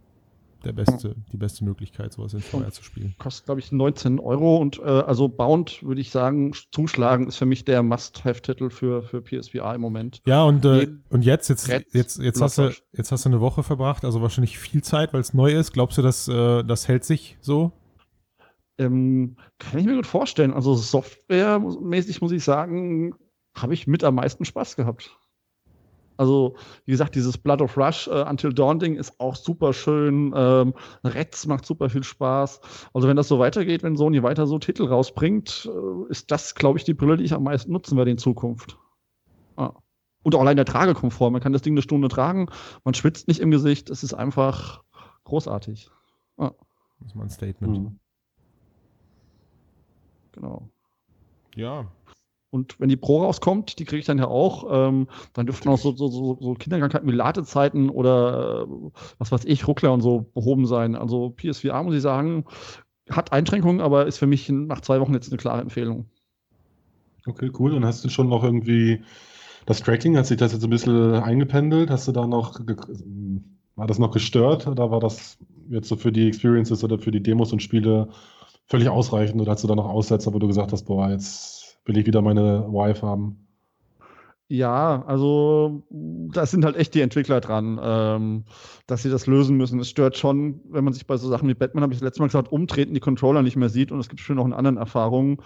der 0.64 0.72
beste, 0.72 1.14
die 1.32 1.36
beste 1.36 1.64
Möglichkeit, 1.64 2.12
sowas 2.12 2.34
in 2.34 2.40
VR 2.40 2.70
zu 2.70 2.82
spielen. 2.82 3.14
Kostet, 3.18 3.46
glaube 3.46 3.60
ich, 3.60 3.72
19 3.72 4.18
Euro 4.18 4.56
und 4.56 4.78
äh, 4.78 4.82
also 4.82 5.28
Bound, 5.28 5.82
würde 5.82 6.00
ich 6.00 6.10
sagen, 6.10 6.52
zuschlagen 6.72 7.28
ist 7.28 7.36
für 7.36 7.46
mich 7.46 7.64
der 7.64 7.82
Must-Have-Titel 7.82 8.70
für, 8.70 9.02
für 9.02 9.22
PSVR 9.22 9.74
im 9.74 9.80
Moment. 9.80 10.20
Ja, 10.26 10.44
und, 10.44 10.64
äh, 10.64 10.88
und 11.08 11.24
jetzt, 11.24 11.48
jetzt, 11.48 11.68
jetzt, 11.68 12.18
jetzt, 12.18 12.40
hast 12.40 12.58
du, 12.58 12.72
jetzt 12.92 13.12
hast 13.12 13.24
du 13.24 13.28
eine 13.28 13.40
Woche 13.40 13.62
verbracht, 13.62 14.04
also 14.04 14.22
wahrscheinlich 14.22 14.58
viel 14.58 14.82
Zeit, 14.82 15.12
weil 15.12 15.20
es 15.20 15.34
neu 15.34 15.52
ist. 15.52 15.72
Glaubst 15.72 15.98
du, 15.98 16.02
dass 16.02 16.28
äh, 16.28 16.62
das 16.64 16.88
hält 16.88 17.04
sich 17.04 17.36
so? 17.40 17.72
Ähm, 18.78 19.36
kann 19.58 19.78
ich 19.78 19.86
mir 19.86 19.96
gut 19.96 20.06
vorstellen. 20.06 20.54
Also 20.54 20.74
softwaremäßig 20.74 22.22
muss 22.22 22.32
ich 22.32 22.42
sagen, 22.42 23.14
habe 23.54 23.74
ich 23.74 23.86
mit 23.86 24.04
am 24.04 24.14
meisten 24.14 24.44
Spaß 24.44 24.76
gehabt. 24.76 25.16
Also, 26.20 26.54
wie 26.84 26.90
gesagt, 26.90 27.14
dieses 27.14 27.38
Blood 27.38 27.62
of 27.62 27.78
Rush 27.78 28.06
äh, 28.06 28.28
Until 28.28 28.52
Dawn 28.52 28.78
Ding 28.78 28.96
ist 28.96 29.18
auch 29.18 29.34
super 29.34 29.72
schön. 29.72 30.34
Ähm, 30.36 30.74
Reds 31.02 31.46
macht 31.46 31.64
super 31.64 31.88
viel 31.88 32.04
Spaß. 32.04 32.60
Also, 32.92 33.08
wenn 33.08 33.16
das 33.16 33.26
so 33.26 33.38
weitergeht, 33.38 33.82
wenn 33.82 33.96
Sony 33.96 34.22
weiter 34.22 34.46
so 34.46 34.58
Titel 34.58 34.84
rausbringt, 34.84 35.66
äh, 35.66 36.10
ist 36.10 36.30
das, 36.30 36.54
glaube 36.54 36.78
ich, 36.78 36.84
die 36.84 36.92
Brille, 36.92 37.16
die 37.16 37.24
ich 37.24 37.32
am 37.32 37.44
meisten 37.44 37.72
nutzen 37.72 37.96
werde 37.96 38.10
in 38.10 38.18
Zukunft. 38.18 38.78
Ah. 39.56 39.72
Und 40.22 40.34
auch 40.34 40.40
allein 40.42 40.56
der 40.56 40.66
Tragekomfort. 40.66 41.30
Man 41.30 41.40
kann 41.40 41.54
das 41.54 41.62
Ding 41.62 41.72
eine 41.72 41.80
Stunde 41.80 42.08
tragen, 42.08 42.48
man 42.84 42.92
schwitzt 42.92 43.26
nicht 43.26 43.40
im 43.40 43.50
Gesicht. 43.50 43.88
Es 43.88 44.02
ist 44.02 44.12
einfach 44.12 44.82
großartig. 45.24 45.90
Ah. 46.36 46.52
Das 46.98 47.08
ist 47.08 47.14
mal 47.14 47.22
ein 47.22 47.30
Statement. 47.30 47.78
Mhm. 47.78 47.98
Genau. 50.32 50.68
Ja, 51.54 51.90
und 52.50 52.80
wenn 52.80 52.88
die 52.88 52.96
Pro 52.96 53.22
rauskommt, 53.22 53.78
die 53.78 53.84
kriege 53.84 54.00
ich 54.00 54.06
dann 54.06 54.18
ja 54.18 54.26
auch, 54.26 54.66
ähm, 54.70 55.06
dann 55.34 55.46
dürften 55.46 55.68
auch 55.68 55.78
so, 55.78 55.94
so, 55.94 56.08
so, 56.08 56.36
so 56.40 56.54
Kinderkrankheiten 56.54 57.08
wie 57.08 57.14
Ladezeiten 57.14 57.90
oder 57.90 58.66
äh, 58.66 58.90
was 59.18 59.30
weiß 59.30 59.44
ich, 59.44 59.68
Ruckler 59.68 59.92
und 59.92 60.00
so 60.00 60.26
behoben 60.34 60.66
sein. 60.66 60.96
Also 60.96 61.30
PSVR, 61.30 61.82
muss 61.84 61.94
ich 61.94 62.02
sagen, 62.02 62.44
hat 63.08 63.32
Einschränkungen, 63.32 63.80
aber 63.80 64.06
ist 64.06 64.18
für 64.18 64.26
mich 64.26 64.48
nach 64.48 64.80
zwei 64.80 65.00
Wochen 65.00 65.14
jetzt 65.14 65.28
eine 65.30 65.38
klare 65.38 65.60
Empfehlung. 65.60 66.06
Okay, 67.26 67.50
cool. 67.58 67.72
Und 67.74 67.84
hast 67.84 68.04
du 68.04 68.08
schon 68.08 68.28
noch 68.28 68.42
irgendwie 68.42 69.02
das 69.66 69.80
Tracking, 69.82 70.16
hat 70.16 70.26
sich 70.26 70.38
das 70.38 70.52
jetzt 70.52 70.64
ein 70.64 70.70
bisschen 70.70 71.14
eingependelt? 71.14 71.90
Hast 71.90 72.08
du 72.08 72.12
da 72.12 72.26
noch, 72.26 72.58
war 73.76 73.86
das 73.86 73.98
noch 73.98 74.10
gestört 74.10 74.66
oder 74.66 74.90
war 74.90 75.00
das 75.00 75.38
jetzt 75.68 75.88
so 75.88 75.94
für 75.94 76.10
die 76.10 76.26
Experiences 76.26 76.82
oder 76.82 76.98
für 76.98 77.12
die 77.12 77.22
Demos 77.22 77.52
und 77.52 77.62
Spiele 77.62 78.08
völlig 78.66 78.88
ausreichend 78.88 79.40
oder 79.40 79.52
hast 79.52 79.62
du 79.62 79.68
da 79.68 79.76
noch 79.76 79.88
Aussetzer, 79.88 80.32
wo 80.34 80.38
du 80.38 80.48
gesagt 80.48 80.72
hast, 80.72 80.84
boah, 80.84 81.10
jetzt 81.10 81.59
will 81.90 81.98
ich 81.98 82.06
wieder 82.06 82.22
meine 82.22 82.64
Wife 82.68 83.04
haben. 83.06 83.46
Ja, 84.48 85.04
also 85.06 85.84
da 85.90 86.44
sind 86.44 86.64
halt 86.64 86.74
echt 86.74 86.94
die 86.94 87.02
Entwickler 87.02 87.40
dran, 87.40 87.78
ähm, 87.80 88.44
dass 88.88 89.02
sie 89.02 89.10
das 89.10 89.28
lösen 89.28 89.56
müssen. 89.56 89.78
Es 89.78 89.88
stört 89.88 90.16
schon, 90.16 90.60
wenn 90.68 90.82
man 90.82 90.92
sich 90.92 91.06
bei 91.06 91.16
so 91.16 91.28
Sachen 91.28 91.48
wie 91.48 91.54
Batman, 91.54 91.84
habe 91.84 91.92
ich 91.92 92.00
das 92.00 92.04
letzte 92.04 92.20
Mal 92.20 92.26
gesagt, 92.26 92.50
umtreten, 92.50 92.94
die 92.94 93.00
Controller 93.00 93.42
nicht 93.42 93.54
mehr 93.54 93.68
sieht 93.68 93.92
und 93.92 94.00
es 94.00 94.08
gibt 94.08 94.20
schon 94.20 94.36
noch 94.36 94.46
in 94.46 94.52
anderen 94.52 94.76
Erfahrungen. 94.76 95.38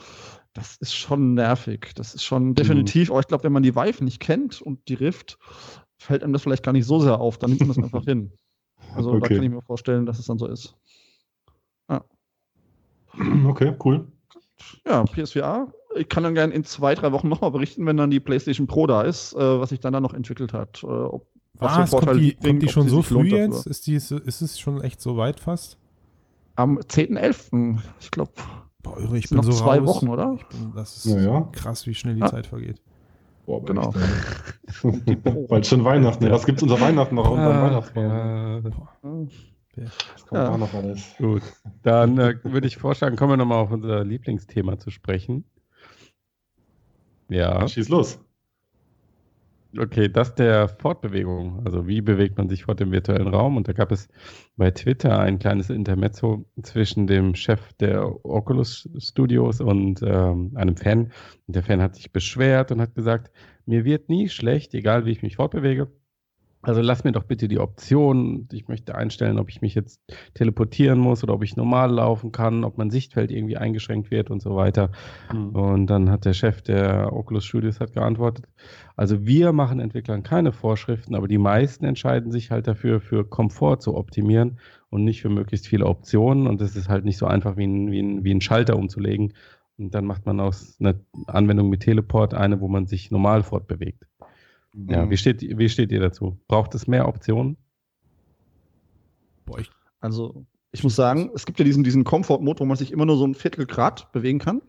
Das 0.54 0.76
ist 0.76 0.94
schon 0.94 1.34
nervig. 1.34 1.92
Das 1.96 2.14
ist 2.14 2.24
schon 2.24 2.48
mhm. 2.48 2.54
definitiv, 2.54 3.08
mhm. 3.08 3.12
aber 3.12 3.20
ich 3.20 3.26
glaube, 3.26 3.44
wenn 3.44 3.52
man 3.52 3.62
die 3.62 3.74
Vive 3.74 4.02
nicht 4.02 4.20
kennt 4.20 4.62
und 4.62 4.88
die 4.88 4.94
Rift, 4.94 5.38
fällt 5.98 6.22
einem 6.22 6.32
das 6.32 6.42
vielleicht 6.42 6.62
gar 6.62 6.72
nicht 6.72 6.86
so 6.86 6.98
sehr 6.98 7.20
auf. 7.20 7.36
Dann 7.36 7.50
nimmt 7.50 7.60
man 7.60 7.68
das 7.68 7.78
einfach 7.78 8.04
hin. 8.04 8.32
Also 8.94 9.10
okay. 9.10 9.20
da 9.20 9.28
kann 9.28 9.42
ich 9.42 9.50
mir 9.50 9.62
vorstellen, 9.62 10.06
dass 10.06 10.18
es 10.18 10.26
dann 10.26 10.38
so 10.38 10.46
ist. 10.46 10.76
Ja. 11.88 12.04
Okay, 13.46 13.74
cool. 13.82 14.06
Ja, 14.86 15.02
PSVR 15.04 15.72
ich 15.96 16.08
kann 16.08 16.22
dann 16.22 16.34
gerne 16.34 16.52
in 16.52 16.64
zwei, 16.64 16.94
drei 16.94 17.12
Wochen 17.12 17.28
nochmal 17.28 17.50
berichten, 17.50 17.86
wenn 17.86 17.96
dann 17.96 18.10
die 18.10 18.20
PlayStation 18.20 18.66
Pro 18.66 18.86
da 18.86 19.02
ist, 19.02 19.34
äh, 19.34 19.38
was 19.38 19.70
sich 19.70 19.80
dann 19.80 19.92
da 19.92 20.00
noch 20.00 20.14
entwickelt 20.14 20.52
hat. 20.52 20.82
Äh, 20.82 20.86
ob 20.86 21.26
Was? 21.54 21.90
Kommt 21.90 22.20
die, 22.20 22.34
kommt 22.34 22.62
die 22.62 22.68
schon 22.68 22.88
so 22.88 23.02
früh 23.02 23.28
jetzt? 23.28 23.66
Ist, 23.66 23.86
die, 23.86 23.94
ist 23.94 24.10
es 24.10 24.58
schon 24.58 24.80
echt 24.82 25.00
so 25.00 25.16
weit 25.16 25.40
fast? 25.40 25.78
Am 26.56 26.78
10.11. 26.78 27.78
Ich 28.00 28.10
glaube. 28.10 28.32
Boah, 28.82 28.98
ich 29.14 29.28
bin 29.28 29.38
noch 29.38 29.44
so 29.44 29.52
zwei 29.52 29.78
raus. 29.78 29.88
Wochen, 29.88 30.08
oder? 30.08 30.36
Bin, 30.50 30.72
das 30.74 30.98
ist 30.98 31.06
ja, 31.06 31.20
ja. 31.20 31.48
krass, 31.52 31.86
wie 31.86 31.94
schnell 31.94 32.14
die 32.14 32.20
ja. 32.20 32.26
Zeit 32.26 32.46
vergeht. 32.46 32.82
Boah, 33.46 33.64
genau. 33.64 33.94
Weil 34.82 35.64
schon 35.64 35.84
Weihnachten. 35.84 36.30
Was 36.30 36.44
gibt 36.46 36.58
es 36.58 36.62
unter 36.62 36.80
Weihnachten 36.80 37.14
noch? 37.14 37.36
Ah, 37.36 37.62
Weihnachtsbaum? 37.62 39.28
Das 39.76 40.26
kommt 40.26 40.40
auch 40.40 40.58
noch 40.58 40.74
alles. 40.74 41.14
Gut. 41.18 41.42
Dann 41.82 42.18
äh, 42.18 42.36
würde 42.44 42.66
ich 42.66 42.76
vorschlagen, 42.76 43.16
kommen 43.16 43.32
wir 43.32 43.36
nochmal 43.36 43.58
auf 43.58 43.70
unser 43.70 44.04
Lieblingsthema 44.04 44.78
zu 44.78 44.90
sprechen. 44.90 45.44
Ja. 47.28 47.66
Schieß 47.66 47.88
los. 47.88 48.20
Okay, 49.76 50.08
das 50.08 50.34
der 50.36 50.68
Fortbewegung. 50.68 51.64
Also 51.64 51.88
wie 51.88 52.00
bewegt 52.00 52.38
man 52.38 52.48
sich 52.48 52.64
fort 52.64 52.80
im 52.80 52.92
virtuellen 52.92 53.26
Raum? 53.26 53.56
Und 53.56 53.66
da 53.66 53.72
gab 53.72 53.90
es 53.90 54.08
bei 54.56 54.70
Twitter 54.70 55.18
ein 55.18 55.40
kleines 55.40 55.68
Intermezzo 55.68 56.44
zwischen 56.62 57.08
dem 57.08 57.34
Chef 57.34 57.72
der 57.74 58.24
Oculus 58.24 58.88
Studios 58.98 59.60
und 59.60 60.00
ähm, 60.02 60.52
einem 60.54 60.76
Fan. 60.76 61.12
Und 61.46 61.56
der 61.56 61.64
Fan 61.64 61.82
hat 61.82 61.96
sich 61.96 62.12
beschwert 62.12 62.70
und 62.70 62.80
hat 62.80 62.94
gesagt, 62.94 63.32
mir 63.66 63.84
wird 63.84 64.08
nie 64.08 64.28
schlecht, 64.28 64.74
egal 64.74 65.06
wie 65.06 65.10
ich 65.10 65.22
mich 65.22 65.36
fortbewege. 65.36 65.90
Also 66.66 66.80
lass 66.80 67.04
mir 67.04 67.12
doch 67.12 67.24
bitte 67.24 67.48
die 67.48 67.58
Option. 67.58 68.48
Ich 68.52 68.68
möchte 68.68 68.94
einstellen, 68.94 69.38
ob 69.38 69.48
ich 69.50 69.60
mich 69.60 69.74
jetzt 69.74 70.00
teleportieren 70.34 70.98
muss 70.98 71.22
oder 71.22 71.34
ob 71.34 71.42
ich 71.42 71.56
normal 71.56 71.90
laufen 71.90 72.32
kann, 72.32 72.64
ob 72.64 72.78
mein 72.78 72.90
Sichtfeld 72.90 73.30
irgendwie 73.30 73.56
eingeschränkt 73.56 74.10
wird 74.10 74.30
und 74.30 74.40
so 74.40 74.56
weiter. 74.56 74.90
Mhm. 75.32 75.48
Und 75.50 75.86
dann 75.86 76.10
hat 76.10 76.24
der 76.24 76.34
Chef 76.34 76.62
der 76.62 77.12
Oculus 77.12 77.44
Studios 77.44 77.80
hat 77.80 77.92
geantwortet, 77.92 78.46
also 78.96 79.26
wir 79.26 79.52
machen 79.52 79.80
Entwicklern 79.80 80.22
keine 80.22 80.52
Vorschriften, 80.52 81.14
aber 81.14 81.28
die 81.28 81.38
meisten 81.38 81.84
entscheiden 81.84 82.30
sich 82.30 82.50
halt 82.50 82.66
dafür, 82.66 83.00
für 83.00 83.24
Komfort 83.24 83.78
zu 83.78 83.96
optimieren 83.96 84.58
und 84.90 85.04
nicht 85.04 85.22
für 85.22 85.28
möglichst 85.28 85.66
viele 85.66 85.86
Optionen. 85.86 86.46
Und 86.46 86.60
es 86.60 86.76
ist 86.76 86.88
halt 86.88 87.04
nicht 87.04 87.18
so 87.18 87.26
einfach 87.26 87.56
wie 87.56 87.66
ein, 87.66 87.90
wie 87.90 88.00
ein, 88.00 88.24
wie 88.24 88.32
ein 88.32 88.40
Schalter 88.40 88.76
umzulegen. 88.76 89.34
Und 89.76 89.94
dann 89.94 90.04
macht 90.04 90.24
man 90.24 90.38
aus 90.38 90.76
einer 90.78 90.94
Anwendung 91.26 91.68
mit 91.68 91.80
Teleport 91.80 92.32
eine, 92.32 92.60
wo 92.60 92.68
man 92.68 92.86
sich 92.86 93.10
normal 93.10 93.42
fortbewegt. 93.42 94.06
Ja, 94.88 95.04
mhm. 95.04 95.10
wie 95.10 95.16
steht, 95.16 95.40
wie 95.42 95.68
steht 95.68 95.92
ihr 95.92 96.00
dazu? 96.00 96.38
Braucht 96.48 96.74
es 96.74 96.86
mehr 96.86 97.06
Optionen? 97.06 97.56
Boah, 99.46 99.60
ich, 99.60 99.70
also 100.00 100.46
ich 100.72 100.82
muss 100.82 100.96
sagen, 100.96 101.30
es 101.34 101.46
gibt 101.46 101.58
ja 101.58 101.64
diesen, 101.64 101.84
diesen 101.84 102.04
Comfort-Mode, 102.04 102.60
wo 102.60 102.64
man 102.64 102.76
sich 102.76 102.90
immer 102.90 103.06
nur 103.06 103.16
so 103.16 103.26
ein 103.26 103.34
Viertelgrad 103.34 104.10
bewegen 104.12 104.40
kann. 104.40 104.62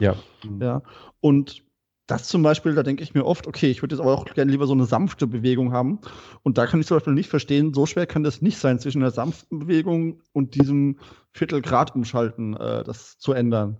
Ja. 0.00 0.16
Ja. 0.60 0.82
Und 1.20 1.62
das 2.08 2.26
zum 2.26 2.42
Beispiel, 2.42 2.74
da 2.74 2.82
denke 2.82 3.04
ich 3.04 3.14
mir 3.14 3.24
oft, 3.24 3.46
okay, 3.46 3.70
ich 3.70 3.80
würde 3.80 3.94
jetzt 3.94 4.02
aber 4.02 4.12
auch 4.12 4.24
gerne 4.24 4.50
lieber 4.50 4.66
so 4.66 4.72
eine 4.72 4.86
sanfte 4.86 5.28
Bewegung 5.28 5.72
haben. 5.72 6.00
Und 6.42 6.58
da 6.58 6.66
kann 6.66 6.80
ich 6.80 6.86
zum 6.86 6.96
Beispiel 6.96 7.14
nicht 7.14 7.30
verstehen, 7.30 7.72
so 7.72 7.86
schwer 7.86 8.06
kann 8.06 8.24
das 8.24 8.42
nicht 8.42 8.58
sein, 8.58 8.80
zwischen 8.80 9.00
der 9.00 9.12
sanften 9.12 9.60
Bewegung 9.60 10.20
und 10.32 10.56
diesem 10.56 10.98
Viertelgrad 11.30 11.94
umschalten, 11.94 12.56
äh, 12.56 12.82
das 12.82 13.18
zu 13.18 13.32
ändern. 13.32 13.78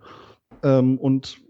Ähm, 0.62 0.98
und 0.98 1.42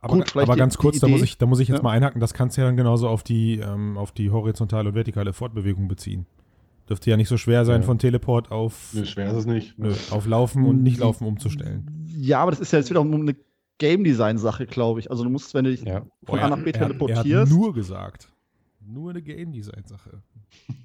aber, 0.00 0.16
Gut, 0.16 0.36
aber 0.36 0.56
ganz 0.56 0.74
die, 0.74 0.78
kurz, 0.78 0.94
die 0.94 1.00
da, 1.00 1.08
muss 1.08 1.22
ich, 1.22 1.38
da 1.38 1.46
muss 1.46 1.60
ich 1.60 1.68
jetzt 1.68 1.78
ja. 1.78 1.82
mal 1.82 1.90
einhaken, 1.90 2.20
das 2.20 2.32
kannst 2.32 2.56
du 2.56 2.62
ja 2.62 2.66
dann 2.66 2.76
genauso 2.76 3.08
auf 3.08 3.22
die, 3.22 3.58
ähm, 3.58 3.98
auf 3.98 4.12
die 4.12 4.30
horizontale 4.30 4.88
und 4.88 4.94
vertikale 4.94 5.32
Fortbewegung 5.32 5.88
beziehen. 5.88 6.26
Dürfte 6.88 7.10
ja 7.10 7.18
nicht 7.18 7.28
so 7.28 7.36
schwer 7.36 7.66
sein, 7.66 7.82
ja. 7.82 7.86
von 7.86 7.98
Teleport 7.98 8.50
auf, 8.50 8.90
nee, 8.94 9.04
schwer 9.04 9.30
ist 9.30 9.36
es 9.36 9.46
nicht. 9.46 9.78
Nö, 9.78 9.92
auf 10.10 10.26
Laufen 10.26 10.64
und 10.64 10.82
nicht 10.82 11.00
Laufen 11.00 11.26
umzustellen. 11.26 12.06
Ja, 12.16 12.40
aber 12.40 12.50
das 12.50 12.60
ist 12.60 12.72
ja 12.72 12.78
jetzt 12.78 12.88
wieder 12.88 13.02
eine 13.02 13.36
Game 13.76 14.04
Design 14.04 14.38
Sache, 14.38 14.66
glaube 14.66 15.00
ich. 15.00 15.10
Also 15.10 15.22
du 15.22 15.30
musst, 15.30 15.52
wenn 15.54 15.64
du 15.64 15.70
dich 15.70 15.82
ja. 15.82 16.02
von 16.24 16.38
A 16.38 16.48
nach 16.48 16.62
B 16.62 16.72
teleportierst. 16.72 17.26
Er 17.26 17.40
hat 17.42 17.48
nur 17.48 17.74
gesagt. 17.74 18.32
Nur 18.90 19.10
eine 19.10 19.20
Game 19.20 19.52
Design 19.52 19.84
Sache. 19.84 20.22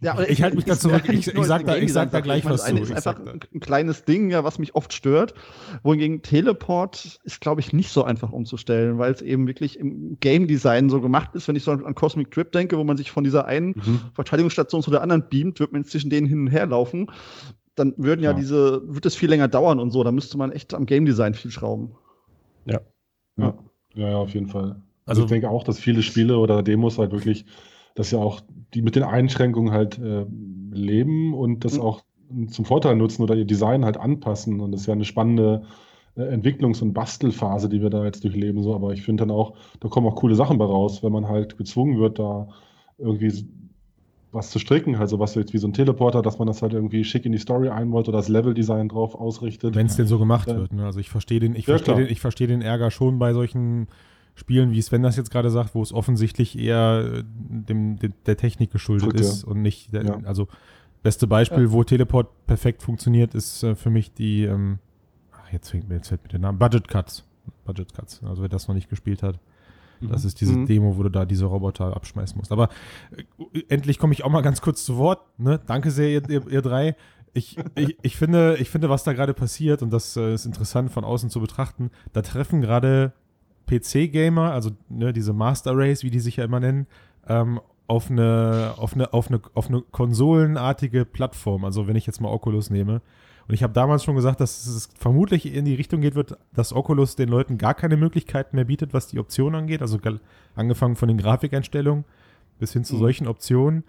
Ja, 0.01 0.19
ich, 0.19 0.31
ich 0.31 0.43
halte 0.43 0.57
mich 0.57 0.65
da 0.65 0.77
zurück. 0.77 1.07
Ich, 1.07 1.27
ich 1.27 1.45
sag, 1.45 1.65
da, 1.65 1.77
ich 1.77 1.93
sag 1.93 2.11
da 2.11 2.19
gleich 2.19 2.43
was 2.43 2.65
zu. 2.65 2.75
Das 2.75 2.89
ist 2.89 2.95
einfach 3.07 3.17
ein, 3.25 3.39
ein 3.53 3.59
kleines 3.61 4.03
Ding, 4.03 4.29
ja, 4.29 4.43
was 4.43 4.59
mich 4.59 4.75
oft 4.75 4.91
stört. 4.91 5.33
Wohingegen 5.83 6.21
Teleport 6.21 7.21
ist, 7.23 7.39
glaube 7.39 7.61
ich, 7.61 7.71
nicht 7.71 7.91
so 7.91 8.03
einfach 8.03 8.33
umzustellen, 8.33 8.97
weil 8.97 9.13
es 9.13 9.21
eben 9.21 9.47
wirklich 9.47 9.79
im 9.79 10.17
Game 10.19 10.47
Design 10.47 10.89
so 10.89 10.99
gemacht 10.99 11.33
ist. 11.35 11.47
Wenn 11.47 11.55
ich 11.55 11.63
so 11.63 11.71
an 11.71 11.95
Cosmic 11.95 12.31
Trip 12.31 12.51
denke, 12.51 12.77
wo 12.77 12.83
man 12.83 12.97
sich 12.97 13.09
von 13.09 13.23
dieser 13.23 13.45
einen 13.45 13.69
mhm. 13.69 14.01
Verteidigungsstation 14.13 14.83
zu 14.83 14.91
der 14.91 15.01
anderen 15.01 15.29
beamt, 15.29 15.61
wird 15.61 15.71
man 15.71 15.85
zwischen 15.85 16.09
denen 16.09 16.27
hin 16.27 16.41
und 16.41 16.47
her 16.47 16.65
laufen. 16.65 17.09
Dann 17.75 17.93
würden 17.95 18.21
ja, 18.21 18.31
ja 18.31 18.37
diese, 18.37 18.81
wird 18.85 19.05
es 19.05 19.15
viel 19.15 19.29
länger 19.29 19.47
dauern 19.47 19.79
und 19.79 19.91
so. 19.91 20.03
Da 20.03 20.11
müsste 20.11 20.37
man 20.37 20.51
echt 20.51 20.73
am 20.73 20.85
Game 20.85 21.05
Design 21.05 21.35
viel 21.35 21.51
schrauben. 21.51 21.95
Ja. 22.65 22.81
Ja, 23.37 23.57
ja, 23.95 24.09
ja 24.09 24.17
auf 24.17 24.33
jeden 24.33 24.47
Fall. 24.47 24.81
Also, 25.05 25.21
also 25.21 25.23
ich 25.23 25.29
denke 25.29 25.49
auch, 25.49 25.63
dass 25.63 25.79
viele 25.79 26.03
Spiele 26.03 26.37
oder 26.37 26.63
Demos 26.63 26.97
halt 26.97 27.11
wirklich 27.11 27.45
dass 27.95 28.12
ja 28.12 28.19
auch 28.19 28.41
die 28.73 28.82
mit 28.82 28.95
den 28.95 29.03
Einschränkungen 29.03 29.71
halt 29.71 29.99
äh, 29.99 30.25
leben 30.71 31.34
und 31.34 31.63
das 31.65 31.75
mhm. 31.75 31.82
auch 31.82 32.03
zum 32.47 32.65
Vorteil 32.65 32.95
nutzen 32.95 33.21
oder 33.21 33.36
ihr 33.36 33.45
Design 33.45 33.86
halt 33.86 33.97
anpassen. 33.97 34.60
Und 34.60 34.71
das 34.71 34.82
ist 34.82 34.88
ja 34.88 34.93
eine 34.93 35.06
spannende 35.06 35.63
äh, 36.15 36.21
Entwicklungs- 36.21 36.82
und 36.82 36.93
Bastelphase, 36.93 37.69
die 37.69 37.82
wir 37.82 37.89
da 37.89 38.03
jetzt 38.03 38.23
durchleben. 38.23 38.63
So. 38.63 38.73
Aber 38.73 38.93
ich 38.93 39.03
finde 39.03 39.21
dann 39.21 39.32
auch, 39.32 39.53
da 39.79 39.89
kommen 39.89 40.08
auch 40.08 40.15
coole 40.15 40.36
Sachen 40.36 40.58
bei 40.58 40.65
raus, 40.65 41.03
wenn 41.03 41.12
man 41.12 41.27
halt 41.27 41.58
gezwungen 41.58 41.99
wird, 41.99 42.19
da 42.19 42.47
irgendwie 42.97 43.45
was 44.32 44.49
zu 44.49 44.58
stricken, 44.58 44.95
also 44.95 45.19
was 45.19 45.36
jetzt 45.36 45.53
wie 45.53 45.60
so 45.60 45.67
ein 45.67 45.73
Teleporter, 45.73 46.23
dass 46.23 46.39
man 46.39 46.47
das 46.47 46.63
halt 46.63 46.73
irgendwie 46.73 47.03
schick 47.03 47.25
in 47.25 47.32
die 47.32 47.38
Story 47.38 47.69
einbaut 47.69 48.08
oder 48.10 48.17
das 48.17 48.29
Leveldesign 48.29 48.89
drauf 48.89 49.13
ausrichtet. 49.13 49.75
Wenn 49.75 49.86
es 49.86 49.95
denn 49.95 50.08
so 50.08 50.17
gemacht 50.17 50.47
äh, 50.47 50.56
wird. 50.56 50.73
Ne? 50.73 50.86
Also 50.86 50.99
ich 50.99 51.10
verstehe 51.10 51.39
den, 51.39 51.56
ich 51.56 51.67
ja, 51.67 51.77
verstehe 51.77 51.95
den, 51.95 52.08
ich 52.08 52.19
verstehe 52.19 52.47
den 52.47 52.62
Ärger 52.62 52.89
schon 52.89 53.19
bei 53.19 53.34
solchen 53.34 53.88
Spielen, 54.36 54.72
wie 54.72 54.82
Sven 54.82 55.04
das 55.04 55.15
jetzt 55.15 55.30
gerade 55.30 55.52
sagt, 55.52 55.76
wo 55.76 55.82
es 55.84 55.93
offensichtlich 55.93 56.58
eher 56.58 57.06
äh, 57.06 57.24
dem, 57.26 57.98
dem 57.98 58.13
der 58.26 58.38
Technik 58.38 58.72
geschuldet 58.72 59.12
Gut, 59.12 59.19
ist 59.19 59.43
ja. 59.43 59.50
und 59.50 59.62
nicht, 59.62 59.93
der, 59.93 60.06
ja. 60.06 60.17
also 60.24 60.48
beste 61.04 61.28
Beispiel, 61.28 61.65
ja. 61.65 61.72
wo 61.72 61.84
Teleport 61.84 62.48
perfekt 62.48 62.82
funktioniert, 62.82 63.36
ist 63.36 63.63
äh, 63.63 63.76
für 63.76 63.89
mich 63.89 64.13
die, 64.13 64.43
ähm, 64.43 64.80
ach, 65.32 65.52
jetzt 65.52 65.69
fängt 65.69 65.88
mir, 65.88 65.96
jetzt 65.96 66.08
fällt 66.08 66.24
mir 66.24 66.30
der 66.30 66.39
Name, 66.39 66.58
Budget 66.58 66.88
Cuts. 66.88 67.26
Budget 67.65 67.93
Cuts, 67.93 68.22
also 68.24 68.41
wer 68.41 68.50
das 68.50 68.67
noch 68.67 68.76
nicht 68.76 68.89
gespielt 68.89 69.22
hat. 69.22 69.39
Das 70.02 70.24
mhm. 70.24 70.28
ist 70.28 70.41
diese 70.41 70.54
mhm. 70.54 70.65
Demo, 70.65 70.98
wo 70.98 71.04
du 71.04 71.10
da 71.10 71.26
diese 71.26 71.46
Roboter 71.46 71.96
abschmeißen 71.96 72.38
musst. 72.38 72.52
Aber 72.52 72.69
äh, 73.54 73.62
endlich 73.69 74.00
komme 74.00 74.13
ich 74.13 74.24
auch 74.24 74.32
mal 74.32 74.41
ganz 74.41 74.62
kurz 74.62 74.84
zu 74.86 74.98
Wort. 74.98 75.22
Ne? 75.38 75.60
Danke 75.65 75.91
sehr, 75.91 76.10
ihr, 76.10 76.30
ihr, 76.30 76.48
ihr 76.50 76.62
drei. 76.62 76.96
Ich, 77.34 77.58
ich, 77.76 77.98
ich, 78.02 78.15
finde, 78.15 78.58
ich 78.60 78.69
finde, 78.69 78.89
was 78.89 79.04
da 79.04 79.13
gerade 79.13 79.34
passiert, 79.34 79.82
und 79.82 79.91
das 79.91 80.15
äh, 80.17 80.34
ist 80.34 80.46
interessant 80.46 80.91
von 80.91 81.04
außen 81.04 81.30
zu 81.30 81.39
betrachten, 81.39 81.89
da 82.12 82.22
treffen 82.22 82.62
gerade 82.62 83.13
PC-Gamer, 83.79 84.51
also 84.51 84.71
ne, 84.89 85.13
diese 85.13 85.33
Master 85.33 85.71
Race, 85.75 86.03
wie 86.03 86.09
die 86.09 86.19
sich 86.19 86.38
ja 86.38 86.45
immer 86.45 86.59
nennen, 86.59 86.88
ähm, 87.27 87.59
auf 87.88 88.09
eine, 88.09 88.73
auf 88.77 88.93
eine, 88.93 89.13
auf 89.13 89.27
eine, 89.27 89.41
auf 89.53 89.69
eine 89.69 89.81
konsolenartige 89.81 91.05
Plattform. 91.05 91.65
Also 91.65 91.88
wenn 91.88 91.95
ich 91.95 92.05
jetzt 92.05 92.21
mal 92.21 92.29
Oculus 92.29 92.69
nehme. 92.69 93.01
Und 93.47 93.53
ich 93.53 93.62
habe 93.62 93.73
damals 93.73 94.05
schon 94.05 94.15
gesagt, 94.15 94.39
dass 94.39 94.65
es 94.65 94.89
vermutlich 94.97 95.53
in 95.53 95.65
die 95.65 95.75
Richtung 95.75 95.99
geht 95.99 96.15
wird, 96.15 96.38
dass 96.53 96.71
Oculus 96.71 97.17
den 97.17 97.27
Leuten 97.27 97.57
gar 97.57 97.73
keine 97.73 97.97
Möglichkeiten 97.97 98.55
mehr 98.55 98.65
bietet, 98.65 98.93
was 98.93 99.07
die 99.07 99.19
Optionen 99.19 99.55
angeht. 99.55 99.81
Also 99.81 99.99
angefangen 100.55 100.95
von 100.95 101.09
den 101.09 101.17
Grafikeinstellungen 101.17 102.05
bis 102.57 102.71
hin 102.71 102.86
zu 102.86 102.95
mhm. 102.95 102.99
solchen 102.99 103.27
Optionen. 103.27 103.83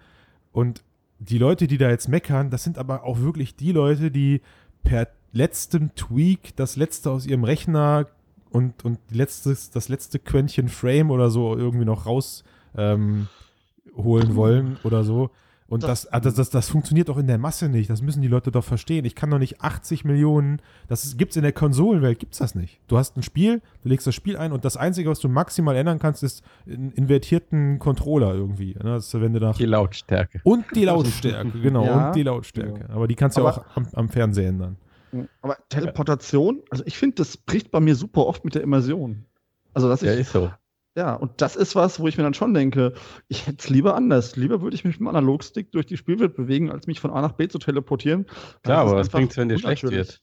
Und 0.51 0.83
die 1.19 1.37
Leute, 1.37 1.67
die 1.67 1.77
da 1.77 1.89
jetzt 1.89 2.09
meckern, 2.09 2.49
das 2.49 2.63
sind 2.63 2.77
aber 2.77 3.05
auch 3.05 3.19
wirklich 3.19 3.55
die 3.55 3.71
Leute, 3.71 4.11
die 4.11 4.41
per 4.83 5.07
letztem 5.31 5.95
Tweak 5.95 6.55
das 6.55 6.75
letzte 6.75 7.11
aus 7.11 7.25
ihrem 7.25 7.43
Rechner 7.43 8.07
und, 8.55 8.85
und 8.85 8.99
letztes, 9.11 9.69
das 9.69 9.89
letzte 9.89 10.17
Quäntchen 10.17 10.69
Frame 10.69 11.11
oder 11.11 11.29
so 11.29 11.57
irgendwie 11.57 11.83
noch 11.83 12.05
rausholen 12.05 12.47
ähm, 12.77 13.27
wollen 13.95 14.77
oder 14.83 15.03
so. 15.03 15.29
Und 15.67 15.83
das, 15.83 16.07
das, 16.09 16.21
das, 16.21 16.35
das, 16.35 16.49
das, 16.51 16.69
funktioniert 16.69 17.09
doch 17.09 17.17
in 17.17 17.25
der 17.25 17.39
Masse 17.39 17.67
nicht. 17.69 17.89
Das 17.89 18.01
müssen 18.01 18.21
die 18.21 18.27
Leute 18.27 18.51
doch 18.51 18.63
verstehen. 18.63 19.03
Ich 19.03 19.15
kann 19.15 19.31
doch 19.31 19.39
nicht 19.39 19.61
80 19.61 20.05
Millionen, 20.05 20.61
das 20.87 21.17
gibt 21.17 21.31
es 21.31 21.37
in 21.37 21.43
der 21.43 21.53
Konsolenwelt, 21.53 22.19
gibt 22.19 22.33
es 22.33 22.39
das 22.39 22.53
nicht. 22.53 22.79
Du 22.87 22.97
hast 22.97 23.17
ein 23.17 23.23
Spiel, 23.23 23.61
du 23.81 23.89
legst 23.89 24.05
das 24.05 24.13
Spiel 24.13 24.37
ein 24.37 24.51
und 24.51 24.63
das 24.63 24.77
Einzige, 24.77 25.09
was 25.09 25.19
du 25.19 25.27
maximal 25.27 25.75
ändern 25.75 25.97
kannst, 25.97 26.23
ist 26.23 26.43
einen 26.67 26.91
invertierten 26.91 27.79
Controller 27.79 28.35
irgendwie. 28.35 28.75
Ne? 28.75 28.83
Das, 28.83 29.11
wenn 29.19 29.33
du 29.33 29.39
nach 29.39 29.57
die 29.57 29.65
Lautstärke. 29.65 30.39
Und 30.43 30.65
die 30.75 30.85
Lautstärke, 30.85 31.59
genau. 31.61 31.83
Ja. 31.83 32.07
Und 32.07 32.15
die 32.15 32.23
Lautstärke. 32.23 32.87
Aber 32.89 33.07
die 33.07 33.15
kannst 33.15 33.35
du 33.35 33.41
ja 33.41 33.49
auch 33.49 33.65
am, 33.75 33.87
am 33.93 34.07
Fernseher 34.07 34.49
ändern. 34.49 34.77
Aber 35.41 35.57
Teleportation, 35.69 36.63
also 36.69 36.83
ich 36.85 36.97
finde, 36.97 37.15
das 37.15 37.37
bricht 37.37 37.71
bei 37.71 37.79
mir 37.79 37.95
super 37.95 38.25
oft 38.25 38.45
mit 38.45 38.55
der 38.55 38.61
Immersion. 38.61 39.25
Also, 39.73 39.89
dass 39.89 40.01
ich. 40.01 40.07
Ja, 40.07 40.13
ist 40.15 40.31
so. 40.31 40.51
Ja, 40.97 41.13
und 41.13 41.41
das 41.41 41.57
ist 41.57 41.75
was, 41.75 41.99
wo 41.99 42.07
ich 42.07 42.17
mir 42.17 42.23
dann 42.23 42.33
schon 42.33 42.53
denke, 42.53 42.93
ich 43.27 43.47
hätte 43.47 43.57
es 43.59 43.69
lieber 43.69 43.95
anders. 43.95 44.37
Lieber 44.37 44.61
würde 44.61 44.75
ich 44.75 44.85
mich 44.85 44.93
mit 44.93 45.01
dem 45.01 45.07
Analogstick 45.09 45.71
durch 45.73 45.85
die 45.85 45.97
Spielwelt 45.97 46.35
bewegen, 46.35 46.71
als 46.71 46.87
mich 46.87 47.01
von 47.01 47.11
A 47.11 47.21
nach 47.21 47.33
B 47.33 47.49
zu 47.49 47.59
teleportieren. 47.59 48.25
Klar, 48.63 48.79
aber 48.79 48.95
was 48.95 49.09
bringt 49.09 49.31
es, 49.31 49.37
wenn 49.37 49.49
dir 49.49 49.59
schlecht 49.59 49.83
wird? 49.83 50.21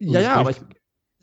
Ja, 0.00 0.20
ja, 0.20 0.34
aber 0.34 0.50
ich. 0.50 0.56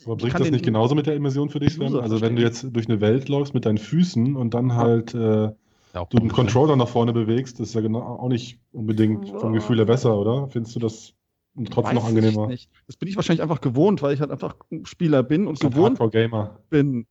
Aber 0.06 0.16
bringt 0.16 0.40
das 0.40 0.50
nicht 0.50 0.66
genauso 0.66 0.96
mit 0.96 1.08
der 1.08 1.16
Immersion 1.16 1.50
für 1.50 1.60
dich, 1.60 1.74
Sven? 1.74 1.96
Also, 1.96 2.22
wenn 2.22 2.38
du 2.38 2.42
jetzt 2.42 2.66
durch 2.72 2.88
eine 2.88 3.02
Welt 3.02 3.28
läufst 3.28 3.54
mit 3.54 3.66
deinen 3.66 3.78
Füßen 3.78 4.36
und 4.36 4.54
dann 4.54 4.76
halt 4.76 5.14
äh, 5.14 5.52
ja, 5.94 6.06
du 6.10 6.18
den 6.18 6.32
Controller 6.32 6.76
nach 6.76 6.88
vorne 6.88 7.14
bewegst, 7.14 7.60
das 7.60 7.70
ist 7.70 7.76
ja 7.76 7.82
genau 7.82 8.00
auch 8.00 8.30
nicht 8.30 8.60
unbedingt 8.72 9.30
vom 9.30 9.54
Gefühl 9.54 9.78
her 9.78 9.86
besser, 9.86 10.18
oder? 10.18 10.48
Findest 10.48 10.76
du 10.76 10.80
das 10.80 11.14
und 11.56 11.72
trotzdem 11.72 11.96
noch 11.96 12.08
angenehmer. 12.08 12.50
Das 12.88 12.98
bin 12.98 13.10
ich 13.10 13.16
wahrscheinlich 13.16 13.42
einfach 13.42 13.62
gewohnt, 13.62 14.02
weil 14.02 14.14
ich 14.14 14.22
halt 14.22 14.32
einfach 14.32 14.56
ein 14.72 14.86
Spieler 14.86 15.24
bin 15.24 15.48
und 15.48 15.60
gewohnt 15.60 16.00
Gamer. 16.12 16.60
bin. 16.70 17.06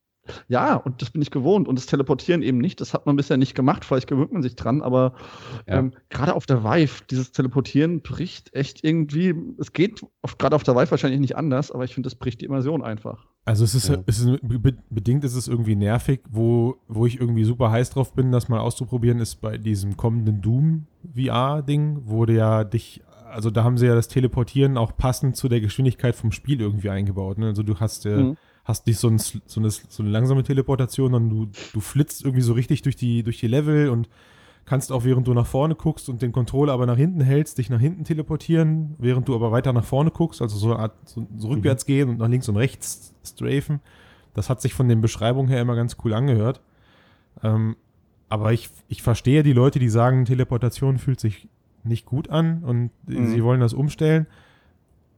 Ja, 0.46 0.76
und 0.76 1.02
das 1.02 1.10
bin 1.10 1.20
ich 1.20 1.30
gewohnt. 1.30 1.66
Und 1.66 1.76
das 1.76 1.86
Teleportieren 1.86 2.42
eben 2.42 2.58
nicht. 2.58 2.80
Das 2.80 2.94
hat 2.94 3.06
man 3.06 3.16
bisher 3.16 3.36
nicht 3.36 3.54
gemacht. 3.54 3.84
Vielleicht 3.84 4.06
gewöhnt 4.06 4.32
man 4.32 4.42
sich 4.42 4.54
dran. 4.54 4.80
Aber 4.80 5.14
ja. 5.66 5.78
ähm, 5.78 5.92
gerade 6.10 6.34
auf 6.34 6.46
der 6.46 6.62
Vive, 6.62 7.02
dieses 7.10 7.32
Teleportieren 7.32 8.02
bricht 8.02 8.54
echt 8.54 8.84
irgendwie. 8.84 9.34
Es 9.58 9.72
geht 9.72 10.04
gerade 10.38 10.54
auf 10.54 10.62
der 10.62 10.76
Vive 10.76 10.90
wahrscheinlich 10.92 11.20
nicht 11.20 11.36
anders, 11.36 11.72
aber 11.72 11.84
ich 11.84 11.94
finde, 11.94 12.06
das 12.06 12.14
bricht 12.14 12.40
die 12.40 12.44
Immersion 12.44 12.82
einfach. 12.82 13.26
Also 13.44 13.64
es 13.64 13.74
ist, 13.74 13.88
ja. 13.88 13.96
es 14.06 14.20
ist 14.20 14.40
bedingt 14.88 15.24
ist 15.24 15.34
es 15.34 15.48
irgendwie 15.48 15.74
nervig, 15.74 16.20
wo, 16.30 16.76
wo 16.86 17.06
ich 17.06 17.20
irgendwie 17.20 17.42
super 17.42 17.72
heiß 17.72 17.90
drauf 17.90 18.14
bin, 18.14 18.30
das 18.30 18.48
mal 18.48 18.60
auszuprobieren, 18.60 19.18
ist 19.18 19.40
bei 19.40 19.58
diesem 19.58 19.96
kommenden 19.96 20.40
Doom 20.40 20.86
VR-Ding, 21.12 22.02
wo 22.04 22.24
du 22.24 22.34
ja 22.34 22.62
dich, 22.62 23.02
also 23.32 23.50
da 23.50 23.64
haben 23.64 23.78
sie 23.78 23.86
ja 23.86 23.94
das 23.94 24.08
Teleportieren 24.08 24.76
auch 24.76 24.96
passend 24.96 25.36
zu 25.36 25.48
der 25.48 25.60
Geschwindigkeit 25.60 26.14
vom 26.14 26.32
Spiel 26.32 26.60
irgendwie 26.60 26.90
eingebaut. 26.90 27.38
Ne? 27.38 27.46
Also 27.46 27.62
du 27.62 27.80
hast 27.80 28.04
ja. 28.04 28.16
Mhm 28.16 28.36
hast 28.64 28.86
nicht 28.86 28.98
so, 28.98 29.08
ein, 29.08 29.18
so, 29.18 29.40
eine, 29.56 29.70
so 29.70 30.02
eine 30.02 30.10
langsame 30.10 30.42
Teleportation, 30.42 31.12
sondern 31.12 31.30
du, 31.30 31.50
du 31.72 31.80
flitzt 31.80 32.24
irgendwie 32.24 32.42
so 32.42 32.52
richtig 32.52 32.82
durch 32.82 32.96
die, 32.96 33.22
durch 33.22 33.40
die 33.40 33.48
Level 33.48 33.88
und 33.88 34.08
kannst 34.64 34.92
auch, 34.92 35.04
während 35.04 35.26
du 35.26 35.34
nach 35.34 35.46
vorne 35.46 35.74
guckst 35.74 36.08
und 36.08 36.22
den 36.22 36.32
Controller 36.32 36.72
aber 36.72 36.86
nach 36.86 36.96
hinten 36.96 37.20
hältst, 37.20 37.58
dich 37.58 37.70
nach 37.70 37.80
hinten 37.80 38.04
teleportieren, 38.04 38.94
während 38.98 39.26
du 39.28 39.34
aber 39.34 39.50
weiter 39.50 39.72
nach 39.72 39.84
vorne 39.84 40.10
guckst, 40.10 40.40
also 40.40 40.56
so 40.56 40.72
eine 40.72 40.78
Art 40.78 40.92
so, 41.04 41.26
so 41.36 41.48
rückwärts 41.48 41.84
mhm. 41.84 41.92
gehen 41.92 42.08
und 42.08 42.18
nach 42.18 42.28
links 42.28 42.48
und 42.48 42.56
rechts 42.56 43.14
strafen. 43.24 43.80
Das 44.34 44.48
hat 44.48 44.62
sich 44.62 44.74
von 44.74 44.88
den 44.88 45.00
Beschreibungen 45.00 45.48
her 45.48 45.60
immer 45.60 45.74
ganz 45.74 45.96
cool 46.04 46.14
angehört. 46.14 46.60
Ähm, 47.42 47.76
aber 48.28 48.52
ich, 48.52 48.70
ich 48.88 49.02
verstehe 49.02 49.42
die 49.42 49.52
Leute, 49.52 49.78
die 49.78 49.88
sagen, 49.88 50.24
Teleportation 50.24 50.98
fühlt 50.98 51.20
sich 51.20 51.48
nicht 51.84 52.06
gut 52.06 52.30
an 52.30 52.62
und 52.64 52.90
mhm. 53.06 53.26
sie 53.26 53.42
wollen 53.42 53.60
das 53.60 53.72
umstellen. 53.72 54.26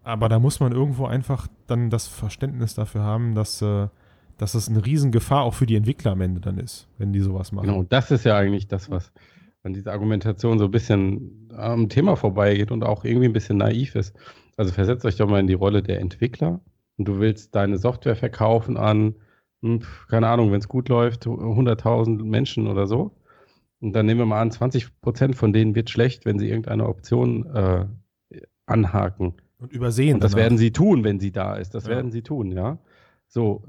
Aber 0.02 0.28
da 0.28 0.38
muss 0.38 0.60
man 0.60 0.72
irgendwo 0.72 1.06
einfach 1.06 1.48
dann 1.66 1.90
das 1.90 2.06
Verständnis 2.06 2.74
dafür 2.74 3.02
haben, 3.02 3.34
dass, 3.34 3.62
äh, 3.62 3.88
dass 4.36 4.52
das 4.52 4.68
eine 4.68 4.84
Riesengefahr 4.84 5.42
auch 5.42 5.54
für 5.54 5.66
die 5.66 5.76
Entwickler 5.76 6.12
am 6.12 6.20
Ende 6.20 6.40
dann 6.40 6.58
ist, 6.58 6.88
wenn 6.98 7.12
die 7.12 7.20
sowas 7.20 7.52
machen. 7.52 7.66
Genau, 7.66 7.82
das 7.84 8.10
ist 8.10 8.24
ja 8.24 8.36
eigentlich 8.36 8.68
das, 8.68 8.90
was 8.90 9.12
an 9.62 9.72
dieser 9.72 9.92
Argumentation 9.92 10.58
so 10.58 10.66
ein 10.66 10.70
bisschen 10.70 11.48
am 11.56 11.88
Thema 11.88 12.16
vorbeigeht 12.16 12.70
und 12.70 12.84
auch 12.84 13.04
irgendwie 13.04 13.26
ein 13.26 13.32
bisschen 13.32 13.56
naiv 13.56 13.94
ist. 13.94 14.14
Also 14.56 14.72
versetzt 14.72 15.06
euch 15.06 15.16
doch 15.16 15.28
mal 15.28 15.40
in 15.40 15.46
die 15.46 15.54
Rolle 15.54 15.82
der 15.82 16.00
Entwickler 16.00 16.60
und 16.98 17.08
du 17.08 17.18
willst 17.18 17.54
deine 17.54 17.78
Software 17.78 18.14
verkaufen 18.14 18.76
an, 18.76 19.14
hm, 19.62 19.80
keine 20.08 20.28
Ahnung, 20.28 20.52
wenn 20.52 20.60
es 20.60 20.68
gut 20.68 20.90
läuft, 20.90 21.26
100.000 21.26 22.22
Menschen 22.22 22.66
oder 22.66 22.86
so. 22.86 23.12
Und 23.84 23.92
dann 23.92 24.06
nehmen 24.06 24.20
wir 24.20 24.26
mal 24.26 24.40
an, 24.40 24.50
20 24.50 25.00
Prozent 25.02 25.36
von 25.36 25.52
denen 25.52 25.74
wird 25.74 25.90
schlecht, 25.90 26.24
wenn 26.24 26.38
sie 26.38 26.48
irgendeine 26.48 26.88
Option 26.88 27.44
äh, 27.54 27.86
anhaken. 28.64 29.34
Und 29.58 29.72
übersehen. 29.72 30.14
Und 30.14 30.24
das 30.24 30.32
danach. 30.32 30.44
werden 30.44 30.58
sie 30.58 30.72
tun, 30.72 31.04
wenn 31.04 31.20
sie 31.20 31.32
da 31.32 31.56
ist. 31.56 31.74
Das 31.74 31.84
ja. 31.84 31.90
werden 31.90 32.10
sie 32.10 32.22
tun, 32.22 32.50
ja. 32.50 32.78
So. 33.28 33.62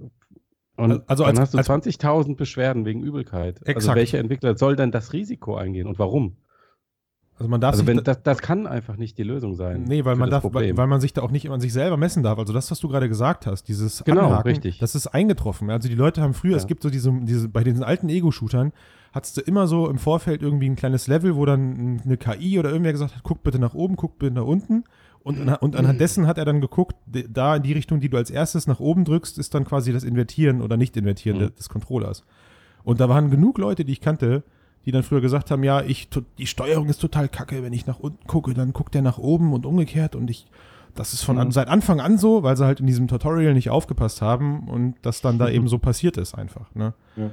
Und 0.78 1.03
also 1.07 1.26
dann 1.26 1.38
als, 1.38 1.53
hast 1.53 1.53
du 1.53 1.57
20.000 1.89 2.38
Beschwerden 2.38 2.86
wegen 2.86 3.03
Übelkeit. 3.03 3.59
Also 3.59 3.66
exakt. 3.66 3.76
Also 3.76 3.95
welcher 3.95 4.20
Entwickler 4.20 4.57
soll 4.57 4.78
denn 4.78 4.91
das 4.91 5.11
Risiko 5.11 5.55
eingehen 5.55 5.88
und 5.88 5.99
warum? 5.99 6.38
Also 7.38 7.49
man 7.49 7.59
darf 7.59 7.74
also 7.74 7.86
wenn, 7.86 8.01
das, 8.01 8.24
das 8.24 8.38
kann 8.38 8.66
einfach 8.66 8.95
nicht 8.95 9.18
die 9.18 9.24
Lösung 9.24 9.55
sein. 9.55 9.84
Nee, 9.84 10.05
weil 10.05 10.16
man 10.16 10.30
darf, 10.30 10.45
weil, 10.45 10.78
weil, 10.78 10.88
man 10.88 11.01
sich 11.01 11.11
da 11.11 11.22
auch 11.22 11.32
nicht 11.32 11.49
an 11.49 11.59
sich 11.59 11.74
selber 11.74 11.97
messen 11.97 12.24
darf. 12.24 12.39
Also 12.39 12.53
das, 12.53 12.72
was 12.72 12.80
du 12.80 12.88
gerade 12.88 13.09
gesagt 13.09 13.45
hast, 13.45 13.68
dieses 13.68 14.05
genau, 14.05 14.28
Anhaken, 14.28 14.47
richtig. 14.47 14.80
das 14.80 14.95
ist 14.95 15.07
eingetroffen. 15.07 15.70
Also 15.70 15.89
die 15.89 15.95
Leute 15.95 16.22
haben 16.22 16.34
früher, 16.34 16.51
ja. 16.51 16.57
es 16.57 16.68
gibt 16.68 16.82
so 16.82 16.89
diese, 16.89 17.11
diese 17.24 17.49
bei 17.49 17.66
diesen 17.66 17.84
alten 17.84 18.07
Ego-Shootern, 18.07 18.72
hattest 19.16 19.38
du 19.38 19.41
immer 19.41 19.66
so 19.66 19.89
im 19.89 19.97
Vorfeld 19.97 20.43
irgendwie 20.43 20.70
ein 20.70 20.76
kleines 20.76 21.07
Level, 21.07 21.38
wo 21.38 21.45
dann 21.45 22.01
eine 22.03 22.18
KI 22.18 22.59
oder 22.59 22.70
irgendwer 22.70 22.91
gesagt 22.91 23.16
hat, 23.16 23.24
guck 23.24 23.43
bitte 23.43 23.59
nach 23.59 23.74
oben, 23.74 23.95
guck 23.95 24.20
bitte 24.20 24.36
nach 24.36 24.43
unten. 24.43 24.84
Und, 25.24 25.39
und 25.39 25.76
anhand 25.76 25.99
dessen 26.01 26.28
hat 26.28 26.38
er 26.38 26.45
dann 26.45 26.61
geguckt, 26.61 26.95
da 27.05 27.55
in 27.55 27.63
die 27.63 27.72
Richtung, 27.74 28.01
die 28.01 28.09
du 28.09 28.18
als 28.18 28.30
erstes 28.30 28.68
nach 28.68 28.80
oben 28.80 29.05
drückst, 29.05 29.39
ist 29.39 29.55
dann 29.55 29.63
quasi 29.63 29.93
das 29.93 30.03
Invertieren 30.03 30.61
oder 30.61 30.78
Nicht-Invertieren 30.78 31.41
mhm. 31.41 31.55
des 31.55 31.70
Controllers. 31.70 32.24
Und 32.84 32.99
da 32.99 33.09
waren 33.09 33.32
genug 33.32 33.57
Leute, 33.57 33.86
die 33.86 33.93
ich 33.93 34.01
kannte, 34.01 34.43
die 34.84 34.91
dann 34.91 35.01
früher 35.01 35.22
gesagt 35.22 35.49
haben, 35.49 35.63
ja, 35.63 35.82
ich, 35.82 36.09
die 36.38 36.45
Steuerung 36.45 36.89
ist 36.89 36.99
total 36.99 37.30
kacke, 37.30 37.63
wenn 37.63 37.74
ich 37.74 37.88
nach 37.88 37.99
unten 37.99 38.28
gucke, 38.28 38.53
dann 38.53 38.74
guckt 38.74 38.93
er 38.95 39.01
nach 39.01 39.18
oben 39.18 39.53
und 39.53 39.66
umgekehrt 39.66 40.16
und 40.16 40.30
ich, 40.30 40.45
das 40.93 41.13
ist 41.13 41.24
von 41.24 41.38
mhm. 41.38 41.41
an, 41.41 41.51
seit 41.51 41.70
Anfang 41.70 42.01
an 42.01 42.18
so, 42.18 42.43
weil 42.43 42.57
sie 42.57 42.66
halt 42.66 42.82
in 42.82 42.86
diesem 42.86 43.07
Tutorial 43.07 43.53
nicht 43.53 43.72
aufgepasst 43.72 44.22
haben 44.22 44.68
und 44.68 44.95
das 45.01 45.22
dann 45.22 45.39
da 45.39 45.45
mhm. 45.47 45.55
eben 45.55 45.68
so 45.70 45.80
passiert 45.80 46.18
ist 46.18 46.36
einfach. 46.36 46.76
Ne? 46.76 46.93
Ja. 47.16 47.32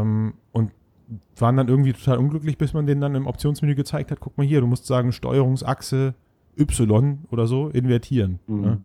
Ähm, 0.00 0.34
und 0.50 0.72
waren 1.36 1.56
dann 1.56 1.68
irgendwie 1.68 1.92
total 1.92 2.18
unglücklich, 2.18 2.58
bis 2.58 2.72
man 2.72 2.86
denen 2.86 3.00
dann 3.00 3.14
im 3.14 3.26
Optionsmenü 3.26 3.74
gezeigt 3.74 4.10
hat, 4.10 4.20
guck 4.20 4.36
mal 4.36 4.46
hier, 4.46 4.60
du 4.60 4.66
musst 4.66 4.86
sagen 4.86 5.12
Steuerungsachse 5.12 6.14
Y 6.58 7.18
oder 7.30 7.46
so 7.46 7.68
invertieren. 7.68 8.40
Mhm. 8.46 8.60
Ne? 8.60 8.84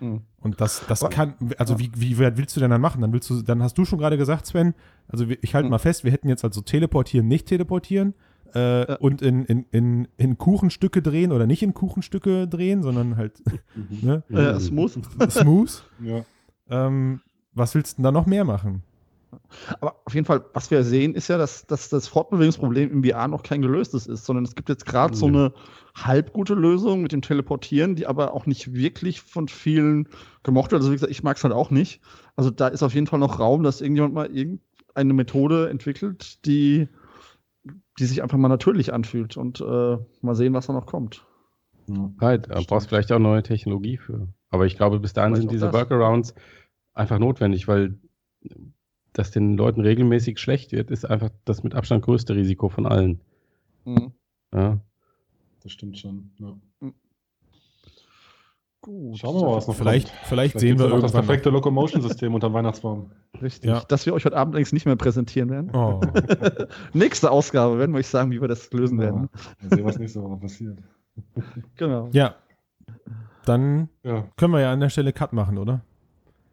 Mhm. 0.00 0.20
Und 0.40 0.60
das, 0.60 0.84
das 0.88 1.08
kann, 1.10 1.34
also 1.56 1.78
wie, 1.78 1.90
wie 1.94 2.18
willst 2.18 2.56
du 2.56 2.60
denn 2.60 2.70
dann 2.70 2.80
machen? 2.80 3.00
Dann 3.00 3.12
willst 3.12 3.30
du, 3.30 3.42
dann 3.42 3.62
hast 3.62 3.78
du 3.78 3.84
schon 3.84 3.98
gerade 3.98 4.18
gesagt, 4.18 4.46
Sven, 4.46 4.74
also 5.08 5.24
ich 5.40 5.54
halte 5.54 5.66
mhm. 5.66 5.70
mal 5.70 5.78
fest, 5.78 6.04
wir 6.04 6.10
hätten 6.10 6.28
jetzt 6.28 6.44
also 6.44 6.60
teleportieren, 6.60 7.28
nicht 7.28 7.46
teleportieren 7.46 8.14
äh, 8.54 8.90
ja. 8.90 8.96
und 8.96 9.22
in, 9.22 9.44
in, 9.44 9.66
in, 9.70 10.08
in 10.16 10.38
Kuchenstücke 10.38 11.00
drehen 11.00 11.30
oder 11.30 11.46
nicht 11.46 11.62
in 11.62 11.74
Kuchenstücke 11.74 12.48
drehen, 12.48 12.82
sondern 12.82 13.16
halt 13.16 13.40
mhm. 13.76 13.98
ne? 14.02 14.22
äh, 14.30 14.60
smooth. 14.60 14.98
smooth. 15.30 15.82
Ja. 16.02 16.24
Ähm, 16.68 17.20
was 17.54 17.74
willst 17.74 17.92
du 17.92 17.96
denn 17.98 18.04
da 18.04 18.12
noch 18.12 18.26
mehr 18.26 18.44
machen? 18.44 18.82
Aber 19.80 19.96
auf 20.04 20.14
jeden 20.14 20.26
Fall, 20.26 20.44
was 20.52 20.70
wir 20.70 20.84
sehen, 20.84 21.14
ist 21.14 21.28
ja, 21.28 21.38
dass, 21.38 21.66
dass 21.66 21.88
das 21.88 22.08
Fortbewegungsproblem 22.08 22.90
im 22.90 23.04
VR 23.04 23.28
noch 23.28 23.42
kein 23.42 23.62
gelöstes 23.62 24.06
ist, 24.06 24.24
sondern 24.24 24.44
es 24.44 24.54
gibt 24.54 24.68
jetzt 24.68 24.86
gerade 24.86 25.14
so 25.14 25.26
eine 25.26 25.52
halb 25.94 26.32
gute 26.32 26.54
Lösung 26.54 27.02
mit 27.02 27.12
dem 27.12 27.22
Teleportieren, 27.22 27.94
die 27.94 28.06
aber 28.06 28.34
auch 28.34 28.46
nicht 28.46 28.74
wirklich 28.74 29.20
von 29.20 29.48
vielen 29.48 30.08
gemocht 30.42 30.72
wird. 30.72 30.80
Also 30.80 30.90
wie 30.90 30.96
gesagt, 30.96 31.12
ich 31.12 31.22
mag 31.22 31.36
es 31.36 31.44
halt 31.44 31.54
auch 31.54 31.70
nicht. 31.70 32.00
Also 32.36 32.50
da 32.50 32.68
ist 32.68 32.82
auf 32.82 32.94
jeden 32.94 33.06
Fall 33.06 33.18
noch 33.18 33.38
Raum, 33.38 33.62
dass 33.62 33.80
irgendjemand 33.80 34.14
mal 34.14 34.30
irgendeine 34.30 35.12
Methode 35.14 35.68
entwickelt, 35.68 36.44
die, 36.46 36.88
die 37.98 38.04
sich 38.04 38.22
einfach 38.22 38.38
mal 38.38 38.48
natürlich 38.48 38.92
anfühlt 38.92 39.36
und 39.36 39.60
äh, 39.60 39.98
mal 40.20 40.34
sehen, 40.34 40.54
was 40.54 40.66
da 40.66 40.72
noch 40.72 40.86
kommt. 40.86 41.24
Right, 42.20 42.48
da 42.48 42.60
brauchst 42.66 42.88
vielleicht 42.88 43.12
auch 43.12 43.18
neue 43.18 43.42
Technologie 43.42 43.96
für. 43.96 44.28
Aber 44.50 44.66
ich 44.66 44.76
glaube, 44.76 45.00
bis 45.00 45.12
dahin 45.12 45.34
vielleicht 45.34 45.42
sind 45.42 45.52
diese 45.52 45.66
das. 45.66 45.74
Workarounds 45.74 46.34
einfach 46.94 47.18
notwendig, 47.18 47.68
weil 47.68 47.98
dass 49.12 49.30
den 49.30 49.56
Leuten 49.56 49.80
regelmäßig 49.80 50.38
schlecht 50.38 50.72
wird, 50.72 50.90
ist 50.90 51.04
einfach 51.04 51.30
das 51.44 51.62
mit 51.62 51.74
Abstand 51.74 52.04
größte 52.04 52.34
Risiko 52.34 52.68
von 52.68 52.86
allen. 52.86 53.20
Mhm. 53.84 54.12
Ja. 54.54 54.80
Das 55.62 55.72
stimmt 55.72 55.98
schon. 55.98 56.30
Ja. 56.38 56.56
Mhm. 56.80 56.94
Gut. 58.82 59.16
Schauen 59.16 59.36
wir 59.36 59.42
mal, 59.42 59.56
was 59.56 59.68
noch 59.68 59.76
vielleicht, 59.76 60.08
kommt. 60.08 60.26
Vielleicht, 60.26 60.52
vielleicht 60.52 60.60
sehen 60.60 60.78
wir 60.78 60.86
irgendwann 60.86 61.02
das 61.02 61.12
perfekte 61.12 61.50
Locomotion-System 61.50 62.34
unter 62.34 62.52
Weihnachtsbaum. 62.52 63.12
Richtig. 63.40 63.70
Ja. 63.70 63.82
Das 63.86 64.06
wir 64.06 64.12
euch 64.12 64.24
heute 64.24 64.36
Abend 64.36 64.54
allerdings 64.54 64.72
nicht 64.72 64.86
mehr 64.86 64.96
präsentieren 64.96 65.50
werden. 65.50 65.70
Oh. 65.72 66.00
Nächste 66.92 67.30
Ausgabe 67.30 67.78
werden 67.78 67.92
wir 67.92 67.98
euch 67.98 68.08
sagen, 68.08 68.32
wie 68.32 68.40
wir 68.40 68.48
das 68.48 68.72
lösen 68.72 68.98
ja. 68.98 69.04
werden. 69.04 69.28
Mal 69.60 69.76
sehen, 69.76 69.84
was 69.84 69.98
nächste 69.98 70.22
Woche 70.22 70.36
passiert. 70.36 70.78
genau. 71.76 72.08
Ja. 72.12 72.34
Dann 73.44 73.88
ja. 74.02 74.26
können 74.36 74.52
wir 74.52 74.60
ja 74.60 74.72
an 74.72 74.80
der 74.80 74.88
Stelle 74.88 75.12
Cut 75.12 75.32
machen, 75.32 75.58
oder? 75.58 75.82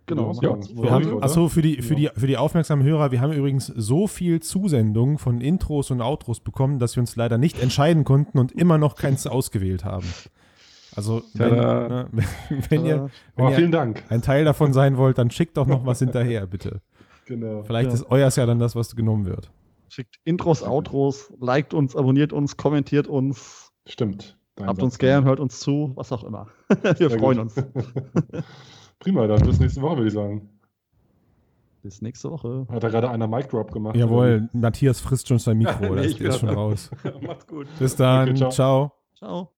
Genau. 0.10 0.34
Ja, 0.41 0.57
wir 0.57 0.89
haben, 0.89 1.22
achso, 1.22 1.49
für 1.49 1.62
die, 1.62 1.84
für, 1.84 1.93
die, 1.93 2.10
für 2.16 2.26
die 2.26 2.36
aufmerksamen 2.36 2.84
Hörer, 2.84 3.12
wir 3.12 3.22
haben 3.22 3.32
übrigens 3.32 3.68
so 3.68 4.07
viel 4.07 4.39
Zusendungen 4.39 5.20
von 5.20 5.39
Intros 5.39 5.91
und 5.91 6.01
Outros 6.01 6.39
bekommen, 6.39 6.80
dass 6.80 6.95
wir 6.95 7.01
uns 7.01 7.16
leider 7.16 7.38
nicht 7.38 7.62
entscheiden 7.62 8.05
konnten 8.05 8.39
und 8.39 8.51
immer 8.51 8.80
noch 8.80 8.95
keins 8.95 9.28
ausgewählt 9.28 9.86
haben. 9.86 10.07
Also, 10.95 11.22
wenn, 11.36 11.51
ne, 11.51 12.07
wenn 12.70 12.86
ihr, 12.86 13.12
wenn 13.36 13.45
oh, 13.45 13.51
vielen 13.51 13.72
Dank. 13.72 14.03
ein 14.10 14.24
Teil 14.24 14.45
davon 14.45 14.74
sein 14.74 14.97
wollt, 14.97 15.20
dann 15.20 15.30
schickt 15.30 15.57
doch 15.57 15.68
noch 15.68 15.86
was 15.86 15.99
hinterher, 15.99 16.47
bitte. 16.47 16.82
Genau. 17.26 17.62
Vielleicht 17.62 17.89
ja. 17.89 17.93
ist 17.93 18.10
euers 18.10 18.36
ja 18.36 18.47
dann 18.47 18.57
das, 18.57 18.76
was 18.76 18.95
genommen 18.95 19.28
wird. 19.28 19.51
Schickt 19.89 20.16
Intros, 20.24 20.64
Outros, 20.64 21.32
liked 21.39 21.76
uns, 21.76 21.95
abonniert 21.95 22.34
uns, 22.34 22.57
kommentiert 22.57 23.07
uns. 23.07 23.72
Stimmt. 23.86 24.39
Habt 24.60 24.82
uns 24.82 24.97
gern, 24.97 25.24
hört 25.24 25.39
uns 25.39 25.60
zu, 25.60 25.91
was 25.95 26.12
auch 26.12 26.24
immer. 26.24 26.47
wir 26.82 26.95
Sehr 26.95 27.12
freuen 27.12 27.47
gut. 27.47 27.57
uns. 27.57 27.64
Prima, 29.00 29.28
dann 29.28 29.41
bis 29.41 29.60
nächste 29.60 29.82
Woche, 29.82 29.97
würde 29.97 30.08
ich 30.08 30.14
sagen. 30.14 30.50
Bis 31.82 32.02
nächste 32.02 32.30
Woche. 32.30 32.68
Hat 32.70 32.84
da 32.84 32.89
gerade 32.89 33.10
einer 33.10 33.28
Mic 33.28 33.47
Drop 33.47 33.72
gemacht? 33.72 33.95
Jawohl, 33.95 34.50
Matthias 34.52 35.00
frisst 35.00 35.30
schon 35.30 35.39
sein 35.39 35.58
Mikro, 35.58 35.80
nee, 35.95 36.08
das 36.08 36.16
ist 36.18 36.39
schon 36.39 36.50
raus. 36.50 36.91
Macht's 37.22 37.47
gut. 37.47 37.68
Bis 37.80 37.95
dann, 37.95 38.30
okay, 38.30 38.38
ciao. 38.38 38.52
ciao. 38.52 38.91
ciao. 39.16 39.47